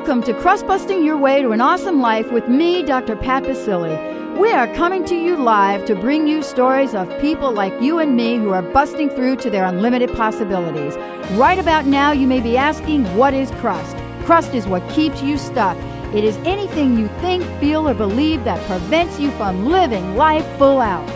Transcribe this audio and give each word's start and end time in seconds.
Welcome 0.00 0.22
to 0.22 0.40
Crust 0.40 0.66
Busting 0.66 1.04
Your 1.04 1.18
Way 1.18 1.42
to 1.42 1.50
an 1.50 1.60
Awesome 1.60 2.00
Life 2.00 2.32
with 2.32 2.48
me, 2.48 2.82
Dr. 2.82 3.16
Pat 3.16 3.42
Baccili. 3.42 4.38
We 4.38 4.50
are 4.50 4.66
coming 4.74 5.04
to 5.04 5.14
you 5.14 5.36
live 5.36 5.84
to 5.84 5.94
bring 5.94 6.26
you 6.26 6.42
stories 6.42 6.94
of 6.94 7.06
people 7.20 7.52
like 7.52 7.82
you 7.82 7.98
and 7.98 8.16
me 8.16 8.36
who 8.36 8.48
are 8.48 8.62
busting 8.62 9.10
through 9.10 9.36
to 9.36 9.50
their 9.50 9.66
unlimited 9.66 10.10
possibilities. 10.16 10.96
Right 11.32 11.58
about 11.58 11.84
now, 11.84 12.12
you 12.12 12.26
may 12.26 12.40
be 12.40 12.56
asking, 12.56 13.14
what 13.14 13.34
is 13.34 13.50
crust? 13.60 13.94
Crust 14.24 14.54
is 14.54 14.66
what 14.66 14.88
keeps 14.88 15.20
you 15.22 15.36
stuck. 15.36 15.76
It 16.14 16.24
is 16.24 16.38
anything 16.38 16.98
you 16.98 17.08
think, 17.20 17.44
feel, 17.60 17.86
or 17.86 17.92
believe 17.92 18.44
that 18.44 18.66
prevents 18.66 19.20
you 19.20 19.30
from 19.32 19.66
living 19.66 20.16
life 20.16 20.46
full 20.56 20.80
out. 20.80 21.06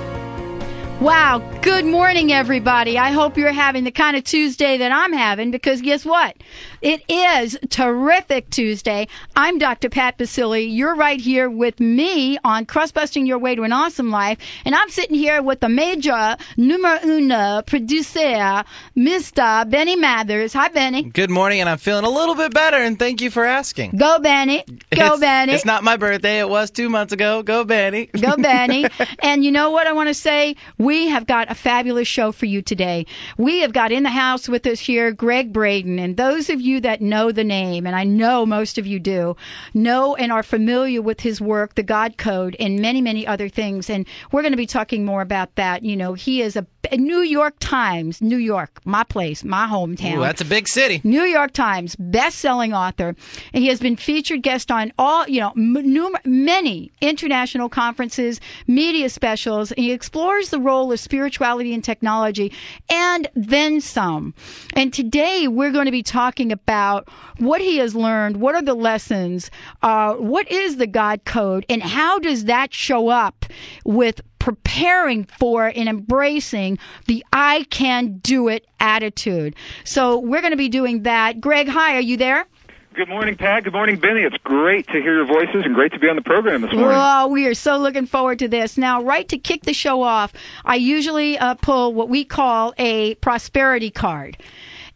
Wow, 1.01 1.39
good 1.65 1.87
morning, 1.87 2.31
everybody. 2.31 2.99
I 2.99 3.11
hope 3.11 3.39
you're 3.39 3.51
having 3.51 3.85
the 3.85 3.91
kind 3.91 4.19
of 4.19 4.25
Tuesday 4.25 4.77
that 4.77 4.93
I'm 4.93 5.15
having 5.15 5.51
because 5.51 5.81
guess 5.81 6.05
what? 6.05 6.37
It 6.83 7.03
is 7.09 7.57
terrific 7.71 8.51
Tuesday. 8.51 9.09
I'm 9.35 9.57
Dr. 9.57 9.89
Pat 9.89 10.19
Baccili. 10.19 10.69
You're 10.71 10.95
right 10.95 11.19
here 11.19 11.49
with 11.49 11.81
me 11.81 12.37
on 12.45 12.67
Crust 12.67 12.93
Busting 12.93 13.25
Your 13.25 13.39
Way 13.39 13.55
to 13.55 13.63
an 13.63 13.73
Awesome 13.73 14.11
Life. 14.11 14.37
And 14.67 14.75
I'm 14.75 14.91
sitting 14.91 15.17
here 15.17 15.43
with 15.43 15.61
the 15.61 15.71
major 15.71 16.37
numero 16.59 16.99
uno 17.03 17.63
producer, 17.63 18.65
Mr. 18.95 19.71
Benny 19.71 19.97
Mathers. 19.97 20.53
Hi, 20.53 20.69
Benny. 20.69 21.05
Good 21.05 21.31
morning, 21.31 21.61
and 21.61 21.69
I'm 21.71 21.79
feeling 21.79 22.05
a 22.05 22.11
little 22.11 22.35
bit 22.35 22.53
better, 22.53 22.77
and 22.77 22.99
thank 22.99 23.23
you 23.23 23.31
for 23.31 23.43
asking. 23.43 23.93
Go, 23.93 24.19
Benny. 24.19 24.65
Go, 24.95 25.13
it's, 25.13 25.21
Benny. 25.21 25.55
It's 25.55 25.65
not 25.65 25.83
my 25.83 25.97
birthday. 25.97 26.41
It 26.41 26.49
was 26.51 26.71
two 26.71 26.91
months 26.91 27.15
ago. 27.15 27.43
Go, 27.43 27.65
Benny. 27.65 28.05
Go, 28.05 28.37
Benny. 28.37 28.87
and 29.21 29.43
you 29.43 29.51
know 29.51 29.71
what 29.71 29.87
I 29.87 29.95
want 29.95 30.11
to 30.11 30.15
say? 30.15 30.57
We 30.77 31.09
have 31.09 31.27
got 31.27 31.54
a 31.55 31.57
fabulous 31.57 32.09
show 32.09 32.33
for 32.33 32.47
you 32.47 32.63
today. 32.63 33.07
We 33.39 33.61
have 33.61 33.73
got 33.73 33.93
in 33.93 34.03
the 34.03 34.11
house 34.11 34.49
with 34.49 34.67
us 34.67 34.81
here 34.81 35.13
Gregg 35.13 35.53
Braden. 35.53 36.01
And 36.01 36.17
those 36.17 36.51
of 36.51 36.61
you 36.61 36.81
that 36.81 37.01
know 37.01 37.31
the 37.31 37.45
name, 37.45 37.87
and 37.87 37.95
I 37.95 38.03
know 38.03 38.45
most 38.45 38.79
of 38.79 38.87
you 38.89 38.99
do, 38.99 39.37
know 39.73 40.17
and 40.17 40.33
are 40.33 40.43
familiar 40.43 41.01
with 41.01 41.21
his 41.21 41.41
work, 41.41 41.75
the 41.75 41.85
God 41.85 42.19
Code, 42.19 42.57
and 42.59 42.81
many, 42.81 43.01
many 43.01 43.25
other 43.27 43.49
things. 43.49 43.89
And 43.89 44.07
we're 44.33 44.43
going 44.43 44.53
to 44.53 44.57
be 44.57 44.67
talking 44.67 45.05
more 45.05 45.23
about 45.23 45.55
that. 45.55 45.85
You 45.85 45.97
know, 45.97 46.15
he 46.15 46.43
is 46.43 46.57
a 46.57 46.67
New 46.93 47.21
York 47.21 47.55
Times, 47.61 48.21
New 48.21 48.37
York, 48.37 48.81
my 48.85 49.05
place, 49.05 49.45
my 49.45 49.67
hometown. 49.67 50.19
Ooh, 50.19 50.21
that's 50.21 50.43
a 50.43 50.45
big 50.45 50.69
city. 50.69 51.01
New 51.05 51.23
York 51.23 51.53
Times 51.53 51.97
best-selling 51.97 52.75
author, 52.75 53.15
and 53.55 53.63
he 53.63 53.69
has 53.69 53.81
been 53.81 53.97
featured 53.97 54.43
guest 54.43 54.71
on 54.71 54.93
all, 54.99 55.27
you 55.27 55.41
know, 55.41 55.53
m- 55.57 56.17
many 56.25 56.93
international 57.01 57.69
conferences, 57.69 58.41
media 58.67 59.09
specials. 59.09 59.71
And 59.73 59.85
he 59.85 59.93
explores 59.93 60.51
the 60.51 60.61
role 60.61 60.93
of 60.93 61.01
spirituality 61.01 61.44
and 61.45 61.85
technology, 61.85 62.53
and 62.91 63.29
then 63.35 63.81
some. 63.81 64.35
And 64.75 64.93
today 64.93 65.47
we're 65.47 65.73
going 65.73 65.87
to 65.87 65.93
be 65.93 66.03
talking 66.03 66.53
about 66.53 67.09
what 67.39 67.61
he 67.61 67.79
has 67.79 67.95
learned, 67.95 68.37
what 68.37 68.55
are 68.55 68.63
the 68.63 68.75
lessons, 68.75 69.51
uh, 69.83 70.15
what 70.15 70.51
is 70.51 70.77
the 70.77 70.87
God 70.87 71.25
Code, 71.25 71.67
and 71.69 71.83
how 71.83 72.19
does 72.19 72.47
that 72.47 72.73
show 72.73 73.09
up 73.09 73.45
with 73.85 74.21
preparing 74.39 75.25
for 75.25 75.67
and 75.67 75.89
embracing 75.89 76.79
the 77.07 77.25
I 77.33 77.65
can 77.71 78.19
do 78.19 78.49
it 78.49 78.67
attitude. 78.79 79.57
So 79.85 80.19
we're 80.19 80.43
going 80.43 80.51
to 80.51 80.59
be 80.59 80.69
doing 80.69 81.05
that. 81.05 81.41
Greg, 81.41 81.67
hi, 81.67 81.97
are 81.97 82.03
you 82.03 82.19
there? 82.19 82.47
Good 82.95 83.09
morning, 83.09 83.37
Pat. 83.37 83.65
Good 83.65 83.73
morning, 83.73 83.99
Benny. 83.99 84.21
It's 84.21 84.37
great 84.45 84.87
to 84.87 84.93
hear 84.93 85.17
your 85.17 85.27
voices 85.27 85.65
and 85.65 85.75
great 85.75 85.95
to 85.95 85.99
be 85.99 86.09
on 86.09 86.15
the 86.15 86.23
program 86.23 86.61
this 86.63 86.71
morning. 86.73 86.91
Well, 86.91 87.29
we 87.29 87.49
are 87.49 87.55
so 87.55 87.79
looking 87.79 88.07
forward 88.07 88.39
to 88.39 88.47
this. 88.47 88.79
Now, 88.79 89.03
right 89.03 89.29
to 89.31 89.39
kick 89.39 89.63
the 89.63 89.73
show 89.73 90.03
off, 90.03 90.33
I 90.65 90.77
usually 90.77 91.37
uh, 91.37 91.55
pull 91.55 91.93
what 91.93 92.09
we 92.09 92.25
call 92.25 92.73
a 92.79 93.17
prosperity 93.17 93.91
card. 93.91 94.37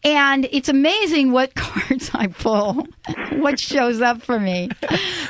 And 0.04 0.48
it's 0.52 0.68
amazing 0.68 1.32
what 1.32 1.54
cards 1.56 2.10
I 2.14 2.28
pull, 2.28 2.86
what 3.32 3.58
shows 3.58 4.00
up 4.00 4.22
for 4.22 4.38
me. 4.38 4.70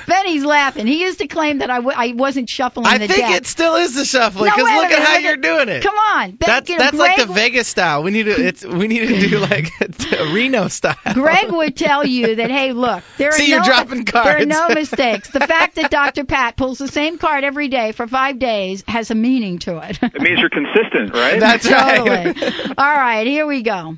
Benny's 0.06 0.44
laughing. 0.44 0.86
He 0.86 1.02
used 1.02 1.20
to 1.20 1.26
claim 1.26 1.58
that 1.58 1.70
I 1.70 1.76
w- 1.76 1.96
I 1.96 2.12
wasn't 2.12 2.50
shuffling 2.50 2.86
I 2.86 2.98
the 2.98 3.08
think 3.08 3.30
it 3.34 3.46
still 3.46 3.76
is 3.76 3.94
the 3.94 4.04
shuffling 4.04 4.46
No, 4.46 4.56
because 4.56 4.64
wait 4.66 4.74
a 4.76 4.80
look 4.82 4.90
at 4.92 4.98
how 5.06 5.14
look 5.14 5.22
you're 5.22 5.32
at- 5.34 5.40
doing 5.40 5.68
it. 5.70 5.82
Come 5.82 5.96
on. 5.96 6.30
Ben, 6.32 6.46
That's 6.46 6.68
you 6.68 6.76
know, 6.76 6.84
that's 6.84 6.96
like 6.98 7.16
the 7.16 7.32
Vegas 7.32 7.66
style. 7.68 8.02
We 8.02 8.10
need 8.10 8.24
to 8.24 8.32
it's 8.32 8.64
we 8.64 8.88
need 8.88 9.08
to 9.08 9.28
do 9.28 9.38
like 9.38 9.70
a 9.80 10.32
Reno 10.34 10.68
style. 10.68 10.96
Greg 11.14 11.50
would 11.50 11.74
tell 11.76 12.04
you 12.06 12.36
that, 12.36 12.50
hey, 12.50 12.72
look, 12.72 13.02
there 13.16 13.30
are 13.30 13.32
See, 13.32 13.48
no 13.50 13.56
you're 13.56 13.64
dropping 13.64 14.04
there 14.04 14.38
are 14.42 14.44
no 14.44 14.68
mistakes. 14.74 15.30
The 15.30 15.40
fact 15.40 15.76
that 15.76 15.90
Dr. 15.90 16.24
Pat 16.24 16.56
pulls 16.58 16.76
the 16.78 16.88
same 16.88 17.16
card 17.18 17.42
every 17.42 17.68
day 17.68 17.92
for 17.92 18.06
five 18.06 18.38
days 18.38 18.84
has 18.86 19.10
a 19.10 19.14
meaning 19.14 19.58
to 19.60 19.78
it. 19.78 19.98
It 20.02 20.20
means 20.20 20.40
you're 20.40 20.50
consistent, 20.50 21.14
right? 21.14 21.40
That's 21.40 21.66
right. 21.70 22.34
totally. 22.36 22.74
All 22.76 22.84
right, 22.94 23.26
here 23.26 23.46
we 23.46 23.62
go. 23.62 23.96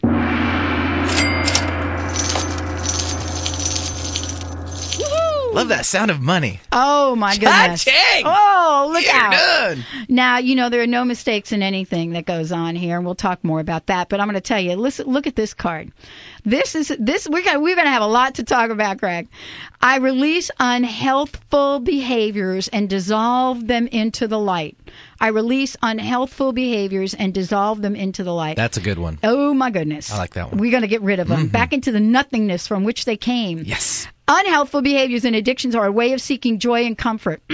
Love 5.52 5.68
that 5.68 5.84
sound 5.84 6.10
of 6.10 6.20
money. 6.20 6.60
Oh 6.70 7.16
my 7.16 7.36
goodness! 7.36 7.84
Cha-ching! 7.84 8.24
Oh, 8.24 8.90
look 8.92 9.04
You're 9.04 9.14
out! 9.14 9.32
done. 9.32 9.84
Now 10.08 10.38
you 10.38 10.54
know 10.54 10.68
there 10.68 10.82
are 10.82 10.86
no 10.86 11.04
mistakes 11.04 11.52
in 11.52 11.62
anything 11.62 12.12
that 12.12 12.24
goes 12.24 12.52
on 12.52 12.76
here, 12.76 12.96
and 12.96 13.04
we'll 13.04 13.16
talk 13.16 13.42
more 13.42 13.58
about 13.60 13.86
that. 13.86 14.08
But 14.08 14.20
I'm 14.20 14.26
going 14.26 14.34
to 14.34 14.40
tell 14.40 14.60
you, 14.60 14.76
listen, 14.76 15.06
look 15.06 15.26
at 15.26 15.34
this 15.34 15.54
card. 15.54 15.90
This 16.44 16.74
is 16.74 16.94
this 16.98 17.28
we're 17.28 17.42
gonna 17.42 17.60
we're 17.60 17.76
gonna 17.76 17.90
have 17.90 18.02
a 18.02 18.06
lot 18.06 18.36
to 18.36 18.44
talk 18.44 18.70
about, 18.70 18.98
Greg. 18.98 19.28
I 19.80 19.96
release 19.96 20.50
unhealthful 20.58 21.84
behaviors 21.84 22.68
and 22.68 22.88
dissolve 22.88 23.66
them 23.66 23.88
into 23.88 24.28
the 24.28 24.38
light. 24.38 24.76
I 25.20 25.28
release 25.28 25.76
unhealthful 25.82 26.52
behaviors 26.54 27.14
and 27.14 27.34
dissolve 27.34 27.82
them 27.82 27.94
into 27.94 28.24
the 28.24 28.32
light. 28.32 28.56
That's 28.56 28.78
a 28.78 28.80
good 28.80 28.98
one. 28.98 29.18
oh 29.22 29.52
my 29.54 29.70
goodness! 29.70 30.12
I 30.12 30.18
like 30.18 30.34
that 30.34 30.50
one. 30.50 30.58
We're 30.58 30.70
going 30.70 30.82
to 30.82 30.88
get 30.88 31.02
rid 31.02 31.20
of 31.20 31.28
them 31.28 31.48
Mhm. 31.48 31.52
back 31.52 31.72
into 31.72 31.92
the 31.92 32.00
nothingness 32.00 32.66
from 32.66 32.84
which 32.84 33.04
they 33.04 33.16
came. 33.16 33.62
Yes. 33.64 34.06
Unhealthful 34.28 34.84
behaviors 34.84 35.24
and 35.24 35.34
addictions 35.34 35.74
are 35.74 35.84
a 35.86 35.90
way 35.90 36.12
of 36.12 36.20
seeking 36.20 36.60
joy 36.60 36.84
and 36.86 36.96
comfort. 36.96 37.42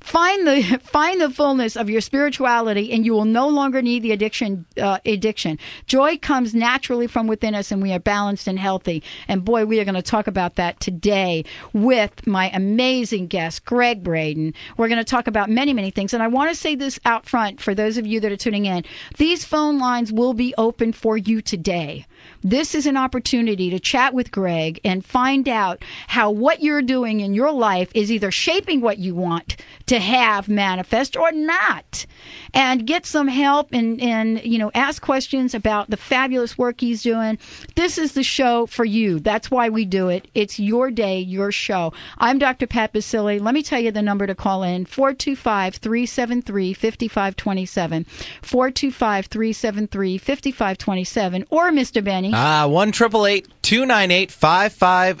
find 0.00 0.46
the 0.46 0.80
find 0.84 1.20
the 1.20 1.28
fullness 1.30 1.76
of 1.76 1.90
your 1.90 2.00
spirituality, 2.00 2.92
and 2.92 3.04
you 3.04 3.12
will 3.12 3.26
no 3.26 3.48
longer 3.48 3.82
need 3.82 4.02
the 4.02 4.12
addiction. 4.12 4.64
Uh, 4.80 4.98
addiction. 5.04 5.58
Joy 5.86 6.16
comes 6.16 6.54
naturally 6.54 7.08
from 7.08 7.26
within 7.26 7.54
us, 7.54 7.72
and 7.72 7.82
we 7.82 7.92
are 7.92 7.98
balanced 7.98 8.48
and 8.48 8.58
healthy. 8.58 9.02
And 9.28 9.44
boy, 9.44 9.66
we 9.66 9.80
are 9.80 9.84
going 9.84 9.96
to 9.96 10.02
talk 10.02 10.28
about 10.28 10.56
that 10.56 10.80
today 10.80 11.44
with 11.74 12.26
my 12.26 12.48
amazing 12.54 13.26
guest, 13.26 13.66
Gregg 13.66 14.02
Braden. 14.02 14.54
We're 14.78 14.88
going 14.88 14.98
to 15.04 15.04
talk 15.04 15.26
about 15.26 15.50
many 15.50 15.74
many 15.74 15.90
things, 15.90 16.14
and 16.14 16.22
I 16.22 16.28
want 16.28 16.50
to 16.50 16.54
say 16.56 16.74
this 16.74 16.87
out 17.04 17.28
front 17.28 17.60
for 17.60 17.74
those 17.74 17.98
of 17.98 18.06
you 18.06 18.20
that 18.20 18.32
are 18.32 18.36
tuning 18.36 18.66
in. 18.66 18.84
These 19.16 19.44
phone 19.44 19.78
lines 19.78 20.12
will 20.12 20.34
be 20.34 20.54
open 20.56 20.92
for 20.92 21.16
you 21.16 21.42
today. 21.42 22.06
This 22.42 22.74
is 22.74 22.86
an 22.86 22.96
opportunity 22.96 23.70
to 23.70 23.80
chat 23.80 24.14
with 24.14 24.30
Greg 24.30 24.80
and 24.84 25.04
find 25.04 25.48
out 25.48 25.82
how 26.06 26.30
what 26.30 26.62
you're 26.62 26.82
doing 26.82 27.20
in 27.20 27.34
your 27.34 27.50
life 27.50 27.90
is 27.94 28.12
either 28.12 28.30
shaping 28.30 28.80
what 28.80 28.98
you 28.98 29.14
want 29.14 29.56
to 29.86 29.98
have 29.98 30.48
manifest 30.48 31.16
or 31.16 31.32
not. 31.32 32.06
And 32.54 32.86
get 32.86 33.06
some 33.06 33.28
help 33.28 33.72
and, 33.72 34.00
and 34.00 34.44
you 34.44 34.58
know, 34.58 34.70
ask 34.74 35.00
questions 35.02 35.54
about 35.54 35.90
the 35.90 35.96
fabulous 35.96 36.56
work 36.56 36.80
he's 36.80 37.02
doing. 37.02 37.38
This 37.74 37.98
is 37.98 38.12
the 38.12 38.22
show 38.22 38.66
for 38.66 38.84
you. 38.84 39.20
That's 39.20 39.50
why 39.50 39.68
we 39.68 39.84
do 39.84 40.08
it. 40.08 40.28
It's 40.34 40.58
your 40.58 40.90
day, 40.90 41.20
your 41.20 41.52
show. 41.52 41.92
I'm 42.16 42.38
Dr. 42.38 42.66
Pat 42.66 42.92
Baccili. 42.92 43.40
Let 43.40 43.54
me 43.54 43.62
tell 43.62 43.80
you 43.80 43.90
the 43.90 44.02
number 44.02 44.26
to 44.26 44.34
call 44.34 44.62
in 44.62 44.86
425 44.86 45.76
373 45.76 46.74
5527. 46.74 48.04
425 48.42 49.26
373 49.26 50.18
5527. 50.18 51.44
Or 51.50 51.70
Mr. 51.70 52.02
Benny. 52.02 52.32
Ah, 52.34 52.66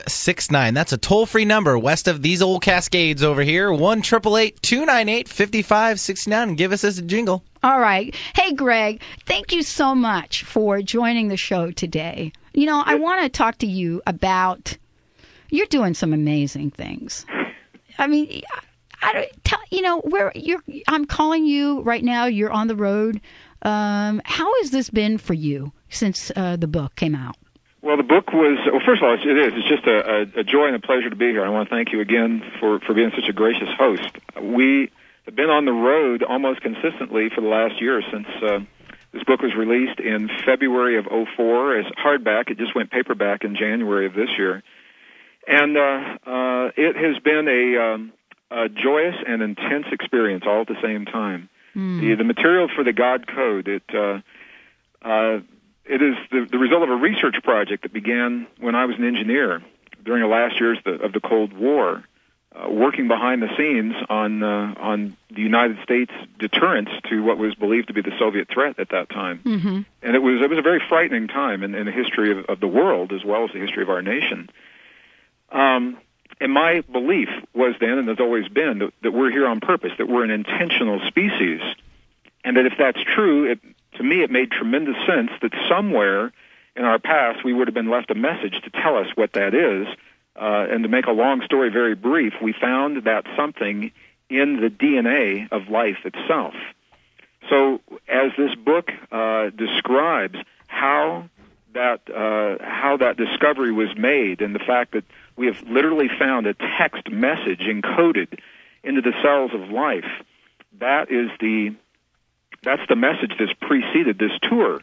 six 0.08 0.50
nine. 0.50 0.74
That's 0.74 0.92
a 0.92 0.98
toll 0.98 1.26
free 1.26 1.44
number 1.44 1.78
west 1.78 2.08
of 2.08 2.22
these 2.22 2.42
old 2.42 2.62
Cascades 2.62 3.22
over 3.22 3.42
here. 3.42 3.72
One 3.72 4.02
triple 4.02 4.36
eight 4.36 4.60
two 4.62 4.86
nine 4.86 5.08
eight 5.08 5.28
fifty 5.28 5.62
five 5.62 6.00
sixty 6.00 6.30
nine. 6.30 6.50
And 6.50 6.58
give 6.58 6.72
us 6.72 6.84
a 6.84 7.02
jingle. 7.18 7.42
All 7.64 7.80
right. 7.80 8.14
Hey, 8.36 8.52
Greg, 8.52 9.02
thank 9.26 9.52
you 9.52 9.64
so 9.64 9.96
much 9.96 10.44
for 10.44 10.80
joining 10.82 11.26
the 11.26 11.36
show 11.36 11.72
today. 11.72 12.32
You 12.54 12.66
know, 12.66 12.80
I 12.84 12.94
want 12.94 13.22
to 13.22 13.28
talk 13.28 13.58
to 13.58 13.66
you 13.66 14.02
about 14.06 14.76
you're 15.50 15.66
doing 15.66 15.94
some 15.94 16.12
amazing 16.12 16.70
things. 16.70 17.26
I 17.98 18.06
mean, 18.06 18.42
I 19.02 19.12
don't 19.12 19.44
tell 19.44 19.58
you 19.70 19.82
know 19.82 19.98
where 19.98 20.30
you're. 20.36 20.62
I'm 20.86 21.06
calling 21.06 21.44
you 21.44 21.80
right 21.80 22.04
now. 22.04 22.26
You're 22.26 22.52
on 22.52 22.68
the 22.68 22.76
road. 22.76 23.20
Um, 23.62 24.22
how 24.24 24.52
has 24.60 24.70
this 24.70 24.88
been 24.88 25.18
for 25.18 25.34
you 25.34 25.72
since 25.90 26.30
uh, 26.36 26.54
the 26.54 26.68
book 26.68 26.94
came 26.94 27.16
out? 27.16 27.34
Well, 27.82 27.96
the 27.96 28.04
book 28.04 28.32
was 28.32 28.58
well. 28.70 28.80
First 28.86 29.02
of 29.02 29.08
all, 29.08 29.14
it 29.14 29.26
is. 29.26 29.54
It's 29.56 29.68
just 29.68 29.86
a, 29.88 29.98
a, 29.98 30.40
a 30.40 30.44
joy 30.44 30.66
and 30.66 30.76
a 30.76 30.80
pleasure 30.80 31.10
to 31.10 31.16
be 31.16 31.30
here. 31.32 31.44
I 31.44 31.48
want 31.48 31.68
to 31.68 31.74
thank 31.74 31.90
you 31.90 32.00
again 32.00 32.44
for 32.60 32.78
for 32.78 32.94
being 32.94 33.10
such 33.10 33.28
a 33.28 33.32
gracious 33.32 33.70
host. 33.76 34.08
We 34.40 34.82
have 34.82 34.90
been 35.34 35.50
on 35.50 35.64
the 35.64 35.72
road 35.72 36.22
almost 36.22 36.60
consistently 36.60 37.28
for 37.34 37.40
the 37.40 37.48
last 37.48 37.80
year 37.80 38.02
since 38.12 38.26
uh, 38.42 38.60
this 39.12 39.24
book 39.24 39.40
was 39.40 39.54
released 39.54 40.00
in 40.00 40.28
February 40.44 40.98
of 40.98 41.06
'04 41.06 41.78
as 41.78 41.86
hardback. 41.86 42.50
It 42.50 42.58
just 42.58 42.74
went 42.74 42.90
paperback 42.90 43.44
in 43.44 43.56
January 43.56 44.06
of 44.06 44.14
this 44.14 44.28
year, 44.36 44.62
and 45.46 45.76
uh, 45.76 46.30
uh, 46.30 46.70
it 46.76 46.96
has 46.96 47.18
been 47.22 47.48
a, 47.48 47.94
um, 47.94 48.12
a 48.50 48.68
joyous 48.68 49.16
and 49.26 49.42
intense 49.42 49.86
experience 49.92 50.44
all 50.46 50.62
at 50.62 50.68
the 50.68 50.80
same 50.82 51.06
time. 51.06 51.48
The, 52.00 52.14
the 52.16 52.24
material 52.24 52.68
for 52.74 52.84
the 52.84 52.92
God 52.92 53.26
Code, 53.26 53.68
it 53.68 53.82
uh, 53.94 54.20
uh, 55.02 55.40
it 55.84 56.02
is 56.02 56.16
the, 56.30 56.46
the 56.50 56.58
result 56.58 56.82
of 56.82 56.90
a 56.90 56.96
research 56.96 57.36
project 57.42 57.82
that 57.82 57.92
began 57.92 58.46
when 58.58 58.74
I 58.74 58.84
was 58.84 58.96
an 58.98 59.04
engineer 59.04 59.62
during 60.04 60.22
the 60.22 60.28
last 60.28 60.60
years 60.60 60.78
of 60.84 60.84
the, 60.84 61.04
of 61.04 61.12
the 61.12 61.20
Cold 61.20 61.52
War, 61.52 62.04
uh, 62.58 62.68
working 62.70 63.08
behind 63.08 63.42
the 63.42 63.48
scenes 63.56 63.94
on 64.08 64.42
uh, 64.42 64.74
on 64.78 65.16
the 65.30 65.42
United 65.42 65.78
States 65.82 66.12
deterrence 66.38 66.88
to 67.08 67.22
what 67.22 67.38
was 67.38 67.54
believed 67.54 67.88
to 67.88 67.92
be 67.92 68.02
the 68.02 68.16
Soviet 68.18 68.48
threat 68.48 68.78
at 68.78 68.88
that 68.90 69.08
time. 69.08 69.40
Mm-hmm. 69.44 69.80
And 70.02 70.16
it 70.16 70.18
was 70.18 70.42
it 70.42 70.50
was 70.50 70.58
a 70.58 70.62
very 70.62 70.82
frightening 70.88 71.28
time 71.28 71.62
in, 71.62 71.74
in 71.74 71.86
the 71.86 71.92
history 71.92 72.32
of, 72.32 72.46
of 72.46 72.60
the 72.60 72.66
world 72.66 73.12
as 73.12 73.24
well 73.24 73.44
as 73.44 73.50
the 73.52 73.60
history 73.60 73.82
of 73.82 73.90
our 73.90 74.02
nation. 74.02 74.50
Um, 75.50 75.98
and 76.40 76.52
my 76.52 76.82
belief 76.92 77.28
was 77.54 77.74
then, 77.80 77.98
and 77.98 78.08
has 78.08 78.20
always 78.20 78.48
been, 78.48 78.78
that, 78.78 78.92
that 79.02 79.12
we're 79.12 79.30
here 79.30 79.46
on 79.46 79.60
purpose, 79.60 79.92
that 79.98 80.08
we're 80.08 80.24
an 80.24 80.30
intentional 80.30 81.00
species, 81.06 81.60
and 82.44 82.56
that 82.56 82.66
if 82.66 82.74
that's 82.78 83.02
true, 83.02 83.50
it, 83.50 83.60
to 83.94 84.02
me, 84.02 84.22
it 84.22 84.30
made 84.30 84.50
tremendous 84.50 84.96
sense 85.06 85.30
that 85.42 85.52
somewhere 85.68 86.32
in 86.76 86.84
our 86.84 86.98
past 86.98 87.44
we 87.44 87.52
would 87.52 87.66
have 87.66 87.74
been 87.74 87.90
left 87.90 88.10
a 88.10 88.14
message 88.14 88.60
to 88.62 88.70
tell 88.70 88.96
us 88.96 89.08
what 89.16 89.32
that 89.32 89.54
is. 89.54 89.88
Uh, 90.38 90.66
and 90.70 90.84
to 90.84 90.88
make 90.88 91.06
a 91.06 91.12
long 91.12 91.42
story 91.44 91.68
very 91.70 91.94
brief, 91.94 92.34
we 92.40 92.52
found 92.52 93.04
that 93.04 93.24
something 93.36 93.90
in 94.30 94.60
the 94.60 94.68
DNA 94.68 95.50
of 95.50 95.68
life 95.68 95.98
itself. 96.04 96.54
So, 97.48 97.80
as 98.06 98.30
this 98.36 98.54
book 98.54 98.90
uh, 99.10 99.50
describes 99.50 100.36
how 100.66 101.28
that 101.74 102.08
uh, 102.08 102.62
how 102.64 102.98
that 102.98 103.16
discovery 103.16 103.72
was 103.72 103.96
made, 103.96 104.40
and 104.40 104.54
the 104.54 104.60
fact 104.60 104.92
that 104.92 105.04
we 105.36 105.46
have 105.46 105.60
literally 105.62 106.08
found 106.18 106.46
a 106.46 106.54
text 106.54 107.10
message 107.10 107.60
encoded 107.60 108.38
into 108.84 109.00
the 109.00 109.12
cells 109.22 109.52
of 109.54 109.70
life, 109.70 110.08
that 110.78 111.10
is 111.10 111.30
the 111.40 111.74
that's 112.62 112.82
the 112.88 112.96
message 112.96 113.32
that's 113.38 113.52
preceded 113.54 114.18
this 114.18 114.32
tour. 114.42 114.82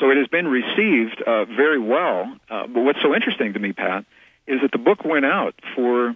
So 0.00 0.10
it 0.10 0.16
has 0.16 0.28
been 0.28 0.48
received 0.48 1.22
uh, 1.22 1.44
very 1.44 1.78
well. 1.78 2.36
Uh, 2.50 2.66
but 2.66 2.80
what's 2.82 3.00
so 3.00 3.14
interesting 3.14 3.52
to 3.52 3.58
me, 3.58 3.72
Pat, 3.72 4.04
is 4.46 4.60
that 4.62 4.72
the 4.72 4.78
book 4.78 5.04
went 5.04 5.24
out 5.24 5.54
for 5.74 6.14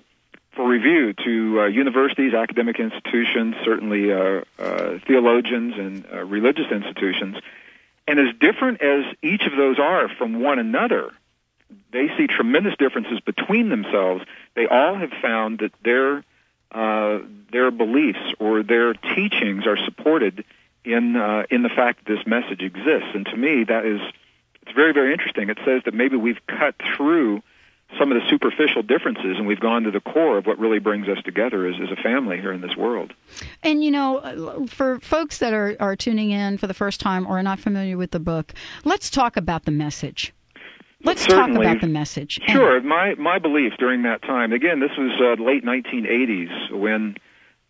for 0.58 0.66
review 0.66 1.12
to 1.12 1.60
uh, 1.60 1.66
universities, 1.66 2.34
academic 2.34 2.80
institutions, 2.80 3.54
certainly 3.64 4.12
uh, 4.12 4.42
uh, 4.58 4.98
theologians 5.06 5.74
and 5.78 6.04
uh, 6.12 6.24
religious 6.24 6.66
institutions. 6.72 7.36
And 8.08 8.18
as 8.18 8.34
different 8.40 8.82
as 8.82 9.04
each 9.22 9.42
of 9.42 9.56
those 9.56 9.78
are 9.78 10.08
from 10.08 10.40
one 10.40 10.58
another, 10.58 11.12
they 11.92 12.08
see 12.16 12.26
tremendous 12.26 12.74
differences 12.76 13.20
between 13.20 13.68
themselves. 13.68 14.24
They 14.56 14.66
all 14.66 14.96
have 14.96 15.12
found 15.22 15.60
that 15.60 15.72
their 15.84 16.24
uh, 16.72 17.20
their 17.52 17.70
beliefs 17.70 18.34
or 18.38 18.62
their 18.62 18.94
teachings 18.94 19.66
are 19.66 19.78
supported 19.84 20.44
in 20.84 21.16
uh, 21.16 21.44
in 21.50 21.62
the 21.62 21.68
fact 21.68 22.04
that 22.04 22.16
this 22.16 22.26
message 22.26 22.62
exists. 22.62 23.10
And 23.14 23.26
to 23.26 23.36
me, 23.36 23.64
that 23.64 23.86
is 23.86 24.00
it's 24.62 24.72
very 24.72 24.92
very 24.92 25.12
interesting. 25.12 25.50
It 25.50 25.58
says 25.64 25.82
that 25.84 25.94
maybe 25.94 26.16
we've 26.16 26.44
cut 26.46 26.74
through 26.96 27.42
some 27.98 28.12
of 28.12 28.20
the 28.20 28.28
superficial 28.28 28.82
differences 28.82 29.38
and 29.38 29.46
we've 29.46 29.60
gone 29.60 29.84
to 29.84 29.90
the 29.90 30.00
core 30.00 30.38
of 30.38 30.46
what 30.46 30.58
really 30.58 30.78
brings 30.78 31.08
us 31.08 31.18
together 31.24 31.66
as, 31.66 31.74
as 31.82 31.90
a 31.90 32.02
family 32.02 32.38
here 32.38 32.52
in 32.52 32.60
this 32.60 32.76
world. 32.76 33.12
And 33.62 33.82
you 33.82 33.90
know, 33.90 34.66
for 34.68 35.00
folks 35.00 35.38
that 35.38 35.52
are, 35.52 35.76
are 35.80 35.96
tuning 35.96 36.30
in 36.30 36.58
for 36.58 36.66
the 36.66 36.74
first 36.74 37.00
time 37.00 37.26
or 37.26 37.38
are 37.38 37.42
not 37.42 37.58
familiar 37.58 37.96
with 37.96 38.10
the 38.10 38.20
book, 38.20 38.52
let's 38.84 39.10
talk 39.10 39.36
about 39.36 39.64
the 39.64 39.70
message. 39.70 40.34
Let's 41.02 41.26
talk 41.26 41.50
about 41.50 41.80
the 41.80 41.86
message. 41.86 42.40
Sure. 42.48 42.80
My 42.80 43.14
my 43.14 43.38
belief 43.38 43.74
during 43.78 44.02
that 44.02 44.20
time, 44.22 44.52
again, 44.52 44.80
this 44.80 44.90
was 44.98 45.12
uh, 45.20 45.42
late 45.42 45.64
1980s 45.64 46.72
when 46.72 47.16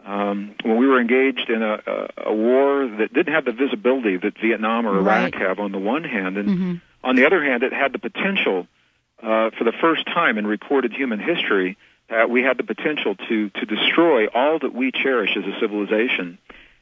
um, 0.05 0.55
when 0.63 0.79
we 0.79 0.87
were 0.87 0.99
engaged 0.99 1.51
in 1.51 1.63
a, 1.63 1.75
a, 1.75 2.09
a 2.31 2.35
war 2.35 2.89
that 2.89 3.13
didn't 3.13 3.35
have 3.35 3.45
the 3.45 3.53
visibility 3.53 4.17
that 4.17 4.39
Vietnam 4.41 4.87
or 4.87 4.97
Iraq 4.99 5.35
right. 5.35 5.43
have 5.43 5.59
on 5.59 5.73
the 5.73 5.79
one 5.79 6.05
hand, 6.05 6.39
and 6.39 6.49
mm-hmm. 6.49 6.75
on 7.05 7.17
the 7.17 7.27
other 7.27 7.45
hand, 7.45 7.63
it 7.63 7.75
had 7.75 7.93
the 7.93 7.99
potential 7.99 8.67
uh, 9.23 9.51
for 9.57 9.65
the 9.65 9.73
first 9.81 10.07
time 10.07 10.39
in 10.39 10.47
recorded 10.47 10.93
human 10.93 11.19
history 11.19 11.77
that 12.09 12.31
we 12.31 12.43
had 12.43 12.57
the 12.57 12.65
potential 12.65 13.15
to 13.29 13.51
to 13.51 13.67
destroy 13.67 14.27
all 14.29 14.59
that 14.59 14.75
we 14.75 14.91
cherish 14.93 15.37
as 15.37 15.45
a 15.45 15.59
civilization. 15.61 16.39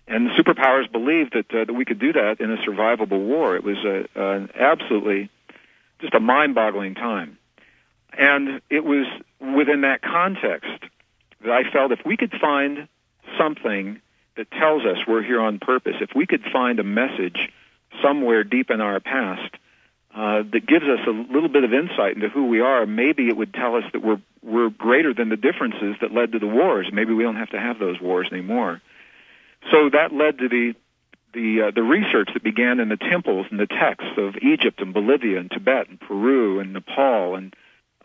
And 0.09 0.29
the 0.29 0.31
superpowers 0.35 0.91
believed 0.91 1.33
that 1.35 1.53
uh, 1.53 1.65
that 1.65 1.73
we 1.73 1.85
could 1.85 1.99
do 1.99 2.13
that 2.13 2.41
in 2.41 2.51
a 2.51 2.57
survivable 2.59 3.25
war. 3.27 3.57
It 3.57 3.65
was 3.65 3.79
a, 3.85 4.07
an 4.15 4.51
absolutely 4.55 5.31
just 6.01 6.15
a 6.15 6.21
mind-boggling 6.21 6.95
time. 6.95 7.39
And 8.17 8.61
it 8.71 8.85
was 8.85 9.07
within 9.41 9.83
that 9.83 10.03
context 10.03 10.71
that 11.43 11.51
I 11.51 11.71
felt 11.71 11.93
if 11.93 12.01
we 12.05 12.17
could 12.17 12.33
find 12.41 12.89
something 13.39 14.01
that 14.37 14.51
tells 14.51 14.85
us 14.85 14.99
we're 15.07 15.23
here 15.23 15.41
on 15.41 15.59
purpose, 15.59 15.97
if 16.01 16.11
we 16.15 16.27
could 16.27 16.43
find 16.53 16.79
a 16.79 16.85
message 16.85 17.51
somewhere 18.03 18.45
deep 18.45 18.71
in 18.71 18.81
our 18.81 19.01
past 19.01 19.55
uh, 20.17 20.43
that 20.51 20.67
gives 20.67 20.87
us 20.87 21.01
a 21.07 21.11
little 21.11 21.51
bit 21.51 21.63
of 21.63 21.75
insight 21.75 22.15
into 22.15 22.31
who 22.31 22.47
we 22.47 22.63
are, 22.63 22.87
maybe 22.87 23.29
it 23.29 23.37
would 23.37 23.53
tell 23.53 23.77
us 23.77 23.85
that 23.93 24.03
we're 24.03 24.21
we're 24.43 24.71
greater 24.71 25.13
than 25.13 25.29
the 25.29 25.37
differences 25.37 25.97
that 26.01 26.11
led 26.11 26.33
to 26.33 26.39
the 26.39 26.47
wars. 26.47 26.89
Maybe 26.91 27.13
we 27.13 27.23
don't 27.23 27.37
have 27.37 27.51
to 27.51 27.61
have 27.61 27.79
those 27.79 28.01
wars 28.01 28.29
anymore. 28.33 28.81
So 29.71 29.91
that 29.91 30.15
led 30.15 30.39
to 30.39 30.49
the 30.49 30.75
the 31.35 31.67
uh, 31.67 31.71
the 31.71 31.83
research 31.83 32.31
that 32.33 32.43
began 32.43 32.81
in 32.81 32.89
the 32.89 32.97
temples 32.97 33.47
and 33.51 33.61
the 33.61 33.67
texts 33.67 34.13
of 34.17 34.37
Egypt 34.37 34.81
and 34.81 34.95
Bolivia 34.95 35.39
and 35.39 35.51
Tibet 35.51 35.91
and 35.91 36.01
Peru 36.01 36.61
and 36.61 36.73
Nepal 36.73 37.35
and 37.35 37.55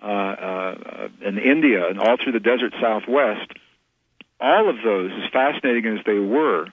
uh, 0.04 0.06
uh, 0.06 1.08
and 1.24 1.40
India 1.40 1.88
and 1.88 1.98
all 1.98 2.18
through 2.22 2.34
the 2.34 2.42
desert 2.42 2.74
Southwest. 2.82 3.54
All 4.42 4.70
of 4.70 4.76
those, 4.84 5.12
as 5.14 5.32
fascinating 5.32 5.98
as 5.98 6.04
they 6.04 6.20
were, 6.20 6.68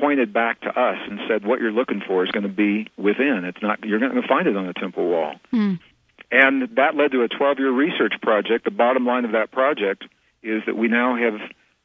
pointed 0.00 0.32
back 0.32 0.60
to 0.62 0.68
us 0.68 0.98
and 1.08 1.20
said, 1.28 1.44
"What 1.44 1.60
you're 1.60 1.72
looking 1.72 2.00
for 2.06 2.24
is 2.24 2.30
going 2.30 2.44
to 2.44 2.48
be 2.48 2.88
within. 2.96 3.44
It's 3.44 3.62
not. 3.62 3.84
You're 3.84 3.98
not 3.98 4.10
going 4.10 4.22
to 4.22 4.28
find 4.28 4.46
it 4.46 4.56
on 4.56 4.66
the 4.66 4.74
temple 4.74 5.08
wall." 5.08 5.34
Mm. 5.52 5.78
And 6.30 6.76
that 6.76 6.96
led 6.96 7.12
to 7.12 7.22
a 7.22 7.28
12-year 7.28 7.70
research 7.70 8.14
project. 8.22 8.64
The 8.64 8.70
bottom 8.70 9.04
line 9.04 9.26
of 9.26 9.32
that 9.32 9.50
project 9.50 10.04
is 10.42 10.62
that 10.64 10.76
we 10.76 10.88
now 10.88 11.14
have 11.16 11.40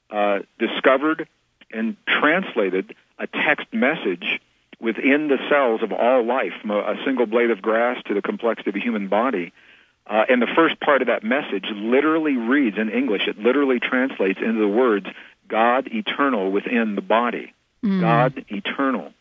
uh, 0.09 0.39
discovered 0.57 1.27
and 1.71 1.97
translated 2.07 2.95
a 3.19 3.27
text 3.27 3.67
message 3.73 4.39
within 4.79 5.27
the 5.27 5.37
cells 5.49 5.81
of 5.83 5.91
all 5.91 6.23
life, 6.25 6.53
from 6.61 6.71
a, 6.71 6.95
single 7.03 7.25
blade 7.25 7.51
of 7.51 7.61
grass 7.61 8.01
to 8.05 8.13
the 8.13 8.21
complexity 8.21 8.69
of 8.69 8.75
a 8.75 8.79
human 8.79 9.07
body. 9.07 9.51
Uh, 10.05 10.23
and 10.29 10.41
the 10.41 10.47
first 10.55 10.79
part 10.79 11.01
of 11.01 11.07
that 11.07 11.23
message 11.23 11.65
literally 11.73 12.37
reads 12.37 12.77
in 12.77 12.89
English. 12.89 13.27
It 13.27 13.37
literally 13.37 13.79
translates 13.79 14.39
into 14.39 14.61
the 14.61 14.67
words 14.67 15.07
"God 15.47 15.89
eternal 15.91 16.51
within 16.51 16.95
the 16.95 17.01
body." 17.01 17.53
Mm. 17.87 18.01
God 18.01 18.45
eternal 18.49 19.13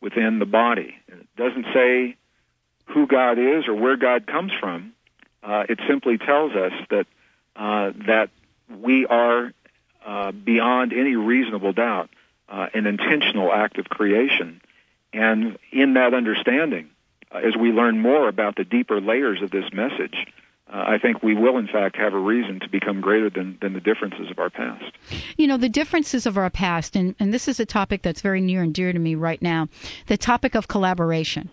within 0.00 0.38
the 0.38 0.46
body. 0.46 0.94
It 1.08 1.26
doesn't 1.36 1.66
say 1.74 2.16
who 2.86 3.06
God 3.06 3.38
is 3.38 3.68
or 3.68 3.74
where 3.74 3.96
God 3.96 4.26
comes 4.26 4.52
from. 4.58 4.94
Uh, 5.42 5.64
it 5.68 5.78
simply 5.86 6.16
tells 6.16 6.52
us 6.52 6.72
that 6.90 7.06
uh, 7.54 7.92
that 8.06 8.30
we 8.80 9.04
are 9.06 9.52
uh, 10.06 10.32
beyond 10.32 10.92
any 10.92 11.16
reasonable 11.16 11.72
doubt 11.72 12.08
uh, 12.48 12.68
an 12.72 12.86
intentional 12.86 13.52
act 13.52 13.78
of 13.78 13.88
creation, 13.88 14.60
and 15.12 15.58
in 15.70 15.94
that 15.94 16.14
understanding, 16.14 16.88
uh, 17.30 17.38
as 17.38 17.56
we 17.56 17.72
learn 17.72 18.00
more 18.00 18.28
about 18.28 18.56
the 18.56 18.64
deeper 18.64 19.00
layers 19.00 19.42
of 19.42 19.50
this 19.50 19.70
message. 19.72 20.26
Uh, 20.70 20.84
I 20.86 20.98
think 20.98 21.22
we 21.22 21.34
will, 21.34 21.56
in 21.56 21.66
fact, 21.66 21.96
have 21.96 22.12
a 22.12 22.18
reason 22.18 22.60
to 22.60 22.68
become 22.68 23.00
greater 23.00 23.30
than, 23.30 23.56
than 23.62 23.72
the 23.72 23.80
differences 23.80 24.30
of 24.30 24.38
our 24.38 24.50
past. 24.50 24.84
You 25.36 25.46
know, 25.46 25.56
the 25.56 25.68
differences 25.68 26.26
of 26.26 26.36
our 26.36 26.50
past, 26.50 26.94
and, 26.94 27.14
and 27.18 27.32
this 27.32 27.48
is 27.48 27.58
a 27.58 27.66
topic 27.66 28.02
that's 28.02 28.20
very 28.20 28.40
near 28.40 28.62
and 28.62 28.74
dear 28.74 28.92
to 28.92 28.98
me 28.98 29.14
right 29.14 29.40
now 29.40 29.68
the 30.06 30.18
topic 30.18 30.54
of 30.54 30.68
collaboration 30.68 31.50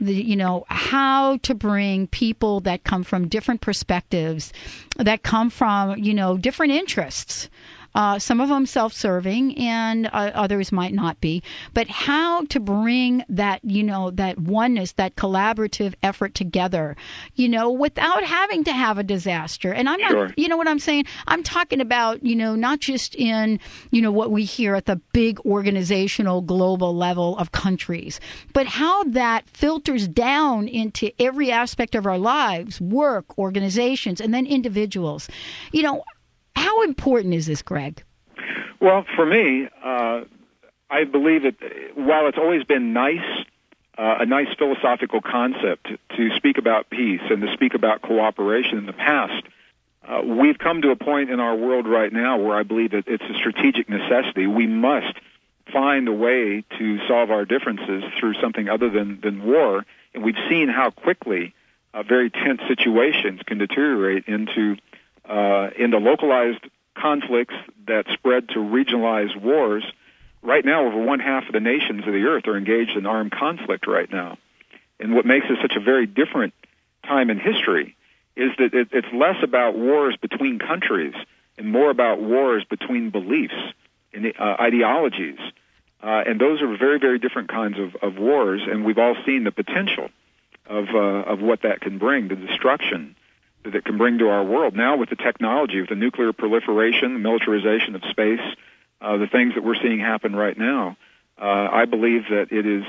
the, 0.00 0.14
you 0.14 0.36
know 0.36 0.64
how 0.68 1.36
to 1.38 1.54
bring 1.54 2.06
people 2.06 2.60
that 2.60 2.84
come 2.84 3.04
from 3.04 3.28
different 3.28 3.60
perspectives 3.60 4.52
that 4.96 5.22
come 5.22 5.50
from 5.50 5.98
you 5.98 6.14
know 6.14 6.36
different 6.36 6.72
interests 6.72 7.48
uh, 7.96 8.18
some 8.18 8.42
of 8.42 8.48
them 8.50 8.66
self-serving, 8.66 9.56
and 9.56 10.06
uh, 10.06 10.30
others 10.34 10.70
might 10.70 10.92
not 10.92 11.18
be. 11.18 11.42
But 11.72 11.88
how 11.88 12.44
to 12.44 12.60
bring 12.60 13.24
that, 13.30 13.64
you 13.64 13.84
know, 13.84 14.10
that 14.12 14.38
oneness, 14.38 14.92
that 14.92 15.16
collaborative 15.16 15.94
effort 16.02 16.34
together, 16.34 16.96
you 17.34 17.48
know, 17.48 17.72
without 17.72 18.22
having 18.22 18.64
to 18.64 18.72
have 18.72 18.98
a 18.98 19.02
disaster. 19.02 19.72
And 19.72 19.88
I'm 19.88 19.98
not, 20.00 20.10
Sure. 20.10 20.34
you 20.36 20.48
know 20.48 20.58
what 20.58 20.68
I'm 20.68 20.78
saying? 20.78 21.06
I'm 21.26 21.42
talking 21.42 21.80
about, 21.80 22.22
you 22.22 22.36
know, 22.36 22.54
not 22.54 22.80
just 22.80 23.14
in, 23.14 23.60
you 23.90 24.02
know, 24.02 24.12
what 24.12 24.30
we 24.30 24.44
hear 24.44 24.74
at 24.74 24.84
the 24.84 25.00
big 25.12 25.40
organizational 25.46 26.42
global 26.42 26.94
level 26.94 27.38
of 27.38 27.50
countries, 27.50 28.20
but 28.52 28.66
how 28.66 29.04
that 29.04 29.48
filters 29.48 30.06
down 30.06 30.68
into 30.68 31.10
every 31.18 31.50
aspect 31.50 31.94
of 31.94 32.06
our 32.06 32.18
lives, 32.18 32.78
work, 32.78 33.38
organizations, 33.38 34.20
and 34.20 34.34
then 34.34 34.44
individuals. 34.44 35.28
You 35.72 35.82
know, 35.84 36.04
how 36.76 36.82
important 36.82 37.34
is 37.34 37.46
this, 37.46 37.62
Greg? 37.62 38.02
Well, 38.80 39.04
for 39.16 39.24
me, 39.24 39.68
uh, 39.82 40.24
I 40.90 41.04
believe 41.04 41.42
that 41.42 41.54
while 41.94 42.26
it's 42.28 42.38
always 42.38 42.64
been 42.64 42.92
nice, 42.92 43.44
uh, 43.96 44.16
a 44.20 44.26
nice 44.26 44.48
philosophical 44.58 45.20
concept 45.20 45.88
to 46.16 46.36
speak 46.36 46.58
about 46.58 46.90
peace 46.90 47.22
and 47.30 47.40
to 47.42 47.52
speak 47.54 47.74
about 47.74 48.02
cooperation 48.02 48.78
in 48.78 48.86
the 48.86 48.92
past, 48.92 49.42
uh, 50.06 50.20
we've 50.22 50.58
come 50.58 50.82
to 50.82 50.90
a 50.90 50.96
point 50.96 51.30
in 51.30 51.40
our 51.40 51.56
world 51.56 51.88
right 51.88 52.12
now 52.12 52.36
where 52.38 52.56
I 52.56 52.62
believe 52.62 52.92
that 52.92 53.08
it's 53.08 53.24
a 53.24 53.34
strategic 53.34 53.88
necessity. 53.88 54.46
We 54.46 54.66
must 54.66 55.18
find 55.72 56.06
a 56.06 56.12
way 56.12 56.62
to 56.78 57.06
solve 57.08 57.30
our 57.30 57.44
differences 57.44 58.04
through 58.20 58.34
something 58.34 58.68
other 58.68 58.88
than, 58.88 59.20
than 59.20 59.44
war. 59.44 59.84
And 60.14 60.22
we've 60.22 60.38
seen 60.48 60.68
how 60.68 60.90
quickly 60.90 61.54
uh, 61.92 62.02
very 62.02 62.30
tense 62.30 62.60
situations 62.68 63.40
can 63.46 63.58
deteriorate 63.58 64.28
into 64.28 64.76
uh, 65.28 65.70
into 65.78 65.98
localized 65.98 66.64
conflicts 66.96 67.54
that 67.86 68.06
spread 68.12 68.48
to 68.50 68.58
regionalized 68.58 69.40
wars. 69.40 69.84
Right 70.42 70.64
now, 70.64 70.86
over 70.86 71.02
one 71.02 71.20
half 71.20 71.46
of 71.46 71.52
the 71.52 71.60
nations 71.60 72.06
of 72.06 72.12
the 72.12 72.24
earth 72.24 72.46
are 72.46 72.56
engaged 72.56 72.96
in 72.96 73.06
armed 73.06 73.32
conflict 73.32 73.86
right 73.86 74.10
now. 74.10 74.38
And 74.98 75.14
what 75.14 75.26
makes 75.26 75.46
it 75.48 75.58
such 75.60 75.76
a 75.76 75.80
very 75.80 76.06
different 76.06 76.54
time 77.04 77.30
in 77.30 77.38
history 77.38 77.96
is 78.36 78.50
that 78.58 78.74
it, 78.74 78.88
it's 78.92 79.12
less 79.12 79.42
about 79.42 79.76
wars 79.76 80.16
between 80.20 80.58
countries 80.58 81.14
and 81.58 81.70
more 81.70 81.90
about 81.90 82.20
wars 82.20 82.64
between 82.64 83.10
beliefs 83.10 83.54
and 84.12 84.32
uh, 84.38 84.56
ideologies. 84.60 85.38
Uh, 86.02 86.22
and 86.26 86.40
those 86.40 86.62
are 86.62 86.76
very, 86.76 86.98
very 86.98 87.18
different 87.18 87.48
kinds 87.48 87.78
of, 87.78 87.96
of 88.02 88.18
wars, 88.18 88.62
and 88.68 88.84
we've 88.84 88.98
all 88.98 89.16
seen 89.24 89.44
the 89.44 89.50
potential 89.50 90.10
of, 90.66 90.88
uh, 90.94 90.98
of 90.98 91.40
what 91.40 91.62
that 91.62 91.80
can 91.80 91.98
bring, 91.98 92.28
the 92.28 92.36
destruction 92.36 93.16
that 93.72 93.84
can 93.84 93.98
bring 93.98 94.18
to 94.18 94.28
our 94.28 94.44
world. 94.44 94.74
Now, 94.74 94.96
with 94.96 95.10
the 95.10 95.16
technology, 95.16 95.80
with 95.80 95.90
the 95.90 95.96
nuclear 95.96 96.32
proliferation, 96.32 97.14
the 97.14 97.18
militarization 97.20 97.94
of 97.94 98.02
space, 98.10 98.40
uh, 99.00 99.16
the 99.16 99.26
things 99.26 99.54
that 99.54 99.64
we're 99.64 99.80
seeing 99.82 100.00
happen 100.00 100.34
right 100.34 100.56
now, 100.56 100.96
uh, 101.40 101.68
I 101.72 101.84
believe 101.84 102.22
that 102.30 102.48
it 102.50 102.66
is 102.66 102.84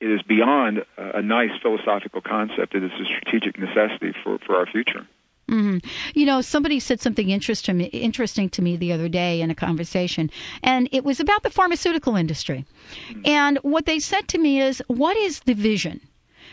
it 0.00 0.10
is 0.10 0.22
beyond 0.22 0.84
a 0.96 1.20
nice 1.20 1.50
philosophical 1.60 2.22
concept. 2.22 2.74
It 2.74 2.82
is 2.82 2.90
a 2.90 3.04
strategic 3.04 3.58
necessity 3.58 4.14
for, 4.24 4.38
for 4.38 4.56
our 4.56 4.64
future. 4.64 5.06
Mm-hmm. 5.46 5.78
You 6.14 6.26
know, 6.26 6.40
somebody 6.40 6.80
said 6.80 7.00
something 7.00 7.28
interesting, 7.28 7.80
interesting 7.80 8.48
to 8.50 8.62
me 8.62 8.76
the 8.76 8.92
other 8.92 9.08
day 9.08 9.42
in 9.42 9.50
a 9.50 9.54
conversation, 9.54 10.30
and 10.62 10.88
it 10.92 11.04
was 11.04 11.20
about 11.20 11.42
the 11.42 11.50
pharmaceutical 11.50 12.16
industry. 12.16 12.64
Mm-hmm. 13.10 13.22
And 13.26 13.58
what 13.58 13.84
they 13.84 13.98
said 13.98 14.28
to 14.28 14.38
me 14.38 14.62
is, 14.62 14.82
what 14.86 15.16
is 15.16 15.40
the 15.40 15.54
vision? 15.54 16.00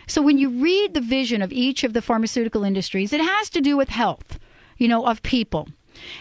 So 0.07 0.21
when 0.21 0.37
you 0.37 0.49
read 0.61 0.93
the 0.93 1.01
vision 1.01 1.41
of 1.41 1.51
each 1.51 1.83
of 1.83 1.93
the 1.93 2.01
pharmaceutical 2.01 2.63
industries, 2.63 3.13
it 3.13 3.21
has 3.21 3.49
to 3.51 3.61
do 3.61 3.77
with 3.77 3.89
health, 3.89 4.39
you 4.77 4.87
know, 4.87 5.05
of 5.05 5.21
people. 5.21 5.67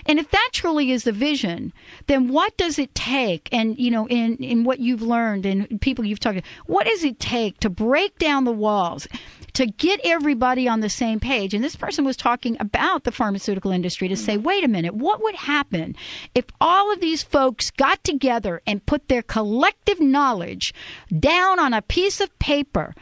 And 0.07 0.19
if 0.19 0.31
that 0.31 0.51
truly 0.53 0.91
is 0.91 1.05
the 1.05 1.13
vision, 1.13 1.73
then 2.07 2.29
what 2.29 2.57
does 2.57 2.79
it 2.79 2.95
take? 2.95 3.49
And 3.53 3.79
you 3.79 3.91
know, 3.91 4.09
in 4.09 4.37
in 4.39 4.65
what 4.65 4.81
you've 4.81 5.03
learned 5.03 5.47
and 5.47 5.81
people 5.81 6.05
you've 6.05 6.21
talked 6.21 6.39
to, 6.39 6.45
what 6.65 6.87
does 6.87 7.05
it 7.05 7.21
take 7.21 7.61
to 7.61 7.71
break 7.71 8.19
down 8.19 8.45
the 8.45 8.53
walls, 8.53 9.07
to 9.55 9.67
get 9.67 10.01
everybody 10.05 10.67
on 10.67 10.81
the 10.81 10.89
same 10.89 11.21
page? 11.21 11.55
And 11.55 11.63
this 11.63 11.77
person 11.77 12.05
was 12.05 12.17
talking 12.17 12.57
about 12.59 13.05
the 13.05 13.13
pharmaceutical 13.13 13.71
industry 13.71 14.09
to 14.09 14.17
say, 14.17 14.37
wait 14.39 14.65
a 14.65 14.69
minute, 14.69 14.95
what 14.95 15.23
would 15.23 15.37
happen 15.37 15.97
if 16.35 16.47
all 16.61 16.93
of 16.93 17.01
these 17.01 17.23
folks 17.23 17.71
got 17.71 18.03
together 18.03 18.63
and 18.67 18.85
put 18.85 19.09
their 19.09 19.23
collective 19.23 20.01
knowledge 20.01 20.75
down 21.17 21.59
on 21.59 21.75
a 21.75 21.83
piece 21.83 22.21
of 22.21 22.39
paper? 22.39 22.95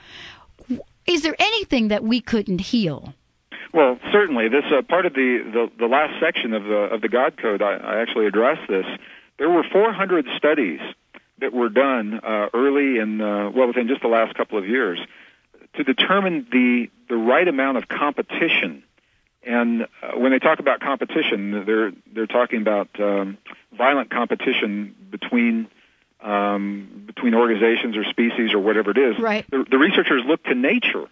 Is 1.07 1.23
there 1.23 1.37
anything 1.39 1.89
that 1.89 2.03
we 2.03 2.21
couldn't 2.21 2.61
heal? 2.61 3.15
Well, 3.73 3.99
certainly. 4.13 4.49
This 4.49 4.65
uh, 4.73 4.83
part 4.83 5.05
of 5.05 5.15
the, 5.15 5.39
the 5.53 5.71
the 5.81 5.87
last 5.87 6.21
section 6.21 6.55
of 6.55 6.65
the 6.65 6.77
of 6.95 7.01
the 7.01 7.09
God 7.09 7.37
Code, 7.37 7.61
I, 7.61 7.75
I 7.75 8.01
actually 8.01 8.27
addressed 8.27 8.69
this. 8.69 8.87
There 9.37 9.51
were 9.51 9.65
400 9.65 10.27
studies 10.37 10.81
that 11.41 11.53
were 11.53 11.69
done 11.69 12.21
uh, 12.23 12.49
early 12.55 12.99
in 12.99 13.21
uh, 13.21 13.51
well 13.51 13.67
within 13.67 13.89
just 13.89 14.03
the 14.03 14.09
last 14.09 14.35
couple 14.37 14.59
of 14.59 14.69
years 14.69 14.99
to 15.75 15.85
determine 15.85 16.47
the 16.51 16.89
the 17.09 17.17
right 17.17 17.47
amount 17.47 17.79
of 17.79 17.89
competition. 17.89 18.83
And 19.43 19.83
uh, 20.03 20.13
when 20.17 20.31
they 20.31 20.39
talk 20.39 20.59
about 20.61 20.81
competition, 20.81 21.65
they're 21.67 21.93
they're 22.13 22.27
talking 22.27 22.61
about 22.61 22.89
um, 23.01 23.39
violent 23.77 24.11
competition 24.11 24.95
between 25.11 25.69
um, 26.25 27.05
between 27.07 27.35
organizations 27.35 27.97
or 27.97 28.05
species 28.05 28.53
or 28.53 28.59
whatever 28.59 28.91
it 28.91 28.99
is. 28.99 29.19
Right. 29.19 29.49
The, 29.51 29.65
the 29.71 29.79
researchers 29.79 30.23
look 30.27 30.43
to 30.45 30.55
nature 30.55 31.07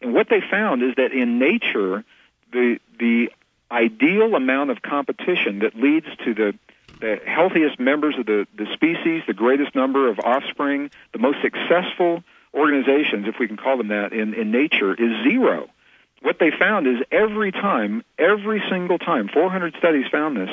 and 0.00 0.14
what 0.14 0.28
they 0.28 0.40
found 0.40 0.82
is 0.82 0.94
that 0.96 1.12
in 1.12 1.38
nature, 1.38 2.04
the 2.52 2.78
the 2.98 3.30
ideal 3.70 4.34
amount 4.34 4.70
of 4.70 4.80
competition 4.82 5.60
that 5.60 5.74
leads 5.74 6.06
to 6.24 6.34
the 6.34 6.54
the 7.00 7.20
healthiest 7.26 7.78
members 7.78 8.18
of 8.18 8.26
the, 8.26 8.46
the 8.56 8.66
species, 8.72 9.22
the 9.26 9.34
greatest 9.34 9.74
number 9.74 10.08
of 10.08 10.18
offspring, 10.18 10.90
the 11.12 11.18
most 11.18 11.40
successful 11.42 12.24
organizations, 12.52 13.28
if 13.28 13.36
we 13.38 13.46
can 13.46 13.56
call 13.56 13.76
them 13.76 13.88
that, 13.88 14.12
in, 14.12 14.34
in 14.34 14.50
nature 14.50 14.94
is 14.94 15.22
zero. 15.22 15.68
What 16.22 16.40
they 16.40 16.50
found 16.50 16.88
is 16.88 16.96
every 17.12 17.52
time, 17.52 18.02
every 18.18 18.60
single 18.68 18.98
time, 18.98 19.28
400 19.28 19.76
studies 19.78 20.06
found 20.10 20.38
this, 20.38 20.50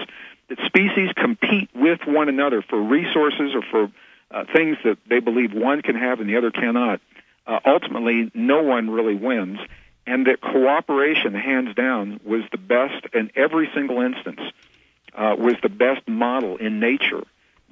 that 0.49 0.59
species 0.67 1.09
compete 1.15 1.69
with 1.73 2.01
one 2.05 2.29
another 2.29 2.61
for 2.61 2.79
resources 2.79 3.55
or 3.55 3.63
for 3.63 3.91
uh, 4.31 4.43
things 4.53 4.77
that 4.83 4.97
they 5.07 5.19
believe 5.19 5.53
one 5.53 5.81
can 5.81 5.95
have 5.95 6.19
and 6.19 6.29
the 6.29 6.37
other 6.37 6.51
cannot 6.51 6.99
uh, 7.47 7.59
ultimately 7.65 8.31
no 8.33 8.63
one 8.63 8.89
really 8.89 9.15
wins, 9.15 9.59
and 10.07 10.27
that 10.27 10.41
cooperation, 10.41 11.33
hands 11.33 11.75
down, 11.75 12.19
was 12.23 12.43
the 12.51 12.57
best 12.57 13.05
in 13.13 13.31
every 13.35 13.69
single 13.73 14.01
instance, 14.01 14.41
uh, 15.13 15.35
was 15.37 15.55
the 15.61 15.69
best 15.69 16.07
model 16.07 16.57
in 16.57 16.79
nature, 16.79 17.23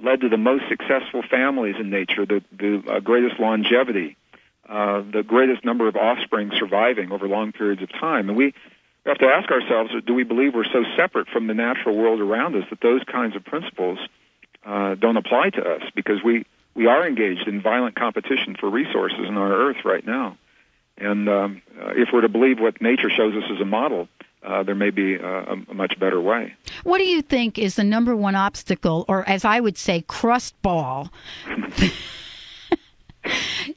led 0.02 0.20
to 0.20 0.28
the 0.28 0.36
most 0.36 0.64
successful 0.68 1.22
families 1.22 1.76
in 1.78 1.90
nature, 1.90 2.26
the, 2.26 2.42
the 2.56 2.82
uh, 2.88 3.00
greatest 3.00 3.38
longevity, 3.40 4.16
uh, 4.68 5.02
the 5.12 5.22
greatest 5.22 5.64
number 5.64 5.88
of 5.88 5.96
offspring 5.96 6.50
surviving 6.58 7.12
over 7.12 7.28
long 7.28 7.52
periods 7.52 7.82
of 7.82 7.92
time. 7.92 8.28
And 8.28 8.36
we 8.38 8.54
have 9.04 9.18
to 9.18 9.26
ask 9.26 9.50
ourselves, 9.50 9.90
do 10.06 10.14
we 10.14 10.24
believe 10.24 10.54
we're 10.54 10.64
so 10.64 10.84
separate 10.96 11.28
from 11.28 11.46
the 11.46 11.54
natural 11.54 11.96
world 11.96 12.20
around 12.20 12.56
us 12.56 12.64
that 12.70 12.80
those 12.80 13.02
kinds 13.04 13.36
of 13.36 13.44
principles 13.44 13.98
uh, 14.64 14.94
don't 14.94 15.16
apply 15.16 15.50
to 15.50 15.62
us? 15.62 15.82
Because 15.94 16.22
we 16.24 16.46
we 16.74 16.86
are 16.86 17.06
engaged 17.06 17.46
in 17.46 17.62
violent 17.62 17.94
competition 17.94 18.56
for 18.58 18.68
resources 18.68 19.20
in 19.28 19.36
our 19.36 19.52
Earth 19.68 19.84
right 19.84 20.04
now. 20.04 20.36
And 20.96 21.28
um, 21.28 21.62
uh, 21.80 21.90
if 21.96 22.08
we're 22.12 22.22
to 22.22 22.28
believe 22.28 22.60
what 22.60 22.80
nature 22.80 23.10
shows 23.10 23.34
us 23.34 23.44
as 23.52 23.60
a 23.60 23.64
model, 23.64 24.08
uh, 24.44 24.62
there 24.62 24.74
may 24.74 24.90
be 24.90 25.18
uh, 25.18 25.26
a, 25.26 25.56
a, 25.70 25.74
much 25.74 25.98
better 25.98 26.20
way. 26.20 26.54
What 26.82 26.98
do 26.98 27.04
you 27.04 27.22
think 27.22 27.58
is 27.58 27.76
the 27.76 27.84
number 27.84 28.14
one 28.14 28.34
obstacle, 28.34 29.04
or 29.08 29.26
as 29.28 29.44
I 29.44 29.58
would 29.58 29.78
say, 29.78 30.02
crust 30.02 30.60
ball, 30.62 31.10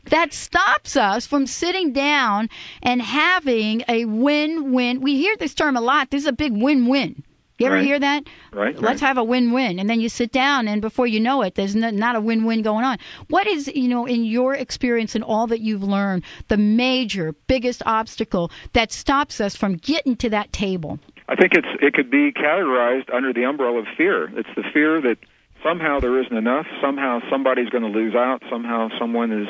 that 0.06 0.34
stops 0.34 0.98
us 0.98 1.26
from 1.26 1.48
sitting 1.48 1.94
down 1.94 2.50
and 2.84 3.02
having 3.02 3.84
a 3.88 4.06
win 4.06 4.74
win? 4.74 5.02
We 5.02 5.16
hear 5.16 5.38
this 5.38 5.54
term 5.54 5.78
a 5.78 5.82
lot. 5.82 6.12
This 6.12 6.24
is 6.24 6.28
a 6.28 6.34
big 6.34 6.52
win 6.52 6.88
win. 6.88 7.24
You 7.58 7.66
ever 7.66 7.76
right. 7.76 7.86
hear 7.86 8.00
that? 8.00 8.24
Right. 8.54 8.76
Let's 8.76 9.02
right. 9.02 9.08
have 9.08 9.18
a 9.18 9.24
win-win, 9.24 9.80
and 9.80 9.90
then 9.90 10.00
you 10.00 10.10
sit 10.10 10.32
down, 10.32 10.68
and 10.68 10.80
before 10.80 11.08
you 11.08 11.20
know 11.20 11.42
it, 11.42 11.56
there's 11.56 11.76
not 11.76 12.16
a 12.16 12.22
win-win 12.22 12.62
going 12.62 12.86
on. 12.86 13.00
What 13.30 13.48
is, 13.48 13.68
you 13.68 13.88
know, 13.88 14.06
in 14.06 14.26
your 14.26 14.54
experience 14.54 15.16
and 15.16 15.24
all 15.24 15.48
that 15.48 15.60
you've 15.60 15.82
learned, 15.82 16.24
the 16.50 16.58
major, 16.58 17.34
biggest 17.48 17.82
obstacle 17.84 18.52
that 18.74 18.92
stops 18.92 19.42
us 19.42 19.56
from 19.56 19.78
getting 19.78 20.18
to 20.18 20.30
that 20.30 20.54
table? 20.54 21.00
I 21.28 21.36
think 21.36 21.54
it's 21.54 21.68
it 21.82 21.94
could 21.94 22.12
be 22.12 22.32
categorized 22.32 23.14
under 23.14 23.34
the 23.34 23.44
umbrella 23.44 23.80
of 23.80 23.86
fear. 23.98 24.30
It's 24.38 24.50
the 24.56 24.64
fear 24.72 25.02
that 25.02 25.18
somehow 25.64 26.00
there 26.00 26.22
isn't 26.22 26.38
enough, 26.38 26.68
somehow 26.80 27.20
somebody's 27.30 27.70
going 27.70 27.84
to 27.84 27.90
lose 27.90 28.14
out, 28.14 28.44
somehow 28.52 28.90
someone 29.00 29.32
is 29.32 29.48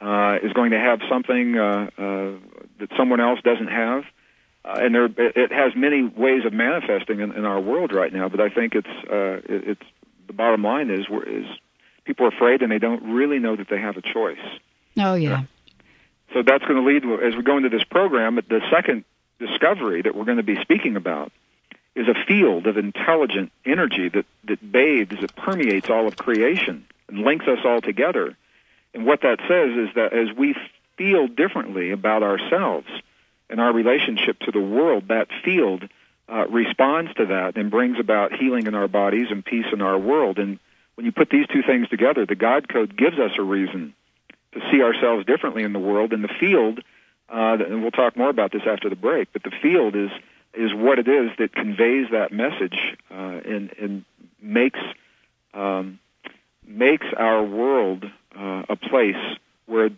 uh, 0.00 0.38
is 0.42 0.52
going 0.52 0.72
to 0.72 0.78
have 0.78 0.98
something 1.08 1.56
uh, 1.56 1.90
uh, 1.96 2.32
that 2.80 2.90
someone 2.98 3.20
else 3.20 3.38
doesn't 3.44 3.68
have 3.68 4.02
uh, 4.64 4.76
and 4.80 4.94
there 4.94 5.06
it 5.06 5.52
has 5.52 5.72
many 5.74 6.04
ways 6.04 6.44
of 6.44 6.52
manifesting 6.52 7.20
in, 7.20 7.32
in 7.32 7.44
our 7.44 7.60
world 7.60 7.92
right 7.92 8.12
now. 8.12 8.28
But 8.28 8.40
I 8.40 8.50
think 8.50 8.74
it's 8.74 9.10
uh, 9.10 9.40
it, 9.44 9.68
it's 9.68 9.86
the 10.26 10.32
bottom 10.32 10.62
line 10.62 10.90
is 10.90 11.06
is 11.26 11.46
people 12.04 12.26
are 12.26 12.28
afraid 12.28 12.62
and 12.62 12.70
they 12.70 12.78
don't 12.78 13.14
really 13.14 13.38
know 13.38 13.56
that 13.56 13.68
they 13.68 13.78
have 13.78 13.96
a 13.96 14.02
choice. 14.02 14.38
Oh 14.98 15.14
yeah. 15.14 15.44
So 16.34 16.42
that's 16.42 16.64
going 16.64 16.76
to 16.76 16.86
lead 16.86 17.04
as 17.22 17.34
we 17.34 17.42
go 17.42 17.56
into 17.56 17.70
this 17.70 17.84
program. 17.84 18.36
The 18.36 18.60
second 18.70 19.04
discovery 19.38 20.02
that 20.02 20.14
we're 20.14 20.26
going 20.26 20.36
to 20.36 20.42
be 20.42 20.60
speaking 20.60 20.96
about 20.96 21.32
is 21.96 22.06
a 22.06 22.14
field 22.26 22.66
of 22.66 22.76
intelligent 22.76 23.50
energy 23.64 24.08
that 24.10 24.26
that 24.44 24.72
bathes, 24.72 25.20
that 25.20 25.34
permeates 25.36 25.88
all 25.88 26.06
of 26.06 26.16
creation 26.16 26.84
and 27.08 27.20
links 27.20 27.46
us 27.48 27.58
all 27.64 27.80
together. 27.80 28.36
And 28.92 29.06
what 29.06 29.22
that 29.22 29.38
says 29.48 29.88
is 29.88 29.94
that 29.94 30.12
as 30.12 30.36
we 30.36 30.54
feel 30.96 31.26
differently 31.28 31.90
about 31.92 32.22
ourselves 32.22 32.88
and 33.50 33.60
our 33.60 33.72
relationship 33.72 34.38
to 34.40 34.52
the 34.52 34.60
world, 34.60 35.08
that 35.08 35.28
field 35.44 35.88
uh, 36.28 36.46
responds 36.48 37.12
to 37.14 37.26
that 37.26 37.56
and 37.56 37.70
brings 37.70 37.98
about 37.98 38.32
healing 38.32 38.66
in 38.66 38.74
our 38.74 38.88
bodies 38.88 39.26
and 39.30 39.44
peace 39.44 39.66
in 39.72 39.82
our 39.82 39.98
world. 39.98 40.38
And 40.38 40.58
when 40.94 41.04
you 41.04 41.12
put 41.12 41.28
these 41.30 41.46
two 41.48 41.62
things 41.62 41.88
together, 41.88 42.24
the 42.24 42.36
God 42.36 42.68
Code 42.68 42.96
gives 42.96 43.18
us 43.18 43.32
a 43.38 43.42
reason 43.42 43.94
to 44.52 44.60
see 44.70 44.82
ourselves 44.82 45.26
differently 45.26 45.64
in 45.64 45.72
the 45.72 45.78
world. 45.78 46.12
And 46.12 46.22
the 46.22 46.28
field, 46.28 46.80
uh, 47.28 47.56
and 47.58 47.82
we'll 47.82 47.90
talk 47.90 48.16
more 48.16 48.30
about 48.30 48.52
this 48.52 48.62
after 48.66 48.88
the 48.88 48.96
break, 48.96 49.32
but 49.32 49.42
the 49.42 49.52
field 49.62 49.96
is 49.96 50.10
is 50.52 50.74
what 50.74 50.98
it 50.98 51.06
is 51.06 51.30
that 51.38 51.54
conveys 51.54 52.08
that 52.10 52.32
message 52.32 52.76
uh, 53.08 53.14
and, 53.14 53.72
and 53.78 54.04
makes 54.42 54.80
um, 55.54 56.00
makes 56.66 57.06
our 57.16 57.42
world 57.42 58.04
uh, 58.36 58.62
a 58.68 58.76
place 58.76 59.38
where 59.66 59.90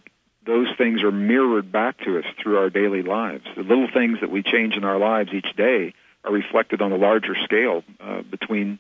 those 0.45 0.69
things 0.77 1.03
are 1.03 1.13
mirrored 1.13 1.71
back 1.71 1.99
to 2.05 2.19
us 2.19 2.25
through 2.43 2.59
our 2.59 2.71
daily 2.71 3.03
lives. 3.03 3.45
The 3.57 3.63
little 3.63 3.89
things 3.93 4.21
that 4.21 4.31
we 4.31 4.43
change 4.43 4.75
in 4.75 4.85
our 4.85 4.99
lives 4.99 5.33
each 5.33 5.55
day 5.57 5.95
are 6.25 6.33
reflected 6.33 6.83
on 6.83 6.93
a 6.93 6.97
larger 6.97 7.35
scale 7.45 7.85
uh, 8.01 8.23
between 8.23 8.79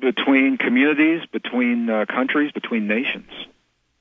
between 0.00 0.58
communities, 0.58 1.22
between 1.30 1.88
uh, 1.88 2.04
countries, 2.06 2.52
between 2.52 2.86
nations. 2.86 3.30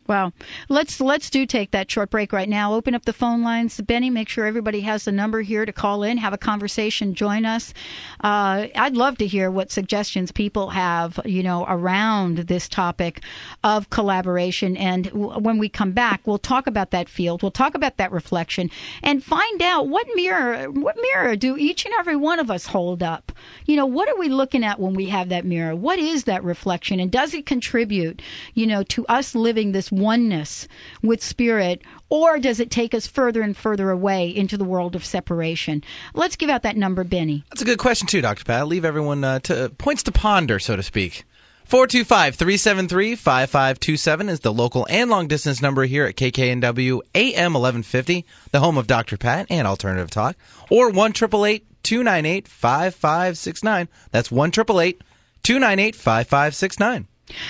Well, 0.09 0.33
let's 0.69 0.99
let's 0.99 1.29
do 1.29 1.45
take 1.45 1.69
that 1.71 1.91
short 1.91 2.09
break 2.09 2.33
right 2.33 2.49
now. 2.49 2.73
Open 2.73 2.95
up 2.95 3.05
the 3.05 3.13
phone 3.13 3.43
lines, 3.43 3.79
Benny. 3.79 4.09
Make 4.09 4.27
sure 4.27 4.47
everybody 4.47 4.79
has 4.81 5.05
the 5.05 5.11
number 5.11 5.39
here 5.39 5.63
to 5.63 5.71
call 5.71 6.01
in, 6.01 6.17
have 6.17 6.33
a 6.33 6.37
conversation, 6.37 7.13
join 7.13 7.45
us. 7.45 7.75
Uh, 8.19 8.69
I'd 8.75 8.95
love 8.97 9.19
to 9.19 9.27
hear 9.27 9.51
what 9.51 9.71
suggestions 9.71 10.31
people 10.31 10.71
have, 10.71 11.19
you 11.25 11.43
know, 11.43 11.63
around 11.67 12.39
this 12.39 12.67
topic 12.67 13.21
of 13.63 13.91
collaboration. 13.91 14.77
And 14.77 15.03
w- 15.03 15.39
when 15.41 15.59
we 15.59 15.69
come 15.69 15.91
back, 15.91 16.21
we'll 16.25 16.39
talk 16.39 16.65
about 16.65 16.89
that 16.89 17.07
field. 17.07 17.43
We'll 17.43 17.51
talk 17.51 17.75
about 17.75 17.97
that 17.97 18.11
reflection 18.11 18.71
and 19.03 19.23
find 19.23 19.61
out 19.61 19.89
what 19.89 20.07
mirror 20.15 20.71
what 20.71 20.97
mirror 20.99 21.35
do 21.35 21.55
each 21.55 21.85
and 21.85 21.93
every 21.99 22.15
one 22.15 22.39
of 22.39 22.49
us 22.49 22.65
hold 22.65 23.03
up. 23.03 23.31
You 23.67 23.75
know, 23.75 23.85
what 23.85 24.09
are 24.09 24.17
we 24.17 24.29
looking 24.29 24.63
at 24.63 24.79
when 24.79 24.95
we 24.95 25.09
have 25.09 25.29
that 25.29 25.45
mirror? 25.45 25.75
What 25.75 25.99
is 25.99 26.23
that 26.23 26.43
reflection, 26.43 26.99
and 26.99 27.11
does 27.11 27.35
it 27.35 27.45
contribute, 27.45 28.23
you 28.55 28.65
know, 28.65 28.81
to 28.81 29.05
us 29.05 29.35
living 29.35 29.71
this 29.71 29.91
oneness 29.99 30.67
with 31.01 31.23
spirit, 31.23 31.81
or 32.09 32.39
does 32.39 32.59
it 32.59 32.71
take 32.71 32.93
us 32.93 33.07
further 33.07 33.41
and 33.41 33.55
further 33.55 33.89
away 33.89 34.35
into 34.35 34.57
the 34.57 34.63
world 34.63 34.95
of 34.95 35.05
separation? 35.05 35.83
Let's 36.13 36.35
give 36.35 36.49
out 36.49 36.63
that 36.63 36.77
number, 36.77 37.03
Benny. 37.03 37.43
That's 37.49 37.61
a 37.61 37.65
good 37.65 37.79
question 37.79 38.07
too, 38.07 38.21
Dr. 38.21 38.43
Pat. 38.43 38.59
I'll 38.59 38.65
leave 38.65 38.85
everyone 38.85 39.23
uh, 39.23 39.39
to 39.39 39.69
points 39.69 40.03
to 40.03 40.11
ponder, 40.11 40.59
so 40.59 40.75
to 40.75 40.83
speak. 40.83 41.23
425-373-5527 41.69 44.29
is 44.29 44.39
the 44.39 44.51
local 44.51 44.87
and 44.89 45.11
long 45.11 45.27
distance 45.27 45.61
number 45.61 45.83
here 45.83 46.05
at 46.05 46.15
KKNW 46.15 47.01
AM 47.13 47.53
1150, 47.53 48.25
the 48.51 48.59
home 48.59 48.79
of 48.79 48.87
Dr. 48.87 49.17
Pat 49.17 49.45
and 49.51 49.67
Alternative 49.67 50.09
Talk, 50.09 50.35
or 50.71 50.89
1 50.89 51.13
298 51.13 52.47
5569. 52.47 53.87
That's 54.09 54.31
1 54.31 54.51
298 54.51 55.95
5569. 55.95 57.07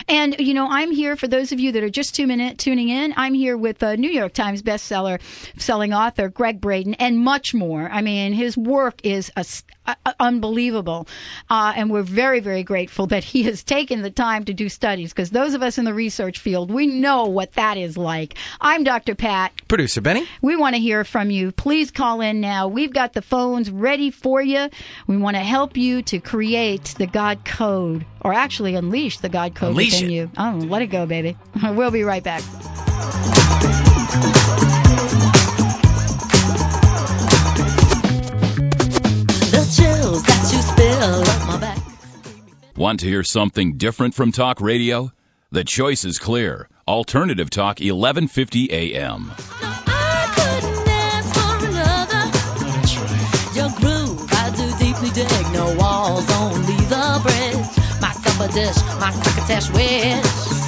And 0.08 0.36
you 0.40 0.54
know, 0.54 0.68
I'm 0.70 0.92
here 0.92 1.16
for 1.16 1.28
those 1.28 1.52
of 1.52 1.60
you 1.60 1.74
that 1.74 1.84
are 1.84 1.90
just 1.90 2.16
two 2.16 2.28
minute 2.28 2.58
tuning 2.58 2.90
in. 2.90 3.14
I'm 3.18 3.34
here 3.34 3.58
with 3.58 3.82
a 3.84 3.98
New 3.98 4.10
York 4.10 4.34
Times 4.34 4.62
bestseller 4.62 5.20
selling 5.58 5.94
author 5.94 6.30
Gregg 6.30 6.62
Braden 6.62 6.96
and 6.96 7.18
much 7.18 7.54
more. 7.54 7.88
I 7.90 8.02
mean, 8.02 8.34
his 8.34 8.58
work 8.58 9.02
is 9.04 9.32
a, 9.36 9.46
unbelievable, 10.20 11.08
uh, 11.50 11.74
and 11.76 11.92
we're 11.92 12.04
very 12.04 12.40
very 12.40 12.64
grateful 12.64 13.08
that 13.08 13.24
he 13.24 13.44
has 13.44 13.64
taken 13.64 14.02
the 14.02 14.12
time 14.12 14.46
to 14.46 14.54
do 14.54 14.70
studies 14.70 15.12
because 15.12 15.30
those 15.30 15.54
of 15.54 15.62
us 15.62 15.78
in 15.78 15.86
the 15.86 15.94
research 15.94 16.40
field 16.40 16.72
we 16.72 16.88
know 16.88 17.26
what 17.26 17.54
that 17.54 17.78
is 17.78 17.98
like. 17.98 18.36
I'm 18.62 18.84
Dr. 18.84 19.16
Pat. 19.16 19.52
Producer 19.68 20.02
Benny. 20.02 20.28
We 20.42 20.56
want 20.56 20.76
to 20.76 20.82
hear 20.82 21.04
from 21.04 21.30
you. 21.30 21.52
Please 21.52 21.92
call 21.92 22.22
in 22.22 22.42
now. 22.42 22.68
We've 22.68 22.94
got 22.94 23.14
the 23.14 23.22
phones 23.22 23.70
ready 23.70 24.12
for 24.12 24.42
you. 24.42 24.70
We 25.08 25.18
want 25.18 25.36
to 25.36 25.44
help 25.44 25.78
you 25.78 26.02
to 26.04 26.20
create 26.20 26.96
the 26.98 27.08
God 27.08 27.46
code, 27.46 28.06
or 28.22 28.34
actually 28.34 28.76
unleash 28.76 29.20
the 29.20 29.30
God 29.30 29.56
code 29.56 29.72
Unleash 29.72 30.02
within 30.02 30.10
it. 30.10 30.14
you. 30.14 30.32
Oh, 30.38 30.60
let 30.62 30.82
it 30.82 30.88
go, 30.88 31.06
baby. 31.06 31.38
we'll 31.64 31.92
be 31.92 32.04
right 32.04 32.24
back. 32.24 32.42
The 40.00 40.06
chills 40.06 40.24
that 40.24 40.54
you 40.54 40.62
spill 40.62 41.22
up 41.30 41.48
my 41.48 41.58
back. 41.60 41.78
Want 42.78 43.02
to 43.02 43.06
hear 43.06 43.24
something 43.24 43.76
different 43.78 44.14
from 44.14 44.32
talk 44.32 44.62
radio? 44.62 45.12
The 45.52 45.66
choice 45.66 46.06
is 46.06 46.20
clear. 46.20 46.70
Alternative 46.88 47.50
Talk 47.50 47.80
1150 47.80 48.72
AM. 48.72 49.30
I 49.36 50.32
couldn't 50.36 50.86
dance 50.86 51.34
for 51.36 51.66
another. 51.68 52.24
Your 53.60 53.70
groove, 53.76 54.26
I 54.32 54.54
do 54.56 54.72
deeply 54.80 55.10
dig. 55.10 55.54
No 55.54 55.76
walls, 55.78 56.32
only 56.32 56.78
the 56.86 57.20
bridge. 57.22 58.02
My 58.02 58.14
cup 58.14 58.40
of 58.40 58.54
dish, 58.54 58.78
my 59.02 59.12
crocketesh 59.12 59.74
wish. 59.74 60.59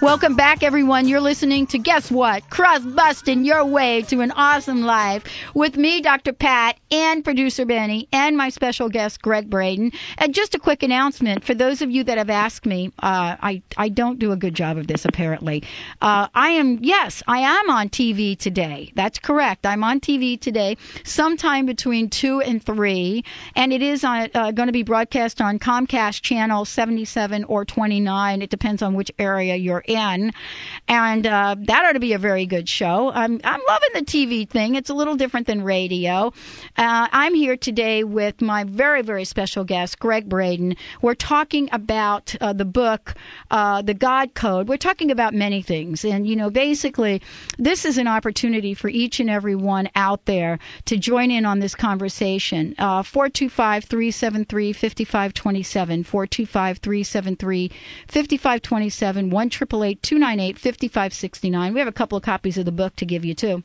Welcome 0.00 0.34
back, 0.34 0.62
everyone. 0.62 1.08
You're 1.08 1.20
listening 1.20 1.66
to 1.68 1.78
Guess 1.78 2.10
What? 2.10 2.48
Crust 2.48 2.96
busting 2.96 3.44
Your 3.44 3.66
Way 3.66 4.00
to 4.04 4.20
an 4.20 4.30
Awesome 4.30 4.80
Life 4.80 5.24
with 5.54 5.76
me, 5.76 6.00
Dr. 6.00 6.32
Pat, 6.32 6.78
and 6.90 7.22
producer 7.22 7.66
Benny, 7.66 8.08
and 8.10 8.34
my 8.34 8.48
special 8.48 8.88
guest, 8.88 9.20
Gregg 9.20 9.50
Braden. 9.50 9.92
And 10.16 10.32
just 10.32 10.54
a 10.54 10.58
quick 10.58 10.82
announcement 10.82 11.44
for 11.44 11.52
those 11.52 11.82
of 11.82 11.90
you 11.90 12.04
that 12.04 12.16
have 12.16 12.30
asked 12.30 12.64
me, 12.64 12.94
uh, 12.98 13.36
I, 13.42 13.62
I 13.76 13.90
don't 13.90 14.18
do 14.18 14.32
a 14.32 14.36
good 14.36 14.54
job 14.54 14.78
of 14.78 14.86
this, 14.86 15.04
apparently. 15.04 15.64
Uh, 16.02 16.28
I 16.34 16.50
am, 16.52 16.78
yes, 16.80 17.22
I 17.28 17.40
am 17.40 17.68
on 17.68 17.90
TV 17.90 18.38
today. 18.38 18.90
That's 18.94 19.18
correct. 19.18 19.66
I'm 19.66 19.84
on 19.84 20.00
TV 20.00 20.40
today, 20.40 20.78
sometime 21.04 21.66
between 21.66 22.08
2 22.08 22.40
and 22.40 22.64
3, 22.64 23.24
and 23.54 23.72
it 23.72 23.82
is 23.82 24.02
on, 24.02 24.30
uh, 24.34 24.52
going 24.52 24.68
to 24.68 24.72
be 24.72 24.82
broadcast 24.82 25.42
on 25.42 25.58
Comcast 25.58 26.22
Channel 26.22 26.64
77 26.64 27.44
or 27.44 27.66
29. 27.66 28.42
It 28.42 28.48
depends 28.48 28.80
on 28.80 28.94
which 28.94 29.12
area 29.18 29.56
you're 29.56 29.84
And 29.96 31.26
uh, 31.26 31.56
that 31.58 31.84
ought 31.84 31.92
to 31.92 32.00
be 32.00 32.14
a 32.14 32.18
very 32.18 32.46
good 32.46 32.68
show. 32.68 33.10
I'm, 33.10 33.40
I'm 33.44 33.60
loving 33.68 33.90
the 33.94 34.02
TV 34.02 34.48
thing. 34.48 34.74
It's 34.74 34.90
a 34.90 34.94
little 34.94 35.16
different 35.16 35.46
than 35.46 35.62
radio. 35.62 36.32
Uh, 36.76 37.08
I'm 37.12 37.34
here 37.34 37.56
today 37.56 38.02
with 38.04 38.40
my 38.40 38.64
very, 38.64 39.02
very 39.02 39.24
special 39.24 39.64
guest, 39.64 39.98
Gregg 39.98 40.28
Braden. 40.28 40.76
We're 41.00 41.14
talking 41.14 41.68
about 41.72 42.34
uh, 42.40 42.52
the 42.52 42.64
book, 42.64 43.14
uh, 43.50 43.82
The 43.82 43.94
God 43.94 44.34
Code. 44.34 44.68
We're 44.68 44.78
talking 44.78 45.10
about 45.10 45.34
many 45.34 45.62
things. 45.62 46.04
And, 46.04 46.26
you 46.26 46.36
know, 46.36 46.50
basically, 46.50 47.22
this 47.58 47.84
is 47.84 47.98
an 47.98 48.08
opportunity 48.08 48.74
for 48.74 48.88
each 48.88 49.20
and 49.20 49.30
every 49.30 49.54
one 49.54 49.88
out 49.94 50.24
there 50.24 50.58
to 50.86 50.96
join 50.96 51.30
in 51.30 51.44
on 51.44 51.60
this 51.60 51.74
conversation. 51.74 52.74
Uh, 52.78 53.02
425 53.02 53.84
373 53.84 54.72
5527. 54.72 56.04
425 56.04 56.78
373 56.78 57.70
5527. 58.08 59.30
1 59.80 59.96
298 60.02 60.58
5569. 60.58 61.74
We 61.74 61.80
have 61.80 61.88
a 61.88 61.92
couple 61.92 62.18
of 62.18 62.24
copies 62.24 62.58
of 62.58 62.64
the 62.64 62.72
book 62.72 62.94
to 62.96 63.06
give 63.06 63.24
you, 63.24 63.34
too 63.34 63.62